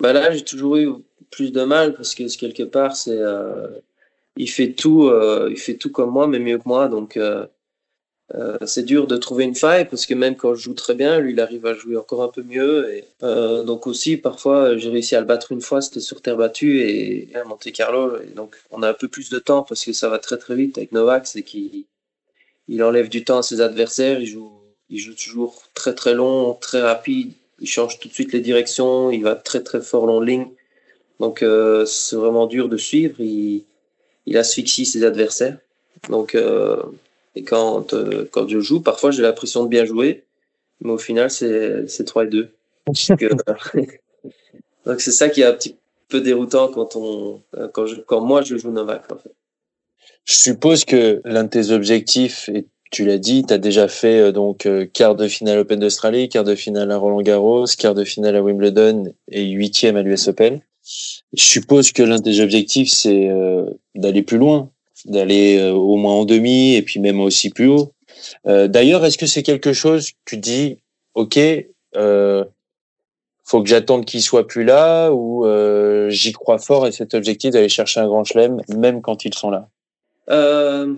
Bah 0.01 0.13
Là, 0.13 0.33
j'ai 0.33 0.43
toujours 0.43 0.77
eu 0.77 0.89
plus 1.31 1.53
de 1.53 1.63
mal 1.65 1.95
parce 1.95 2.15
que 2.15 2.25
quelque 2.37 2.63
part 2.63 2.97
c'est 2.97 3.19
euh, 3.19 3.69
il 4.37 4.51
fait 4.51 4.73
tout 4.73 5.09
euh, 5.09 5.49
il 5.51 5.59
fait 5.59 5.75
tout 5.75 5.91
comme 5.91 6.11
moi 6.11 6.27
mais 6.27 6.39
mieux 6.39 6.59
que 6.59 6.67
moi. 6.69 6.89
Donc 6.89 7.17
euh, 7.17 7.47
c'est 8.67 8.83
dur 8.83 9.07
de 9.07 9.17
trouver 9.17 9.45
une 9.45 9.55
faille 9.55 9.89
parce 9.89 10.05
que 10.05 10.15
même 10.15 10.37
quand 10.37 10.55
je 10.55 10.63
joue 10.63 10.75
très 10.75 10.95
bien 10.95 11.21
lui 11.21 11.33
il 11.33 11.41
arrive 11.41 11.65
à 11.67 11.75
jouer 11.75 11.97
encore 11.97 12.23
un 12.23 12.29
peu 12.29 12.43
mieux. 12.43 12.93
Et 12.95 13.05
donc 13.23 13.87
aussi 13.87 14.17
parfois 14.17 14.77
j'ai 14.77 14.91
réussi 14.91 15.17
à 15.17 15.21
le 15.21 15.27
battre 15.27 15.53
une 15.53 15.61
fois 15.61 15.81
c'était 15.81 16.01
sur 16.01 16.21
terre 16.23 16.37
battue 16.37 16.81
et, 16.81 17.29
à 17.35 17.45
Monte 17.45 17.71
Carlo. 17.73 18.21
Et 18.21 18.35
donc 18.35 18.57
on 18.71 18.83
a 18.83 18.91
un 18.91 18.95
peu 18.95 19.09
plus 19.09 19.31
de 19.31 19.39
temps 19.39 19.63
parce 19.63 19.85
que 19.85 19.93
ça 19.93 20.09
va 20.09 20.19
très 20.19 20.39
très 20.39 20.55
vite 20.57 20.79
avec 20.79 20.93
Novak 20.93 21.27
c'est 21.27 21.43
qu'il 21.43 21.85
il 22.69 22.83
enlève 22.83 23.09
du 23.09 23.25
temps 23.25 23.39
à 23.39 23.43
ses 23.43 23.61
adversaires 23.61 24.21
il 24.21 24.27
joue 24.27 24.53
il 24.91 24.99
joue 24.99 25.15
toujours 25.15 25.63
très 25.75 25.95
très 25.95 26.15
long 26.15 26.55
très 26.55 26.81
rapide 26.83 27.33
il 27.61 27.69
change 27.69 27.99
tout 27.99 28.09
de 28.09 28.13
suite 28.13 28.33
les 28.33 28.41
directions 28.41 29.11
il 29.11 29.23
va 29.23 29.35
très 29.35 29.63
très 29.63 29.81
fort 29.81 30.07
long 30.07 30.21
ligne 30.21 30.49
donc 31.21 31.43
euh, 31.43 31.87
c'est 31.87 32.17
vraiment 32.17 32.47
dur 32.47 32.69
de 32.69 32.77
suivre. 32.77 33.21
Il, 33.21 33.65
asphyxie 34.37 34.85
ses 34.85 35.05
adversaires. 35.05 35.57
Donc, 36.09 36.35
euh, 36.35 36.83
et 37.37 37.45
quand, 37.45 37.95
euh, 37.95 38.29
quand 38.31 38.49
je 38.49 38.61
joue, 38.61 38.81
parfois 38.81 39.13
j'ai 39.13 39.23
l'impression 39.23 39.63
de 39.63 39.69
bien 39.69 39.85
jouer, 39.85 40.25
mais 40.81 40.91
au 40.91 40.99
final, 40.99 41.31
c'est, 41.31 41.87
c'est 41.89 42.05
3 42.05 42.25
et 42.25 42.29
2. 42.29 42.49
Donc, 44.87 45.01
c'est 45.01 45.13
ça 45.13 45.29
qui 45.29 45.41
est 45.43 45.45
un 45.45 45.53
petit 45.53 45.77
peu 46.09 46.21
déroutant 46.21 46.69
quand, 46.69 46.97
on, 46.97 47.41
quand, 47.73 47.87
quand 48.07 48.21
moi 48.21 48.43
je 48.43 48.57
joue 48.57 48.71
Novak. 48.71 49.11
En 49.11 49.17
fait. 49.17 49.33
Je 50.25 50.35
suppose 50.35 50.85
que 50.85 51.21
l'un 51.25 51.45
de 51.45 51.49
tes 51.49 51.71
objectifs, 51.71 52.49
et 52.49 52.67
tu 52.91 53.05
l'as 53.05 53.19
dit, 53.19 53.45
tu 53.45 53.55
as 53.55 53.59
déjà 53.59 53.89
fait 53.89 54.33
donc 54.33 54.69
quart 54.93 55.15
de 55.17 55.29
finale 55.29 55.61
Open 55.61 55.81
d'Australie, 55.81 56.29
quart 56.29 56.45
de 56.45 56.55
finale 56.55 56.91
à 56.91 56.99
Roland 56.99 57.23
Garros, 57.23 57.67
quart 57.79 57.95
de 57.95 58.05
finale 58.05 58.37
à 58.37 58.43
Wimbledon 58.43 59.13
et 59.29 59.45
huitième 59.45 59.97
à 59.97 60.03
l'US 60.03 60.29
Open. 60.29 60.61
Je 61.33 61.43
suppose 61.43 61.93
que 61.93 62.03
l'un 62.03 62.19
des 62.19 62.41
objectifs, 62.41 62.91
c'est 62.91 63.29
d'aller 63.95 64.23
plus 64.23 64.39
loin, 64.39 64.71
d'aller 65.05 65.59
euh, 65.59 65.73
au 65.73 65.97
moins 65.97 66.15
en 66.15 66.25
demi 66.25 66.75
et 66.75 66.83
puis 66.83 67.01
même 67.01 67.21
aussi 67.21 67.51
plus 67.51 67.69
haut. 67.69 67.93
Euh, 68.47 68.69
d'ailleurs, 68.69 69.05
est-ce 69.05 69.19
que 69.19 69.27
c'est 69.27 69.43
quelque 69.43 69.73
chose 69.73 70.11
tu 70.25 70.37
dis, 70.39 70.79
ok, 71.15 71.39
euh, 71.97 72.45
faut 73.45 73.63
que 73.63 73.69
j'attende 73.69 74.05
qu'il 74.05 74.23
soit 74.23 74.47
plus 74.47 74.65
là 74.65 75.11
ou 75.11 75.47
euh, 75.47 76.11
j'y 76.11 76.33
crois 76.33 76.59
fort 76.59 76.87
et 76.87 76.93
cet 76.93 77.15
objectif 77.15 77.51
d'aller 77.51 77.69
chercher 77.69 78.01
un 78.01 78.07
grand 78.07 78.25
chelem 78.25 78.61
même 78.77 79.03
quand 79.03 79.25
ils 79.25 79.35
sont 79.35 79.51
là? 79.51 79.69
Euh... 80.31 80.95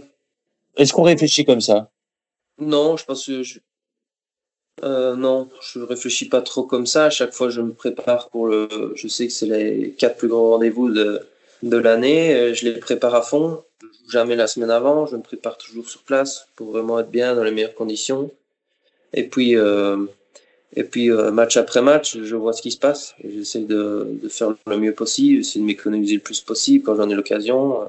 Est-ce 0.77 0.93
qu'on 0.93 1.03
réfléchit 1.03 1.45
comme 1.45 1.61
ça? 1.61 1.91
Non, 2.59 2.97
je 2.97 3.05
pense 3.05 3.27
que 3.27 3.43
je... 3.43 3.59
Euh, 4.85 5.17
non, 5.17 5.49
je 5.61 5.81
réfléchis 5.81 6.29
pas 6.29 6.43
trop 6.43 6.63
comme 6.63 6.87
ça. 6.87 7.07
À 7.07 7.11
chaque 7.11 7.33
fois, 7.33 7.51
je 7.51 7.61
me 7.61 7.73
prépare 7.73 8.29
pour 8.31 8.47
le. 8.47 8.69
Je 8.95 9.09
sais 9.09 9.27
que 9.27 9.33
c'est 9.33 9.47
les 9.47 9.91
quatre 9.93 10.17
plus 10.17 10.29
grands 10.29 10.51
rendez-vous 10.51 10.91
de, 10.91 11.21
de 11.63 11.77
l'année. 11.77 12.55
Je 12.55 12.69
les 12.69 12.79
prépare 12.79 13.15
à 13.15 13.23
fond 13.23 13.63
jamais 14.09 14.37
la 14.37 14.47
semaine 14.47 14.71
avant, 14.71 15.07
je 15.07 15.17
me 15.17 15.23
prépare 15.23 15.59
toujours 15.59 15.89
sur 15.89 16.03
place 16.03 16.49
pour 16.57 16.71
vraiment 16.73 16.99
être 17.01 17.11
bien 17.11 17.35
dans 17.35 17.45
les 17.45 17.51
meilleures 17.51 17.75
conditions. 17.75 18.31
Et 19.13 19.25
puis, 19.25 19.57
euh, 19.57 20.05
et 20.75 20.85
puis 20.85 21.11
euh, 21.11 21.31
match 21.31 21.57
après 21.57 21.83
match, 21.83 22.19
je 22.23 22.37
vois 22.37 22.53
ce 22.53 22.63
qui 22.63 22.71
se 22.71 22.79
passe. 22.79 23.15
J'essaie 23.25 23.61
de, 23.61 24.19
de, 24.23 24.29
faire 24.29 24.55
le 24.67 24.79
mieux 24.79 24.95
possible, 24.95 25.41
essayer 25.41 25.61
de 25.61 25.67
m'économiser 25.67 26.15
le 26.17 26.21
plus 26.21 26.41
possible 26.41 26.85
quand 26.85 26.97
j'en 26.97 27.09
ai 27.09 27.15
l'occasion, 27.15 27.83
euh, 27.83 27.87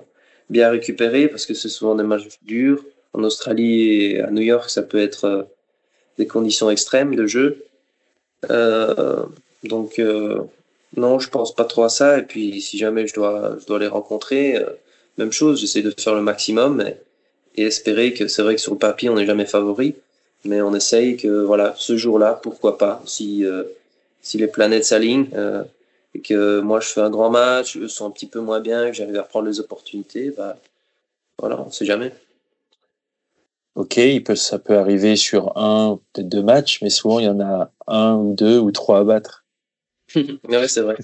bien 0.49 0.69
récupérer 0.69 1.27
parce 1.27 1.45
que 1.45 1.53
c'est 1.53 1.69
souvent 1.69 1.95
des 1.95 2.03
matchs 2.03 2.27
durs. 2.43 2.83
En 3.13 3.23
Australie 3.23 3.91
et 3.91 4.21
à 4.21 4.29
New 4.29 4.43
York, 4.43 4.69
ça 4.69 4.83
peut 4.83 4.99
être 4.99 5.25
euh, 5.25 5.43
des 6.19 6.27
conditions 6.27 6.69
extrêmes 6.69 7.15
de 7.15 7.25
jeu. 7.25 7.65
Euh, 8.51 9.25
donc 9.63 9.99
non, 10.95 11.19
je 11.19 11.29
pense 11.29 11.55
pas 11.55 11.65
trop 11.65 11.83
à 11.83 11.89
ça. 11.89 12.19
Et 12.19 12.23
puis 12.23 12.61
si 12.61 12.77
jamais 12.77 13.07
je 13.07 13.15
dois, 13.15 13.57
je 13.59 13.65
dois 13.65 13.79
les 13.79 13.87
rencontrer 13.87 14.63
même 15.19 15.31
chose, 15.31 15.59
j'essaie 15.59 15.81
de 15.81 15.93
faire 15.97 16.15
le 16.15 16.21
maximum 16.21 16.81
et, 16.81 16.95
et 17.55 17.65
espérer 17.65 18.13
que 18.13 18.27
c'est 18.27 18.41
vrai 18.41 18.55
que 18.55 18.61
sur 18.61 18.73
le 18.73 18.79
papier, 18.79 19.09
on 19.09 19.15
n'est 19.15 19.25
jamais 19.25 19.45
favori, 19.45 19.95
mais 20.45 20.61
on 20.61 20.73
essaye 20.73 21.17
que 21.17 21.43
voilà, 21.43 21.75
ce 21.77 21.97
jour-là, 21.97 22.39
pourquoi 22.41 22.77
pas, 22.77 23.03
si, 23.05 23.45
euh, 23.45 23.63
si 24.21 24.37
les 24.37 24.47
planètes 24.47 24.85
s'alignent 24.85 25.29
euh, 25.35 25.63
et 26.15 26.21
que 26.21 26.61
moi 26.61 26.79
je 26.79 26.87
fais 26.87 27.01
un 27.01 27.09
grand 27.09 27.29
match, 27.29 27.77
eux 27.77 27.87
sont 27.87 28.07
un 28.07 28.11
petit 28.11 28.27
peu 28.27 28.39
moins 28.39 28.61
bien, 28.61 28.89
que 28.89 28.95
j'arrive 28.95 29.17
à 29.17 29.23
prendre 29.23 29.47
les 29.47 29.59
opportunités, 29.59 30.31
bah 30.35 30.57
voilà, 31.37 31.59
on 31.59 31.69
sait 31.69 31.85
jamais. 31.85 32.13
Ok, 33.79 33.97
ça 34.35 34.59
peut 34.59 34.77
arriver 34.77 35.15
sur 35.15 35.57
un, 35.57 36.01
peut-être 36.11 36.27
deux 36.27 36.43
matchs, 36.43 36.81
mais 36.81 36.89
souvent 36.89 37.19
il 37.19 37.27
y 37.27 37.29
en 37.29 37.39
a 37.39 37.71
un 37.87 38.15
ou 38.15 38.33
deux 38.33 38.59
ou 38.59 38.71
trois 38.71 38.99
à 38.99 39.03
battre. 39.05 39.45
ouais, 40.15 40.67
c'est 40.67 40.81
vrai. 40.81 40.97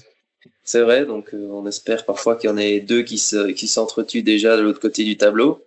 C'est 0.62 0.82
vrai, 0.82 1.06
donc 1.06 1.32
euh, 1.32 1.48
on 1.52 1.66
espère 1.66 2.04
parfois 2.04 2.36
qu'il 2.36 2.50
y 2.50 2.52
en 2.52 2.58
ait 2.58 2.80
deux 2.80 3.00
qui 3.00 3.16
se, 3.16 3.52
qui 3.52 3.66
s'entretuent 3.66 4.22
déjà 4.22 4.58
de 4.58 4.60
l'autre 4.60 4.78
côté 4.78 5.04
du 5.04 5.16
tableau. 5.16 5.64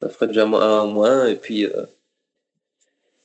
Ça 0.00 0.08
ferait 0.08 0.26
déjà 0.26 0.42
un 0.42 0.80
en 0.80 0.88
moins, 0.88 1.28
et 1.28 1.36
puis 1.36 1.64
euh, 1.64 1.86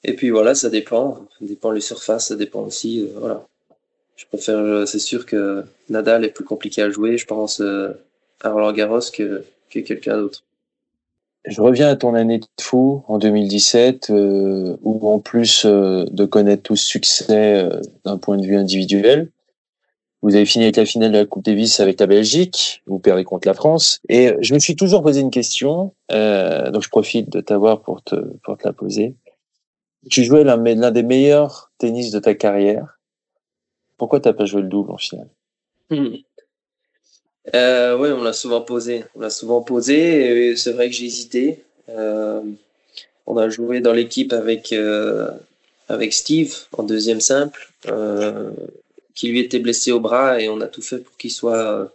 et 0.03 0.13
puis 0.13 0.29
voilà, 0.29 0.53
ça 0.53 0.69
dépend. 0.69 1.27
Ça 1.39 1.45
dépend 1.45 1.71
les 1.71 1.81
surfaces, 1.81 2.27
ça 2.27 2.35
dépend 2.35 2.61
aussi. 2.61 3.01
Euh, 3.01 3.19
voilà. 3.19 3.47
Je 4.15 4.27
préfère, 4.27 4.87
c'est 4.87 4.99
sûr 4.99 5.25
que 5.25 5.63
Nadal 5.89 6.23
est 6.23 6.29
plus 6.29 6.45
compliqué 6.45 6.83
à 6.83 6.91
jouer, 6.91 7.17
je 7.17 7.25
pense, 7.25 7.61
à 7.61 8.51
Roland 8.51 8.73
Garros 8.73 8.99
que 9.11 9.43
quelqu'un 9.69 10.17
d'autre. 10.17 10.43
Je 11.47 11.61
reviens 11.61 11.87
à 11.87 11.95
ton 11.95 12.13
année 12.13 12.39
de 12.39 12.45
fou 12.59 13.03
en 13.07 13.17
2017, 13.17 14.11
où 14.11 15.09
en 15.09 15.19
plus 15.19 15.65
de 15.65 16.25
connaître 16.25 16.63
tout 16.63 16.75
ce 16.75 16.85
succès 16.85 17.67
d'un 18.05 18.17
point 18.17 18.37
de 18.37 18.45
vue 18.45 18.57
individuel, 18.57 19.31
vous 20.23 20.35
avez 20.35 20.45
fini 20.45 20.65
avec 20.65 20.77
la 20.77 20.85
finale 20.85 21.11
de 21.11 21.17
la 21.19 21.25
Coupe 21.25 21.45
Davis 21.45 21.79
avec 21.79 21.99
la 21.99 22.07
Belgique. 22.07 22.81
Vous 22.87 22.97
perdez 22.99 23.23
contre 23.23 23.47
la 23.47 23.53
France. 23.53 24.01
Et 24.09 24.33
je 24.41 24.53
me 24.53 24.59
suis 24.59 24.75
toujours 24.75 25.03
posé 25.03 25.21
une 25.21 25.29
question. 25.29 25.93
Euh, 26.11 26.71
donc 26.71 26.83
je 26.83 26.89
profite 26.89 27.29
de 27.29 27.39
t'avoir 27.39 27.81
pour 27.81 28.01
te, 28.01 28.15
pour 28.43 28.57
te 28.57 28.67
la 28.67 28.73
poser. 28.73 29.15
Tu 30.09 30.23
jouais 30.23 30.43
l'un 30.43 30.57
des 30.91 31.03
meilleurs 31.03 31.71
tennis 31.77 32.11
de 32.11 32.19
ta 32.19 32.33
carrière. 32.33 32.99
Pourquoi 33.97 34.19
t'as 34.19 34.33
pas 34.33 34.45
joué 34.45 34.61
le 34.61 34.67
double 34.67 34.91
en 34.91 34.97
finale? 34.97 35.29
Hmm. 35.89 36.15
Euh, 37.55 37.97
Oui, 37.97 38.09
on 38.09 38.23
l'a 38.23 38.33
souvent 38.33 38.61
posé. 38.61 39.03
On 39.15 39.21
l'a 39.21 39.29
souvent 39.29 39.61
posé. 39.61 40.55
C'est 40.55 40.73
vrai 40.73 40.89
que 40.89 40.95
j'ai 40.95 41.05
hésité. 41.05 41.63
Euh, 41.89 42.41
on 43.25 43.37
a 43.37 43.49
joué 43.49 43.79
dans 43.81 43.93
l'équipe 43.93 44.33
avec 44.33 44.71
euh, 44.73 45.29
avec 45.89 46.13
Steve 46.13 46.53
en 46.77 46.83
deuxième 46.83 47.21
simple. 47.21 47.71
Euh, 47.87 48.51
qui 49.13 49.29
lui 49.29 49.39
était 49.39 49.59
blessé 49.59 49.91
au 49.91 49.99
bras 49.99 50.39
et 50.39 50.47
on 50.47 50.61
a 50.61 50.67
tout 50.67 50.81
fait 50.83 50.99
pour 50.99 51.17
qu'il 51.17 51.31
soit 51.31 51.73
euh, 51.73 51.85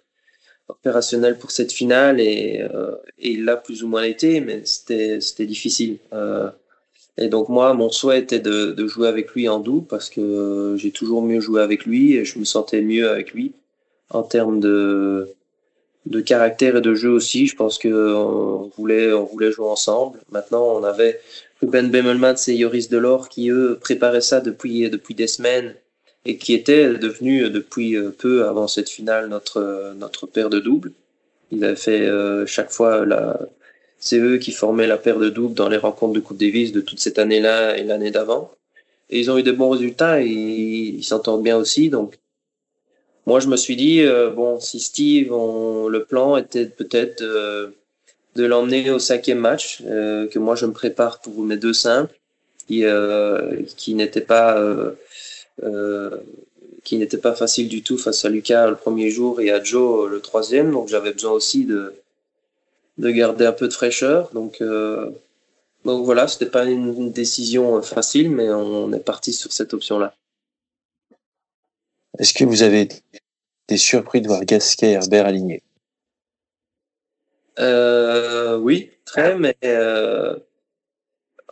opérationnel 0.69 1.39
pour 1.39 1.53
cette 1.53 1.71
finale 1.71 2.21
et, 2.21 2.67
euh, 2.75 2.97
et 3.19 3.31
il 3.33 3.45
l'a 3.45 3.57
plus 3.57 3.85
ou 3.85 3.89
moins 3.89 4.03
été, 4.03 4.41
mais 4.41 4.63
c'était 4.65 5.47
difficile. 5.47 5.99
Et 7.19 7.29
donc 7.29 7.49
moi, 7.49 7.75
mon 7.75 7.91
souhait 7.91 8.19
était 8.21 8.41
de, 8.41 8.73
de 8.73 8.87
jouer 8.89 9.07
avec 9.07 9.31
lui 9.33 9.49
en 9.49 9.61
double 9.61 9.87
parce 9.87 10.11
que 10.11 10.75
j'ai 10.79 10.91
toujours 10.91 11.23
mieux 11.23 11.41
joué 11.41 11.63
avec 11.63 11.85
lui 11.85 12.15
et 12.15 12.25
je 12.25 12.39
me 12.39 12.45
sentais 12.45 12.81
mieux 12.81 13.09
avec 13.09 13.33
lui 13.33 13.53
en 14.11 14.23
termes 14.23 14.61
de 14.61 15.29
de 16.07 16.21
caractère 16.21 16.77
et 16.77 16.81
de 16.81 16.95
jeu 16.95 17.11
aussi. 17.11 17.47
Je 17.47 17.57
pense 17.57 17.79
que 17.79 18.15
on 18.15 18.71
voulait 18.77 19.13
on 19.13 19.25
voulait 19.25 19.53
jouer 19.53 19.67
ensemble. 19.67 20.19
Maintenant, 20.31 20.65
on 20.65 20.85
avait 20.85 21.21
Ruben 21.61 21.91
Bemelmans 21.91 22.49
et 22.49 22.55
Yoris 22.55 22.89
Delors 22.89 23.29
qui 23.29 23.51
eux 23.51 23.79
préparaient 23.81 24.21
ça 24.21 24.41
depuis 24.41 24.89
depuis 24.91 25.15
des 25.15 25.29
semaines 25.29 25.75
et 26.25 26.37
qui 26.37 26.55
était 26.55 26.95
devenu 26.95 27.45
euh, 27.45 27.51
depuis 27.51 27.97
euh, 27.97 28.11
peu 28.11 28.47
avant 28.47 28.69
cette 28.69 28.89
finale 28.89 29.29
notre 29.29 29.59
euh, 29.59 29.95
notre 29.95 30.27
paire 30.27 30.51
de 30.51 30.61
double. 30.61 30.93
Il 31.51 31.65
avait 31.65 31.77
fait 31.77 32.09
chaque 32.47 32.71
fois 32.73 33.05
la 33.05 33.39
c'est 33.99 34.19
eux 34.19 34.39
qui 34.39 34.53
formaient 34.53 34.87
la 34.87 34.97
paire 34.97 35.19
de 35.19 35.29
double 35.31 35.55
dans 35.55 35.69
les 35.69 35.77
rencontres 35.77 36.15
de 36.15 36.21
Coupe 36.21 36.39
Davis 36.39 36.73
de 36.73 36.81
toute 36.81 36.99
cette 36.99 37.19
année-là 37.19 37.77
et 37.79 37.85
l'année 37.85 38.11
d'avant. 38.11 38.51
Et 39.11 39.21
ils 39.21 39.31
ont 39.31 39.39
eu 39.39 39.43
de 39.43 39.53
bons 39.53 39.71
résultats 39.71 40.23
et 40.23 40.27
ils 40.27 41.05
s'entendent 41.05 41.43
bien 41.43 41.57
aussi. 41.57 41.91
Donc, 41.91 42.19
moi, 43.27 43.41
je 43.41 43.49
me 43.49 43.57
suis 43.57 43.77
dit, 43.77 44.05
bon, 44.35 44.59
si 44.61 44.81
Steve, 44.81 45.33
on, 45.33 45.89
le 45.89 46.05
plan 46.05 46.37
était 46.37 46.67
peut-être 46.67 47.23
de 47.23 48.45
l'emmener 48.45 48.91
au 48.91 48.99
cinquième 48.99 49.39
match, 49.39 49.83
que 49.83 50.39
moi 50.39 50.57
je 50.57 50.67
me 50.67 50.73
prépare 50.73 51.21
pour 51.21 51.43
mes 51.43 51.57
deux 51.57 51.73
simples, 51.73 52.19
qui, 52.67 52.85
qui 53.77 53.95
n'étaient 53.95 54.21
pas 54.21 54.59
euh, 55.63 56.11
qui 56.83 56.97
n'était 56.97 57.19
pas 57.19 57.35
facile 57.35 57.69
du 57.69 57.83
tout 57.85 57.97
face 57.97 58.25
à 58.25 58.29
Lucas 58.29 58.69
le 58.69 58.75
premier 58.75 59.11
jour 59.11 59.41
et 59.41 59.53
à 59.53 59.63
Joe 59.63 60.11
le 60.11 60.21
troisième. 60.21 60.73
Donc 60.73 60.89
j'avais 60.89 61.13
besoin 61.13 61.31
aussi 61.31 61.65
de, 61.65 61.95
de 62.99 63.11
garder 63.11 63.47
un 63.47 63.53
peu 63.53 63.69
de 63.69 63.73
fraîcheur. 63.73 64.31
Donc, 64.35 64.61
euh, 64.61 65.09
donc 65.85 66.05
voilà, 66.05 66.27
c'était 66.27 66.47
pas 66.47 66.65
une 66.65 67.13
décision 67.13 67.81
facile, 67.83 68.31
mais 68.31 68.51
on 68.51 68.93
est 68.93 69.05
parti 69.05 69.33
sur 69.33 69.53
cette 69.53 69.75
option-là. 69.75 70.13
Est-ce 72.19 72.35
que 72.35 72.45
vous 72.45 72.63
avez 72.63 72.83
été 72.83 73.77
surpris 73.77 74.21
de 74.21 74.29
voir 74.29 74.45
Gasquet 74.45 74.91
et 74.91 74.93
Herbert 74.93 75.27
alignés? 75.27 75.63
Euh, 77.59 78.57
Oui, 78.59 78.91
très, 79.05 79.37
mais 79.37 79.57
euh, 79.65 80.37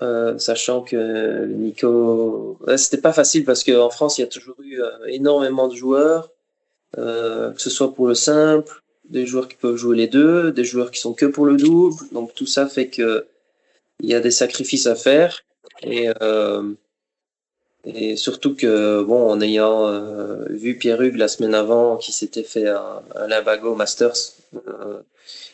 euh, 0.03 0.39
sachant 0.39 0.83
que 0.83 1.47
Nico, 1.47 2.59
c'était 2.77 3.01
pas 3.01 3.13
facile 3.13 3.45
parce 3.45 3.65
qu'en 3.65 3.91
France 3.91 4.19
il 4.19 4.23
y 4.23 4.25
a 4.25 4.29
toujours 4.29 4.61
eu 4.63 4.81
euh, 4.81 5.07
énormément 5.07 5.69
de 5.69 5.75
joueurs, 5.75 6.31
que 6.95 7.55
ce 7.57 7.71
soit 7.71 7.95
pour 7.95 8.07
le 8.09 8.15
simple, 8.15 8.83
des 9.09 9.27
joueurs 9.27 9.49
qui 9.49 9.57
peuvent 9.57 9.77
jouer 9.77 9.97
les 9.97 10.09
deux, 10.09 10.53
des 10.53 10.65
joueurs 10.65 10.91
qui 10.91 11.01
sont 11.01 11.15
que 11.15 11.27
pour 11.27 11.47
le 11.47 11.57
double, 11.57 11.97
donc 12.13 12.35
tout 12.35 12.47
ça 12.47 12.67
fait 12.67 12.89
que 12.89 13.27
il 14.01 14.09
y 14.09 14.15
a 14.15 14.21
des 14.21 14.31
sacrifices 14.31 14.87
à 14.87 14.95
faire. 14.95 15.43
Et 15.83 16.09
et 17.85 18.17
surtout 18.17 18.55
que 18.55 19.03
bon 19.03 19.31
en 19.31 19.41
ayant 19.41 19.89
vu 20.51 20.77
Pierre 20.77 21.01
Hugues 21.01 21.17
la 21.17 21.29
semaine 21.29 21.55
avant 21.55 21.97
qui 21.97 22.13
s'était 22.13 22.43
fait 22.43 22.69
un, 22.69 23.01
un 23.15 23.27
Limbago 23.27 23.75
Masters 23.75 24.35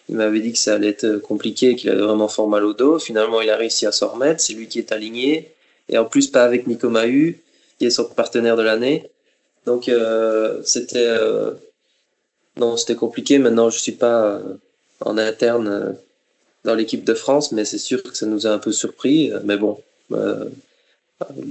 il 0.08 0.16
m'avait 0.16 0.40
dit 0.40 0.52
que 0.52 0.58
ça 0.58 0.74
allait 0.74 0.90
être 0.90 1.16
compliqué, 1.16 1.74
qu'il 1.74 1.90
avait 1.90 2.02
vraiment 2.02 2.28
fort 2.28 2.48
mal 2.48 2.64
au 2.64 2.74
dos. 2.74 2.98
Finalement, 2.98 3.40
il 3.40 3.50
a 3.50 3.56
réussi 3.56 3.86
à 3.86 3.92
s'en 3.92 4.08
remettre. 4.08 4.40
C'est 4.40 4.52
lui 4.52 4.68
qui 4.68 4.78
est 4.78 4.92
aligné. 4.92 5.52
Et 5.88 5.98
en 5.98 6.04
plus, 6.04 6.28
pas 6.28 6.44
avec 6.44 6.66
Nico 6.66 6.88
Mahu, 6.88 7.40
qui 7.78 7.86
est 7.86 7.90
son 7.90 8.04
partenaire 8.04 8.56
de 8.56 8.62
l'année. 8.62 9.10
Donc, 9.64 9.88
euh, 9.88 10.60
c'était, 10.64 11.06
euh, 11.06 11.52
non, 12.56 12.76
c'était 12.76 12.94
compliqué. 12.94 13.38
Maintenant, 13.38 13.68
je 13.68 13.78
suis 13.78 13.92
pas, 13.92 14.40
en 15.00 15.18
interne 15.18 15.96
dans 16.64 16.74
l'équipe 16.74 17.04
de 17.04 17.14
France, 17.14 17.52
mais 17.52 17.64
c'est 17.64 17.78
sûr 17.78 18.02
que 18.02 18.16
ça 18.16 18.26
nous 18.26 18.46
a 18.46 18.50
un 18.50 18.58
peu 18.58 18.72
surpris. 18.72 19.32
Mais 19.44 19.56
bon, 19.56 19.80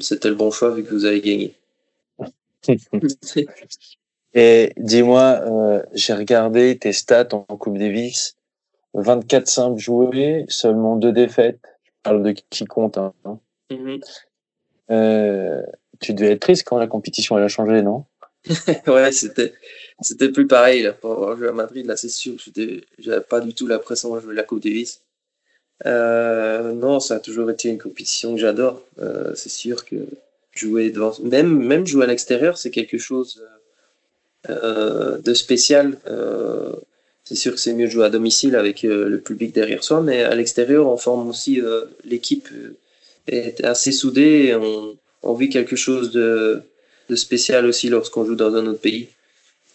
c'était 0.02 0.30
le 0.30 0.36
bon 0.36 0.52
choix 0.52 0.72
vu 0.72 0.84
que 0.84 0.92
vous 0.92 1.06
avez 1.06 1.22
gagné. 1.22 1.56
Et 4.34 4.74
dis-moi, 4.78 5.42
euh, 5.46 5.84
j'ai 5.94 6.14
regardé 6.14 6.78
tes 6.78 6.92
stats 6.92 7.30
en 7.32 7.44
Coupe 7.58 7.78
Davis. 7.78 8.36
24 8.94 9.48
simples 9.48 9.80
joués, 9.80 10.46
seulement 10.48 10.96
deux 10.96 11.12
défaites. 11.12 11.60
Je 11.84 11.92
parle 12.04 12.24
de 12.24 12.32
qui 12.32 12.66
compte. 12.66 12.98
Hein. 12.98 13.14
Mm-hmm. 13.70 14.02
euh, 14.92 15.62
tu 16.00 16.14
devais 16.14 16.32
être 16.32 16.42
triste 16.42 16.68
quand 16.68 16.78
la 16.78 16.88
compétition 16.88 17.38
elle 17.38 17.46
a 17.46 17.48
changé, 17.48 17.82
non? 17.82 18.06
Ouais, 18.88 19.12
c'était 19.12 19.54
c'était 20.02 20.32
plus 20.32 20.46
pareil 20.48 20.84
là, 20.84 20.94
pour 20.94 21.14
avoir 21.14 21.38
joué 21.38 21.48
à 21.48 21.54
Madrid. 21.54 21.86
Là, 21.86 21.96
c'est 21.96 22.10
sûr, 22.10 22.36
j'avais 23.00 23.22
pas 23.22 23.40
du 23.40 23.54
tout 23.54 23.68
l'impression 23.68 24.14
de 24.16 24.20
jouer 24.20 24.36
la 24.36 24.44
Coupe 24.44 24.62
Davis. 24.62 25.02
Euh, 25.86 26.72
non, 26.72 27.00
ça 27.00 27.16
a 27.16 27.20
toujours 27.20 27.50
été 27.50 27.70
une 27.70 27.78
compétition 27.78 28.36
que 28.36 28.40
j'adore. 28.40 28.82
Euh, 29.00 29.34
c'est 29.36 29.50
sûr 29.50 29.86
que 29.86 29.96
jouer 30.54 30.90
devant, 30.90 31.14
même 31.22 31.50
même 31.50 31.86
jouer 31.86 32.06
à 32.06 32.08
l'extérieur, 32.08 32.58
c'est 32.58 32.72
quelque 32.72 32.98
chose 32.98 33.44
euh, 34.50 35.18
de 35.18 35.34
spécial. 35.34 35.98
C'est 37.28 37.36
sûr 37.36 37.54
que 37.54 37.60
c'est 37.60 37.74
mieux 37.74 37.88
de 37.88 37.92
jouer 37.92 38.06
à 38.06 38.10
domicile 38.10 38.56
avec 38.56 38.84
le 38.84 39.20
public 39.20 39.52
derrière 39.52 39.84
soi, 39.84 40.00
mais 40.02 40.24
à 40.24 40.36
l'extérieur, 40.36 40.88
on 40.88 40.96
forme 40.96 41.28
aussi 41.28 41.60
l'équipe 42.04 42.48
est 43.28 43.64
assez 43.64 43.92
soudée 43.92 44.50
et 44.50 44.56
on, 45.24 45.34
vit 45.34 45.50
quelque 45.50 45.76
chose 45.76 46.12
de, 46.12 46.62
de 47.10 47.16
spécial 47.16 47.66
aussi 47.66 47.90
lorsqu'on 47.90 48.26
joue 48.26 48.36
dans 48.36 48.54
un 48.54 48.68
autre 48.68 48.80
pays. 48.80 49.08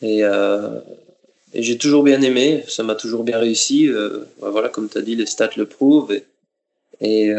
Et, 0.00 0.22
et 1.52 1.62
j'ai 1.62 1.78
toujours 1.78 2.02
bien 2.02 2.20
aimé, 2.22 2.64
ça 2.68 2.82
m'a 2.82 2.94
toujours 2.94 3.24
bien 3.24 3.38
réussi. 3.38 3.90
voilà, 4.40 4.68
comme 4.68 4.88
tu 4.88 4.98
as 4.98 5.02
dit, 5.02 5.16
les 5.16 5.26
stats 5.26 5.50
le 5.56 5.66
prouvent. 5.66 6.12
Et, 6.12 6.22
et 7.00 7.34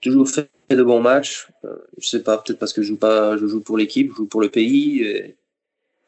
toujours 0.00 0.28
fait 0.28 0.50
de 0.68 0.82
bons 0.82 1.00
matchs. 1.00 1.48
je 1.98 2.08
sais 2.08 2.22
pas, 2.22 2.38
peut-être 2.38 2.58
parce 2.58 2.72
que 2.72 2.82
je 2.82 2.88
joue 2.88 2.96
pas, 2.96 3.36
je 3.36 3.46
joue 3.46 3.60
pour 3.60 3.78
l'équipe, 3.78 4.10
je 4.12 4.16
joue 4.16 4.26
pour 4.26 4.40
le 4.40 4.50
pays. 4.50 5.02
Et, 5.02 5.36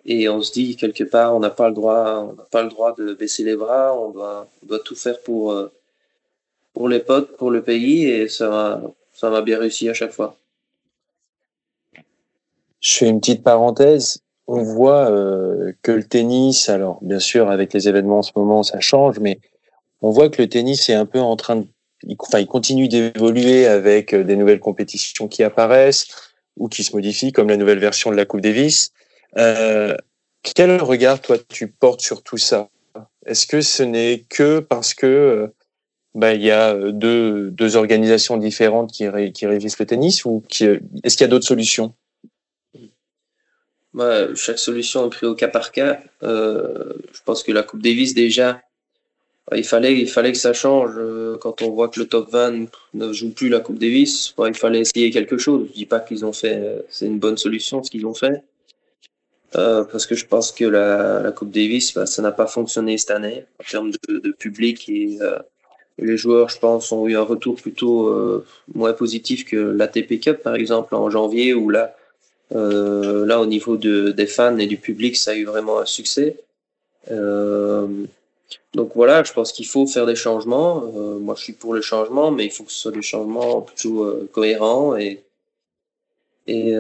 et 0.05 0.29
on 0.29 0.43
se 0.43 0.53
dit 0.53 0.77
quelque 0.77 1.05
part 1.05 1.35
on 1.35 1.41
n'a 1.41 1.51
pas 1.51 1.69
le 1.69 1.75
droit 1.75 2.19
on 2.19 2.33
n'a 2.35 2.45
pas 2.45 2.63
le 2.63 2.69
droit 2.69 2.95
de 2.95 3.15
baisser 3.15 3.45
les 3.45 3.57
bras 3.57 3.97
on 3.97 4.11
doit 4.11 4.49
on 4.63 4.67
doit 4.67 4.81
tout 4.81 4.97
faire 4.97 5.21
pour 5.21 5.53
euh, 5.53 5.69
pour 6.73 6.89
les 6.89 7.01
potes 7.01 7.37
pour 7.37 7.51
le 7.51 7.63
pays 7.63 8.07
et 8.07 8.29
ça 8.29 8.49
va 8.49 8.83
ça 9.13 9.31
m'a 9.31 9.43
bien 9.43 9.59
réussi 9.59 9.89
à 9.89 9.95
chaque 9.95 10.13
fois 10.13 10.37
je 12.81 12.95
fais 12.95 13.09
une 13.09 13.21
petite 13.21 13.45
parenthèse 13.45 14.22
on 14.47 14.63
voit 14.63 15.11
euh, 15.11 15.73
que 15.83 15.93
le 15.93 16.05
tennis 16.05 16.69
alors 16.69 16.99
bien 17.03 17.21
sûr 17.21 17.51
avec 17.51 17.73
les 17.73 17.89
événements 17.89 18.19
en 18.19 18.23
ce 18.23 18.33
moment 18.37 18.63
ça 18.63 18.81
change 18.81 19.19
mais 19.21 19.39
on 20.01 20.11
voit 20.11 20.29
que 20.29 20.43
le 20.43 20.49
tennis 20.49 20.89
est 20.89 20.95
un 20.95 21.07
peu 21.07 21.21
en 21.21 21.37
train 21.37 21.57
de 21.57 21.67
enfin 22.19 22.41
il 22.41 22.47
continue 22.47 22.89
d'évoluer 22.89 23.67
avec 23.67 24.13
euh, 24.13 24.25
des 24.25 24.37
nouvelles 24.37 24.61
compétitions 24.61 25.29
qui 25.29 25.43
apparaissent 25.43 26.07
ou 26.57 26.69
qui 26.69 26.85
se 26.85 26.95
modifient 26.95 27.33
comme 27.33 27.49
la 27.49 27.57
nouvelle 27.57 27.79
version 27.79 28.11
de 28.11 28.17
la 28.17 28.27
Coupe 28.27 28.43
Davis. 28.43 28.91
Euh, 29.39 29.97
quel 30.43 30.83
regard 30.83 31.21
toi 31.21 31.39
tu 31.49 31.69
portes 31.69 32.01
sur 32.01 32.23
tout 32.23 32.37
ça? 32.37 32.69
Est-ce 33.25 33.47
que 33.47 33.61
ce 33.61 33.83
n'est 33.83 34.25
que 34.29 34.59
parce 34.59 34.93
que 34.93 35.51
bah, 36.15 36.35
il 36.35 36.43
y 36.43 36.51
a 36.51 36.75
deux, 36.75 37.51
deux 37.51 37.77
organisations 37.77 38.37
différentes 38.37 38.93
qui, 38.93 39.07
qui 39.33 39.47
régissent 39.47 39.79
le 39.79 39.87
tennis 39.87 40.25
ou 40.27 40.43
est-ce 40.51 41.17
qu'il 41.17 41.25
y 41.25 41.25
a 41.25 41.29
d'autres 41.29 41.47
solutions? 41.47 41.95
Chaque 44.35 44.59
solution 44.59 45.07
est 45.07 45.11
prise 45.11 45.29
au 45.29 45.35
cas 45.35 45.49
par 45.49 45.73
cas. 45.73 46.01
Euh, 46.23 46.95
je 47.13 47.21
pense 47.25 47.43
que 47.43 47.53
la 47.53 47.63
Coupe 47.63 47.83
Davis 47.83 48.15
déjà, 48.15 48.61
il 49.55 49.65
fallait, 49.65 49.99
il 49.99 50.09
fallait 50.09 50.33
que 50.33 50.39
ça 50.39 50.53
change. 50.53 50.93
Quand 51.41 51.63
on 51.63 51.71
voit 51.71 51.89
que 51.89 52.01
le 52.01 52.07
top 52.07 52.31
20 52.31 52.67
ne 52.95 53.13
joue 53.13 53.31
plus 53.31 53.49
la 53.49 53.61
Coupe 53.61 53.79
Davis, 53.79 54.35
il 54.39 54.55
fallait 54.55 54.81
essayer 54.81 55.11
quelque 55.11 55.37
chose. 55.37 55.69
Je 55.69 55.73
dis 55.75 55.87
pas 55.87 56.01
qu'ils 56.01 56.25
ont 56.25 56.33
fait, 56.33 56.85
c'est 56.89 57.07
une 57.07 57.19
bonne 57.19 57.37
solution 57.37 57.83
ce 57.83 57.91
qu'ils 57.91 58.07
ont 58.07 58.15
fait. 58.15 58.43
Euh, 59.57 59.85
parce 59.85 60.07
que 60.07 60.15
je 60.15 60.27
pense 60.27 60.51
que 60.51 60.65
la, 60.65 61.21
la 61.21 61.33
Coupe 61.33 61.51
Davis, 61.51 61.93
bah, 61.95 62.07
ça 62.07 62.23
n'a 62.23 62.33
pas 62.33 62.47
fonctionné 62.47 62.97
cette 62.97 63.11
année 63.11 63.45
en 63.61 63.65
termes 63.71 63.91
de, 64.09 64.19
de 64.19 64.33
public 64.33 64.89
et, 64.89 65.19
euh, 65.21 65.39
les 65.99 66.17
joueurs, 66.17 66.49
je 66.49 66.59
pense, 66.59 66.91
ont 66.91 67.07
eu 67.07 67.17
un 67.17 67.23
retour 67.23 67.57
plutôt 67.57 68.09
euh, 68.09 68.47
moins 68.75 68.95
positif 68.95 69.45
que 69.45 69.57
l'ATP 69.57 70.21
Cup, 70.21 70.43
par 70.43 70.55
exemple, 70.55 70.95
en 70.95 71.11
janvier, 71.11 71.53
où 71.53 71.69
là, 71.69 71.95
euh, 72.55 73.27
là, 73.27 73.41
au 73.41 73.47
niveau 73.47 73.77
de, 73.77 74.11
des 74.11 74.27
fans 74.27 74.59
et 74.59 74.67
du 74.67 74.77
public, 74.77 75.17
ça 75.17 75.33
a 75.33 75.35
eu 75.35 75.45
vraiment 75.45 75.79
un 75.81 75.87
succès. 75.87 76.37
donc 78.75 78.93
voilà, 78.95 79.23
je 79.25 79.33
pense 79.33 79.53
qu'il 79.53 79.67
faut 79.67 79.87
faire 79.87 80.07
des 80.07 80.17
changements. 80.17 80.83
moi, 81.21 81.35
je 81.37 81.43
suis 81.45 81.53
pour 81.53 81.75
le 81.75 81.83
changement, 81.83 82.31
mais 82.31 82.45
il 82.47 82.51
faut 82.51 82.65
que 82.65 82.73
ce 82.73 82.79
soit 82.79 82.93
des 82.93 83.03
changements 83.03 83.63
plutôt 83.63 84.29
cohérents 84.33 84.97
et 84.97 85.23
et 86.47 86.75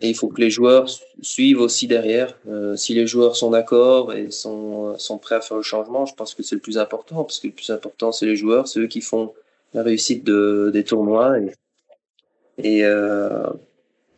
et 0.00 0.10
il 0.10 0.14
faut 0.14 0.28
que 0.28 0.40
les 0.40 0.50
joueurs 0.50 0.88
suivent 1.22 1.60
aussi 1.60 1.86
derrière. 1.86 2.36
Euh, 2.48 2.76
si 2.76 2.92
les 2.94 3.06
joueurs 3.06 3.34
sont 3.34 3.50
d'accord 3.50 4.12
et 4.12 4.30
sont, 4.30 4.98
sont 4.98 5.16
prêts 5.18 5.36
à 5.36 5.40
faire 5.40 5.56
le 5.56 5.62
changement, 5.62 6.04
je 6.04 6.14
pense 6.14 6.34
que 6.34 6.42
c'est 6.42 6.54
le 6.54 6.60
plus 6.60 6.76
important, 6.76 7.24
parce 7.24 7.40
que 7.40 7.46
le 7.46 7.54
plus 7.54 7.70
important, 7.70 8.12
c'est 8.12 8.26
les 8.26 8.36
joueurs, 8.36 8.68
c'est 8.68 8.80
eux 8.80 8.88
qui 8.88 9.00
font 9.00 9.32
la 9.72 9.82
réussite 9.82 10.22
de, 10.24 10.70
des 10.72 10.84
tournois. 10.84 11.38
Et, 11.38 11.52
et 12.58 12.84
euh, 12.84 13.46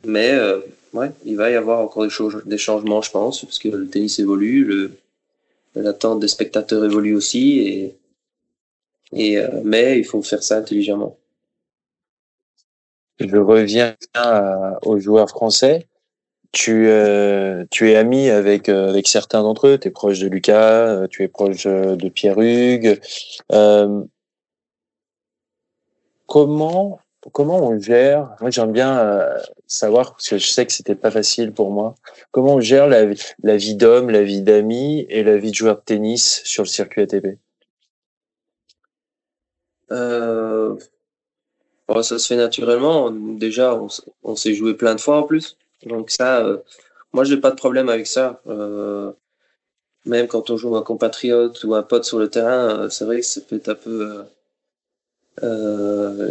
mais 0.04 0.32
euh, 0.32 0.60
ouais, 0.92 1.10
il 1.24 1.36
va 1.36 1.50
y 1.50 1.54
avoir 1.54 1.80
encore 1.80 2.04
des, 2.04 2.10
choses, 2.10 2.42
des 2.44 2.58
changements, 2.58 3.02
je 3.02 3.10
pense, 3.10 3.44
parce 3.44 3.58
que 3.58 3.68
le 3.68 3.88
tennis 3.88 4.18
évolue, 4.18 4.64
le, 4.64 4.92
l'attente 5.74 6.20
des 6.20 6.28
spectateurs 6.28 6.84
évolue 6.84 7.14
aussi, 7.14 7.60
et, 7.60 7.96
et 9.12 9.38
euh, 9.38 9.60
mais 9.64 9.98
il 9.98 10.04
faut 10.04 10.22
faire 10.22 10.42
ça 10.42 10.56
intelligemment 10.58 11.16
je 13.20 13.36
reviens 13.36 13.96
aux 14.82 14.98
joueurs 14.98 15.28
français. 15.28 15.88
Tu, 16.52 16.88
euh, 16.88 17.64
tu 17.70 17.90
es 17.90 17.96
ami 17.96 18.30
avec, 18.30 18.70
euh, 18.70 18.88
avec 18.88 19.06
certains 19.06 19.42
d'entre 19.42 19.66
eux. 19.68 19.78
Tu 19.78 19.88
es 19.88 19.90
proche 19.90 20.18
de 20.18 20.28
Lucas, 20.28 20.86
euh, 20.86 21.06
tu 21.06 21.22
es 21.22 21.28
proche 21.28 21.66
de 21.66 22.08
Pierre 22.08 22.38
Hugues. 22.40 23.00
comment, 26.26 27.00
comment 27.32 27.62
on 27.62 27.78
gère 27.78 28.36
Moi, 28.40 28.50
j'aime 28.50 28.72
bien 28.72 29.28
savoir, 29.66 30.12
parce 30.12 30.28
que 30.28 30.38
je 30.38 30.46
sais 30.46 30.66
que 30.66 30.72
c'était 30.72 30.94
pas 30.94 31.10
facile 31.10 31.52
pour 31.52 31.70
moi, 31.70 31.94
comment 32.30 32.54
on 32.54 32.60
gère 32.60 32.88
la, 32.88 33.04
vie 33.56 33.74
d'homme, 33.74 34.10
la 34.10 34.22
vie 34.22 34.42
d'ami 34.42 35.06
et 35.08 35.22
la 35.22 35.36
vie 35.38 35.50
de 35.50 35.56
joueur 35.56 35.76
de 35.76 35.82
tennis 35.84 36.42
sur 36.44 36.62
le 36.62 36.68
circuit 36.68 37.02
ATP 37.02 37.38
euh, 39.90 40.76
ça 42.02 42.18
se 42.18 42.26
fait 42.26 42.36
naturellement. 42.36 43.10
Déjà, 43.10 43.78
on, 44.22 44.36
s'est 44.36 44.54
joué 44.54 44.74
plein 44.74 44.94
de 44.94 45.00
fois 45.00 45.18
en 45.18 45.22
plus. 45.22 45.56
Donc 45.86 46.10
ça, 46.10 46.44
euh, 46.44 46.58
moi, 47.12 47.24
j'ai 47.24 47.38
pas 47.38 47.50
de 47.50 47.56
problème 47.56 47.88
avec 47.88 48.06
ça. 48.06 48.40
Euh, 48.46 49.12
même 50.04 50.26
quand 50.28 50.50
on 50.50 50.56
joue 50.56 50.76
un 50.76 50.82
compatriote 50.82 51.62
ou 51.64 51.74
un 51.74 51.82
pote 51.82 52.04
sur 52.04 52.18
le 52.18 52.28
terrain, 52.28 52.82
euh, 52.82 52.88
c'est 52.90 53.04
vrai 53.04 53.20
que 53.20 53.26
ça 53.26 53.40
peut 53.40 53.56
être 53.56 53.68
un 53.70 53.74
peu 53.74 54.24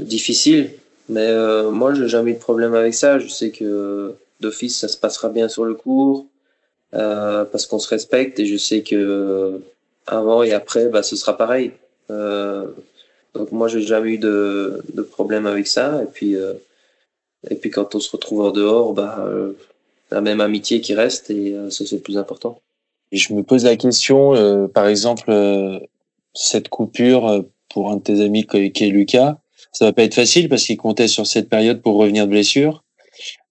difficile. 0.02 0.72
Mais 1.10 1.34
moi, 1.72 1.94
j'ai 1.94 2.08
jamais 2.08 2.32
eu 2.32 2.34
de 2.34 2.40
problème 2.40 2.74
avec 2.74 2.94
ça. 2.94 3.20
Je 3.20 3.28
sais 3.28 3.52
que 3.52 4.14
d'office, 4.40 4.78
ça 4.78 4.88
se 4.88 4.98
passera 4.98 5.30
bien 5.30 5.48
sur 5.48 5.66
le 5.66 5.74
cours 5.74 6.26
parce 6.92 7.66
qu'on 7.66 7.80
se 7.80 7.90
respecte 7.90 8.40
et 8.40 8.46
je 8.46 8.58
sais 8.58 8.82
que 8.82 9.62
avant 10.06 10.44
et 10.44 10.54
après, 10.54 10.90
bah, 10.90 11.04
ce 11.04 11.16
sera 11.16 11.38
pareil. 11.38 11.72
Donc 13.38 13.52
moi, 13.52 13.68
j'ai 13.68 13.82
jamais 13.82 14.14
eu 14.14 14.18
de, 14.18 14.82
de, 14.94 15.02
problème 15.02 15.46
avec 15.46 15.68
ça. 15.68 16.02
Et 16.04 16.08
puis, 16.08 16.36
euh, 16.36 16.54
et 17.50 17.56
puis 17.56 17.70
quand 17.70 17.94
on 17.94 18.00
se 18.00 18.10
retrouve 18.12 18.42
en 18.42 18.52
dehors, 18.52 18.94
bah, 18.94 19.18
euh, 19.20 19.54
la 20.12 20.22
même 20.22 20.42
amitié 20.42 20.82
qui 20.82 20.96
reste 20.96 21.30
et 21.30 21.54
euh, 21.54 21.70
ça, 21.70 21.86
c'est 21.86 21.98
le 21.98 22.02
plus 22.02 22.18
important. 22.18 22.60
Et 23.12 23.18
je 23.18 23.34
me 23.34 23.44
pose 23.44 23.64
la 23.64 23.78
question, 23.78 24.68
par 24.74 24.88
exemple, 24.88 25.32
cette 26.34 26.68
coupure 26.68 27.46
pour 27.78 27.92
un 27.92 27.98
de 27.98 28.02
tes 28.02 28.22
amis 28.22 28.48
qui 28.48 28.58
est 28.58 28.90
Lucas, 28.90 29.38
ça 29.72 29.86
va 29.86 29.94
pas 29.94 30.02
être 30.02 30.16
facile 30.16 30.50
parce 30.50 30.64
qu'il 30.64 30.78
comptait 30.78 31.08
sur 31.08 31.28
cette 31.28 31.48
période 31.48 31.80
pour 31.84 31.98
revenir 31.98 32.26
de 32.26 32.32
blessure. 32.32 32.84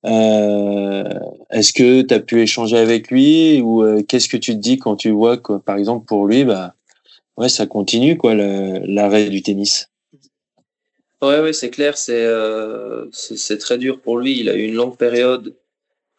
Est-ce 0.02 1.72
que 1.72 2.02
tu 2.02 2.12
as 2.12 2.18
pu 2.18 2.42
échanger 2.42 2.76
avec 2.76 3.08
lui 3.08 3.60
ou 3.60 3.84
qu'est-ce 4.08 4.28
que 4.28 4.36
tu 4.36 4.50
te 4.54 4.58
dis 4.58 4.78
quand 4.78 4.96
tu 4.96 5.10
vois 5.10 5.36
que, 5.36 5.58
par 5.58 5.76
exemple, 5.76 6.06
pour 6.06 6.26
lui, 6.26 6.42
bah, 6.42 6.74
ouais, 7.36 7.48
ça 7.48 7.66
continue 7.66 8.16
quoi 8.16 8.34
l'arrêt 8.34 9.28
du 9.28 9.42
tennis? 9.42 9.90
Ouais, 11.22 11.38
ouais, 11.38 11.52
c'est 11.52 11.70
clair, 11.70 11.96
c'est 11.96 12.24
euh, 12.24 13.06
c'est 13.12 13.58
très 13.58 13.78
dur 13.78 14.00
pour 14.00 14.18
lui. 14.18 14.40
Il 14.40 14.50
a 14.50 14.56
eu 14.56 14.64
une 14.64 14.74
longue 14.74 14.96
période. 14.96 15.54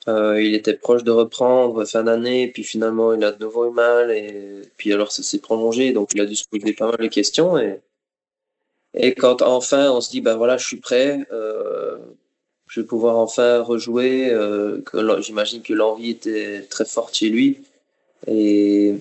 Euh, 0.08 0.42
il 0.42 0.56
était 0.56 0.76
proche 0.76 1.04
de 1.04 1.12
reprendre 1.12 1.84
fin 1.84 2.04
d'année, 2.06 2.48
puis 2.48 2.64
finalement 2.64 3.14
il 3.14 3.22
a 3.26 3.34
de 3.34 3.44
nouveau 3.44 3.70
eu 3.70 3.74
mal, 3.74 4.12
et 4.12 4.62
puis 4.78 4.94
alors 4.94 5.12
ça 5.12 5.22
s'est 5.22 5.40
prolongé, 5.40 5.92
donc 5.92 6.12
il 6.14 6.22
a 6.22 6.26
dû 6.26 6.38
se 6.38 6.46
poser 6.50 6.72
pas 6.72 6.86
mal 6.88 6.98
de 6.98 7.08
questions. 7.08 7.58
Et, 7.58 7.82
et 8.94 9.14
quand 9.14 9.42
enfin 9.42 9.92
on 9.92 10.02
se 10.02 10.10
dit, 10.10 10.22
ben 10.22 10.36
voilà, 10.36 10.58
je 10.58 10.66
suis 10.66 10.78
prêt, 10.78 11.20
euh, 11.32 11.98
je 12.68 12.82
vais 12.82 12.88
pouvoir 12.88 13.18
enfin 13.18 13.62
rejouer, 13.62 14.30
euh, 14.32 14.80
j'imagine 15.20 15.62
que 15.62 15.74
l'envie 15.74 16.12
était 16.12 16.62
très 16.70 16.86
forte 16.86 17.16
chez 17.16 17.30
lui. 17.30 17.60
Et, 18.26 18.96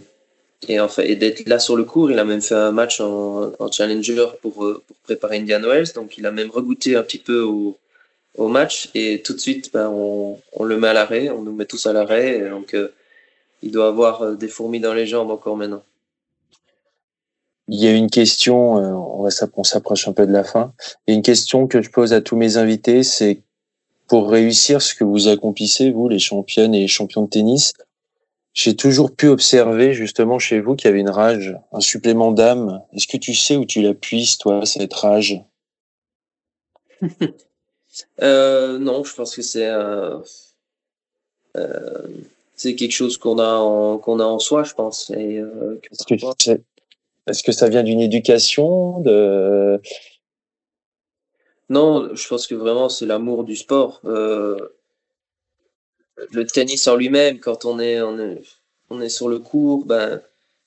et, 0.68 0.78
et 0.99 1.16
d'être 1.16 1.49
là 1.49 1.59
sur 1.59 1.74
le 1.74 1.84
cours. 1.84 2.11
Il 2.11 2.18
a 2.18 2.24
même 2.24 2.43
fait 2.43 2.55
un 2.55 2.70
match 2.70 3.01
en, 3.01 3.53
en 3.59 3.70
Challenger 3.70 4.26
pour, 4.43 4.53
pour 4.55 4.97
préparer 5.05 5.39
Indian 5.39 5.61
Wells. 5.62 5.93
Donc, 5.95 6.18
il 6.18 6.26
a 6.26 6.30
même 6.30 6.51
regoûté 6.51 6.97
un 6.97 7.03
petit 7.03 7.18
peu 7.18 7.41
au, 7.41 7.78
au 8.37 8.49
match. 8.49 8.91
Et 8.95 9.22
tout 9.22 9.32
de 9.32 9.41
suite, 9.41 9.72
ben, 9.72 9.89
on, 9.89 10.39
on 10.53 10.64
le 10.64 10.78
met 10.78 10.89
à 10.89 10.93
l'arrêt. 10.93 11.30
On 11.30 11.43
nous 11.43 11.53
met 11.53 11.64
tous 11.64 11.87
à 11.87 11.93
l'arrêt. 11.93 12.51
Donc, 12.51 12.76
il 13.62 13.70
doit 13.72 13.89
avoir 13.89 14.32
des 14.37 14.49
fourmis 14.49 14.80
dans 14.80 14.95
les 14.95 15.07
jambes 15.07 15.30
encore 15.30 15.57
maintenant. 15.57 15.82
Il 17.69 17.81
y 17.81 17.87
a 17.87 17.93
une 17.93 18.11
question, 18.11 18.79
euh, 18.79 18.93
on, 18.93 19.23
va, 19.23 19.31
on 19.57 19.64
s'approche 19.64 20.07
un 20.09 20.12
peu 20.12 20.27
de 20.27 20.33
la 20.33 20.45
fin. 20.45 20.73
Il 21.07 21.11
y 21.11 21.14
a 21.14 21.17
une 21.17 21.23
question 21.23 21.67
que 21.67 21.83
je 21.83 21.91
pose 21.91 22.12
à 22.12 22.21
tous 22.21 22.37
mes 22.37 22.57
invités, 22.57 23.03
c'est 23.03 23.43
pour 24.07 24.31
réussir 24.31 24.81
ce 24.81 24.95
que 24.95 25.05
vous 25.05 25.29
accomplissez, 25.29 25.91
vous, 25.91 26.09
les 26.09 26.21
championnes 26.21 26.75
et 26.75 26.81
les 26.81 26.89
champions 26.89 27.23
de 27.23 27.29
tennis, 27.29 27.73
j'ai 28.55 28.75
toujours 28.75 29.14
pu 29.14 29.29
observer 29.29 29.93
justement 29.93 30.39
chez 30.39 30.61
vous 30.61 30.77
qu'il 30.77 30.87
y 30.87 30.91
avait 30.91 31.01
une 31.01 31.11
rage, 31.11 31.55
un 31.73 31.81
supplément 31.81 32.33
d'âme. 32.33 32.83
Est-ce 32.95 33.07
que 33.07 33.19
tu 33.19 33.35
sais 33.35 33.57
où 33.57 33.67
tu 33.67 33.83
la 33.83 33.93
puisses, 33.93 34.39
toi, 34.39 34.64
cette 34.64 34.95
rage? 34.95 35.43
Euh, 38.23 38.79
Non, 38.79 39.05
je 39.05 39.14
pense 39.14 39.35
que 39.35 39.41
c'est 39.41 39.71
euh, 39.71 40.19
c'est 42.55 42.75
quelque 42.75 42.93
chose 42.93 43.17
qu'on 43.17 43.39
a 43.39 43.55
en, 43.55 43.97
qu'on 43.99 44.21
a 44.21 44.25
en 44.25 44.39
soi, 44.39 44.64
je 44.64 44.75
pense. 44.75 45.11
Et, 45.11 45.39
euh, 45.39 45.81
que 46.07 46.14
est-ce 47.27 47.43
que 47.43 47.53
ça 47.53 47.68
vient 47.68 47.83
d'une 47.83 48.01
éducation. 48.01 49.03
Non, 51.68 52.14
je 52.14 52.29
pense 52.29 52.47
que 52.47 52.55
vraiment 52.55 52.89
c'est 52.89 53.07
l'amour 53.07 53.45
du 53.45 53.57
sport. 53.57 54.01
Euh, 54.05 54.57
le 56.33 56.47
tennis 56.47 56.87
en 56.87 56.97
lui-même, 56.97 57.41
quand 57.41 57.64
on 57.64 57.81
est, 57.81 58.01
sur 59.09 59.29
le 59.29 59.39
cours, 59.41 59.85
ben, 59.85 60.22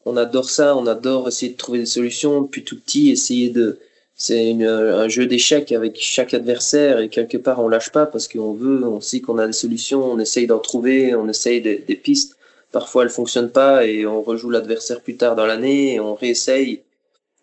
on 0.06 0.18
adore 0.18 0.50
ça, 0.50 0.76
on 0.76 0.88
adore 0.88 1.28
essayer 1.28 1.54
de 1.54 1.58
trouver 1.58 1.80
des 1.80 1.86
solutions. 1.86 2.42
Depuis 2.42 2.64
tout 2.64 2.80
petit, 2.80 3.10
essayer 3.12 3.50
de. 3.50 3.80
C'est 4.16 4.52
un 4.62 5.08
jeu 5.08 5.28
d'échecs 5.28 5.72
avec 5.72 5.98
chaque 5.98 6.34
adversaire 6.34 7.00
et 7.00 7.08
quelque 7.08 7.38
part 7.38 7.60
on 7.60 7.70
lâche 7.70 7.90
pas 7.90 8.06
parce 8.06 8.28
qu'on 8.28 8.52
veut, 8.52 8.84
on 8.84 9.00
sait 9.00 9.22
qu'on 9.22 9.38
a 9.38 9.48
des 9.48 9.54
solutions, 9.54 10.04
on 10.04 10.20
essaye 10.20 10.46
d'en 10.46 10.60
trouver, 10.60 11.16
on 11.16 11.30
essaye 11.30 11.62
des 11.62 11.96
pistes. 11.96 12.36
Parfois, 12.72 13.04
elle 13.04 13.10
fonctionne 13.10 13.52
pas 13.52 13.86
et 13.86 14.06
on 14.06 14.22
rejoue 14.22 14.50
l'adversaire 14.50 15.02
plus 15.02 15.18
tard 15.18 15.36
dans 15.36 15.46
l'année 15.46 15.96
et 15.96 16.00
on 16.00 16.14
réessaye. 16.14 16.82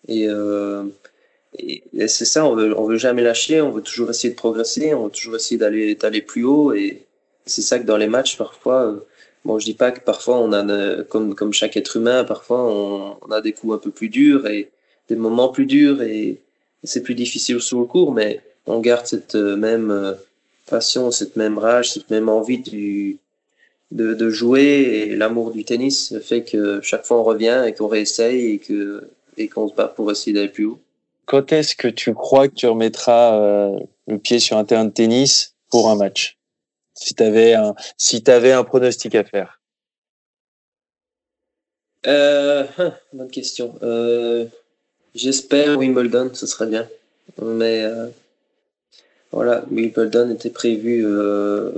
Et, 0.09 0.29
euh, 0.29 0.85
et, 1.59 1.83
c'est 2.09 2.25
ça, 2.25 2.47
on 2.47 2.55
veut, 2.55 2.79
on 2.79 2.85
veut 2.87 2.99
jamais 2.99 3.23
lâcher, 3.23 3.61
on 3.61 3.73
veut 3.73 3.83
toujours 3.83 4.11
essayer 4.11 4.31
de 4.31 4.37
progresser, 4.37 4.95
on 4.95 5.05
veut 5.05 5.11
toujours 5.11 5.37
essayer 5.37 5.59
d'aller 5.59 5.95
d'aller 5.97 6.23
plus 6.23 6.45
haut. 6.45 6.73
Et 6.73 7.07
c'est 7.45 7.63
ça 7.63 7.79
que 7.79 7.85
dans 7.85 7.97
les 7.97 8.07
matchs, 8.07 8.37
parfois, 8.37 8.87
euh, 8.87 9.01
bon, 9.45 9.59
je 9.59 9.65
dis 9.65 9.75
pas 9.75 9.91
que 9.91 10.01
parfois 10.01 10.39
on 10.39 10.53
a, 10.53 11.03
comme 11.05 11.35
comme 11.35 11.53
chaque 11.53 11.77
être 11.77 11.97
humain, 11.97 12.25
parfois 12.25 12.63
on, 12.65 13.19
on 13.21 13.31
a 13.33 13.41
des 13.41 13.53
coups 13.53 13.75
un 13.75 13.79
peu 13.79 13.91
plus 13.91 14.09
durs 14.09 14.47
et 14.47 14.71
des 15.09 15.17
moments 15.17 15.49
plus 15.49 15.67
durs 15.67 16.03
et 16.03 16.41
c'est 16.85 17.03
plus 17.03 17.15
difficile 17.15 17.61
sur 17.61 17.81
le 17.81 17.87
cours, 17.87 18.13
mais 18.13 18.41
on 18.67 18.81
garde 18.81 19.07
cette 19.07 19.35
euh, 19.35 19.57
même 19.57 20.17
passion, 20.67 21.11
cette 21.11 21.37
même 21.37 21.59
rage, 21.59 21.93
cette 21.93 22.11
même 22.11 22.29
envie 22.29 22.59
du 22.59 23.19
de, 23.91 24.15
de 24.15 24.31
jouer 24.31 24.63
et 25.11 25.17
l'amour 25.17 25.53
du 25.53 25.65
tennis 25.65 26.15
fait 26.21 26.45
que 26.45 26.81
chaque 26.83 27.05
fois 27.05 27.21
on 27.21 27.25
revient 27.25 27.65
et 27.67 27.73
qu'on 27.73 27.87
réessaye 27.87 28.53
et 28.53 28.59
que 28.59 29.09
et 29.39 29.49
qu'on 29.49 29.69
se 29.69 29.75
bat 29.75 29.89
pour 29.89 30.11
essayer 30.11 30.33
d'aller 30.33 30.49
plus 30.49 30.65
haut. 30.65 30.81
Quand 31.27 31.53
est-ce 31.53 31.77
que 31.77 31.89
tu 31.89 32.15
crois 32.15 32.49
que 32.49 32.55
tu 32.55 32.67
remettras 32.67 33.39
euh, 33.41 33.79
le 34.07 34.19
pied 34.19 34.39
sur 34.39 34.57
un 34.57 34.65
terrain 34.65 34.85
de 34.85 34.91
tennis 34.91 35.55
pour 35.71 35.91
un 35.91 35.97
match? 35.97 36.39
Si 36.95 37.15
tu 37.15 37.23
avais 37.23 37.55
un 37.55 37.75
si 37.99 38.23
avais 38.29 38.53
un 38.53 38.65
pronostic 38.65 39.15
à 39.15 39.25
faire. 39.25 39.61
Euh, 42.07 42.65
hein, 42.79 42.95
bonne 43.13 43.31
question. 43.31 43.75
Euh, 43.83 44.47
J'espère 45.17 45.79
Wimbledon, 45.79 46.31
ce 46.35 46.47
serait 46.47 46.67
bien. 46.67 46.87
Mais 47.43 47.83
euh, 47.83 48.09
voilà, 49.33 49.65
Wimbledon 49.71 50.31
était 50.31 50.51
prévu 50.51 51.05
euh, 51.07 51.71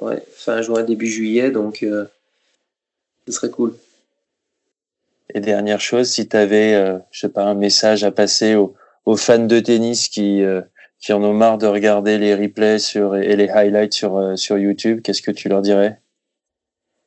Ouais, 0.00 0.22
fin 0.32 0.62
juin, 0.62 0.84
début 0.84 1.08
juillet, 1.08 1.50
donc 1.50 1.82
euh, 1.82 2.04
ce 3.26 3.32
serait 3.32 3.50
cool. 3.50 3.74
Et 5.34 5.40
dernière 5.40 5.80
chose, 5.80 6.08
si 6.08 6.28
tu 6.28 6.36
avais, 6.36 6.74
euh, 6.74 6.98
je 7.10 7.20
sais 7.20 7.28
pas, 7.28 7.44
un 7.44 7.54
message 7.54 8.04
à 8.04 8.10
passer 8.10 8.54
aux, 8.54 8.74
aux 9.06 9.16
fans 9.16 9.38
de 9.38 9.60
tennis 9.60 10.08
qui, 10.08 10.42
euh, 10.42 10.62
qui 11.00 11.12
en 11.12 11.22
ont 11.22 11.34
marre 11.34 11.58
de 11.58 11.66
regarder 11.66 12.16
les 12.16 12.34
replays 12.34 12.78
sur, 12.78 13.16
et 13.16 13.34
les 13.36 13.48
highlights 13.48 13.92
sur, 13.92 14.38
sur 14.38 14.56
YouTube, 14.56 15.00
qu'est-ce 15.02 15.22
que 15.22 15.32
tu 15.32 15.48
leur 15.48 15.62
dirais? 15.62 16.00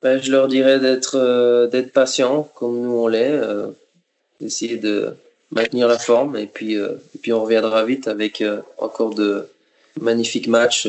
Ben, 0.02 0.22
Je 0.22 0.32
leur 0.32 0.48
dirais 0.48 0.80
d'être 0.80 1.68
d'être 1.72 1.94
patient, 1.94 2.44
comme 2.56 2.82
nous 2.82 2.92
on 2.92 3.08
l'est, 3.08 3.40
d'essayer 4.40 4.78
de 4.78 5.16
maintenir 5.52 5.88
la 5.88 6.00
forme, 6.00 6.36
et 6.36 6.48
puis, 6.48 6.74
et 6.74 7.20
puis 7.22 7.32
on 7.34 7.44
reviendra 7.44 7.86
vite 7.86 8.08
avec 8.08 8.44
encore 8.78 9.14
de 9.14 9.48
magnifiques 10.00 10.48
matchs 10.48 10.88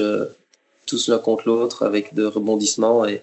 tous 0.92 1.08
l'un 1.08 1.18
contre 1.18 1.44
l'autre 1.46 1.86
avec 1.86 2.12
de 2.12 2.26
rebondissements 2.26 3.06
et, 3.06 3.22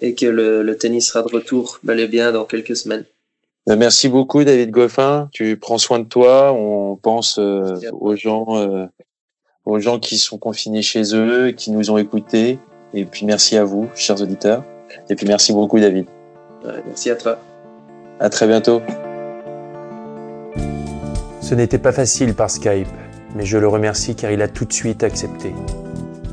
et 0.00 0.16
que 0.16 0.26
le, 0.26 0.64
le, 0.64 0.76
tennis 0.76 1.06
sera 1.06 1.22
de 1.22 1.32
retour 1.32 1.78
bel 1.84 2.00
et 2.00 2.08
bien 2.08 2.32
dans 2.32 2.44
quelques 2.44 2.74
semaines. 2.76 3.04
Ben, 3.68 3.76
merci 3.76 4.08
beaucoup 4.08 4.42
David 4.42 4.72
Goffin. 4.72 5.28
Tu 5.32 5.56
prends 5.56 5.78
soin 5.78 6.00
de 6.00 6.04
toi. 6.04 6.52
On 6.52 6.96
pense 6.96 7.38
euh, 7.38 7.76
aux 7.92 8.16
gens, 8.16 8.56
euh, 8.56 8.86
aux 9.64 9.78
gens 9.78 10.00
qui 10.00 10.18
sont 10.18 10.38
confinés 10.38 10.82
chez 10.82 11.14
eux, 11.14 11.52
qui 11.52 11.70
nous 11.70 11.92
ont 11.92 11.98
écoutés. 11.98 12.58
Et 12.94 13.04
puis 13.04 13.26
merci 13.26 13.56
à 13.56 13.62
vous, 13.62 13.88
chers 13.94 14.20
auditeurs. 14.20 14.64
Et 15.08 15.14
puis 15.14 15.26
merci 15.28 15.52
beaucoup 15.52 15.78
David. 15.78 16.06
Ouais, 16.64 16.82
merci 16.84 17.10
à 17.10 17.14
toi. 17.14 17.38
À 18.18 18.28
très 18.28 18.48
bientôt. 18.48 18.82
Ce 21.40 21.54
n'était 21.54 21.78
pas 21.78 21.92
facile 21.92 22.34
par 22.34 22.50
Skype, 22.50 22.88
mais 23.36 23.44
je 23.44 23.58
le 23.58 23.68
remercie 23.68 24.16
car 24.16 24.32
il 24.32 24.42
a 24.42 24.48
tout 24.48 24.64
de 24.64 24.72
suite 24.72 25.04
accepté. 25.04 25.52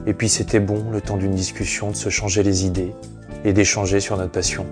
Et 0.09 0.13
puis 0.13 0.27
c'était 0.27 0.59
bon, 0.59 0.89
le 0.91 1.01
temps 1.01 1.17
d'une 1.17 1.35
discussion, 1.35 1.91
de 1.91 1.95
se 1.95 2.09
changer 2.09 2.41
les 2.41 2.65
idées 2.65 2.95
et 3.45 3.53
d'échanger 3.53 3.99
sur 3.99 4.17
notre 4.17 4.31
passion. 4.31 4.65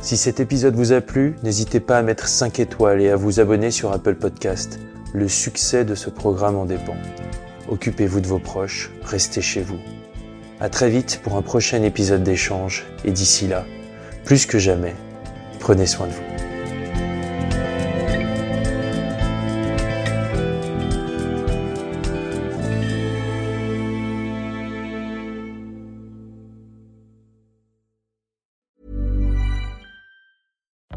Si 0.00 0.16
cet 0.16 0.40
épisode 0.40 0.74
vous 0.74 0.92
a 0.92 1.02
plu, 1.02 1.36
n'hésitez 1.42 1.80
pas 1.80 1.98
à 1.98 2.02
mettre 2.02 2.28
5 2.28 2.58
étoiles 2.58 3.02
et 3.02 3.10
à 3.10 3.16
vous 3.16 3.40
abonner 3.40 3.70
sur 3.70 3.92
Apple 3.92 4.14
Podcast. 4.14 4.80
Le 5.12 5.28
succès 5.28 5.84
de 5.84 5.94
ce 5.94 6.08
programme 6.08 6.56
en 6.56 6.64
dépend. 6.64 6.96
Occupez-vous 7.68 8.22
de 8.22 8.26
vos 8.26 8.38
proches, 8.38 8.90
restez 9.02 9.42
chez 9.42 9.60
vous. 9.60 9.80
À 10.60 10.70
très 10.70 10.88
vite 10.88 11.20
pour 11.22 11.36
un 11.36 11.42
prochain 11.42 11.82
épisode 11.82 12.22
d'échange 12.22 12.86
et 13.04 13.10
d'ici 13.10 13.48
là, 13.48 13.66
plus 14.24 14.46
que 14.46 14.58
jamais, 14.58 14.94
prenez 15.60 15.84
soin 15.84 16.06
de 16.06 16.12
vous. 16.12 16.27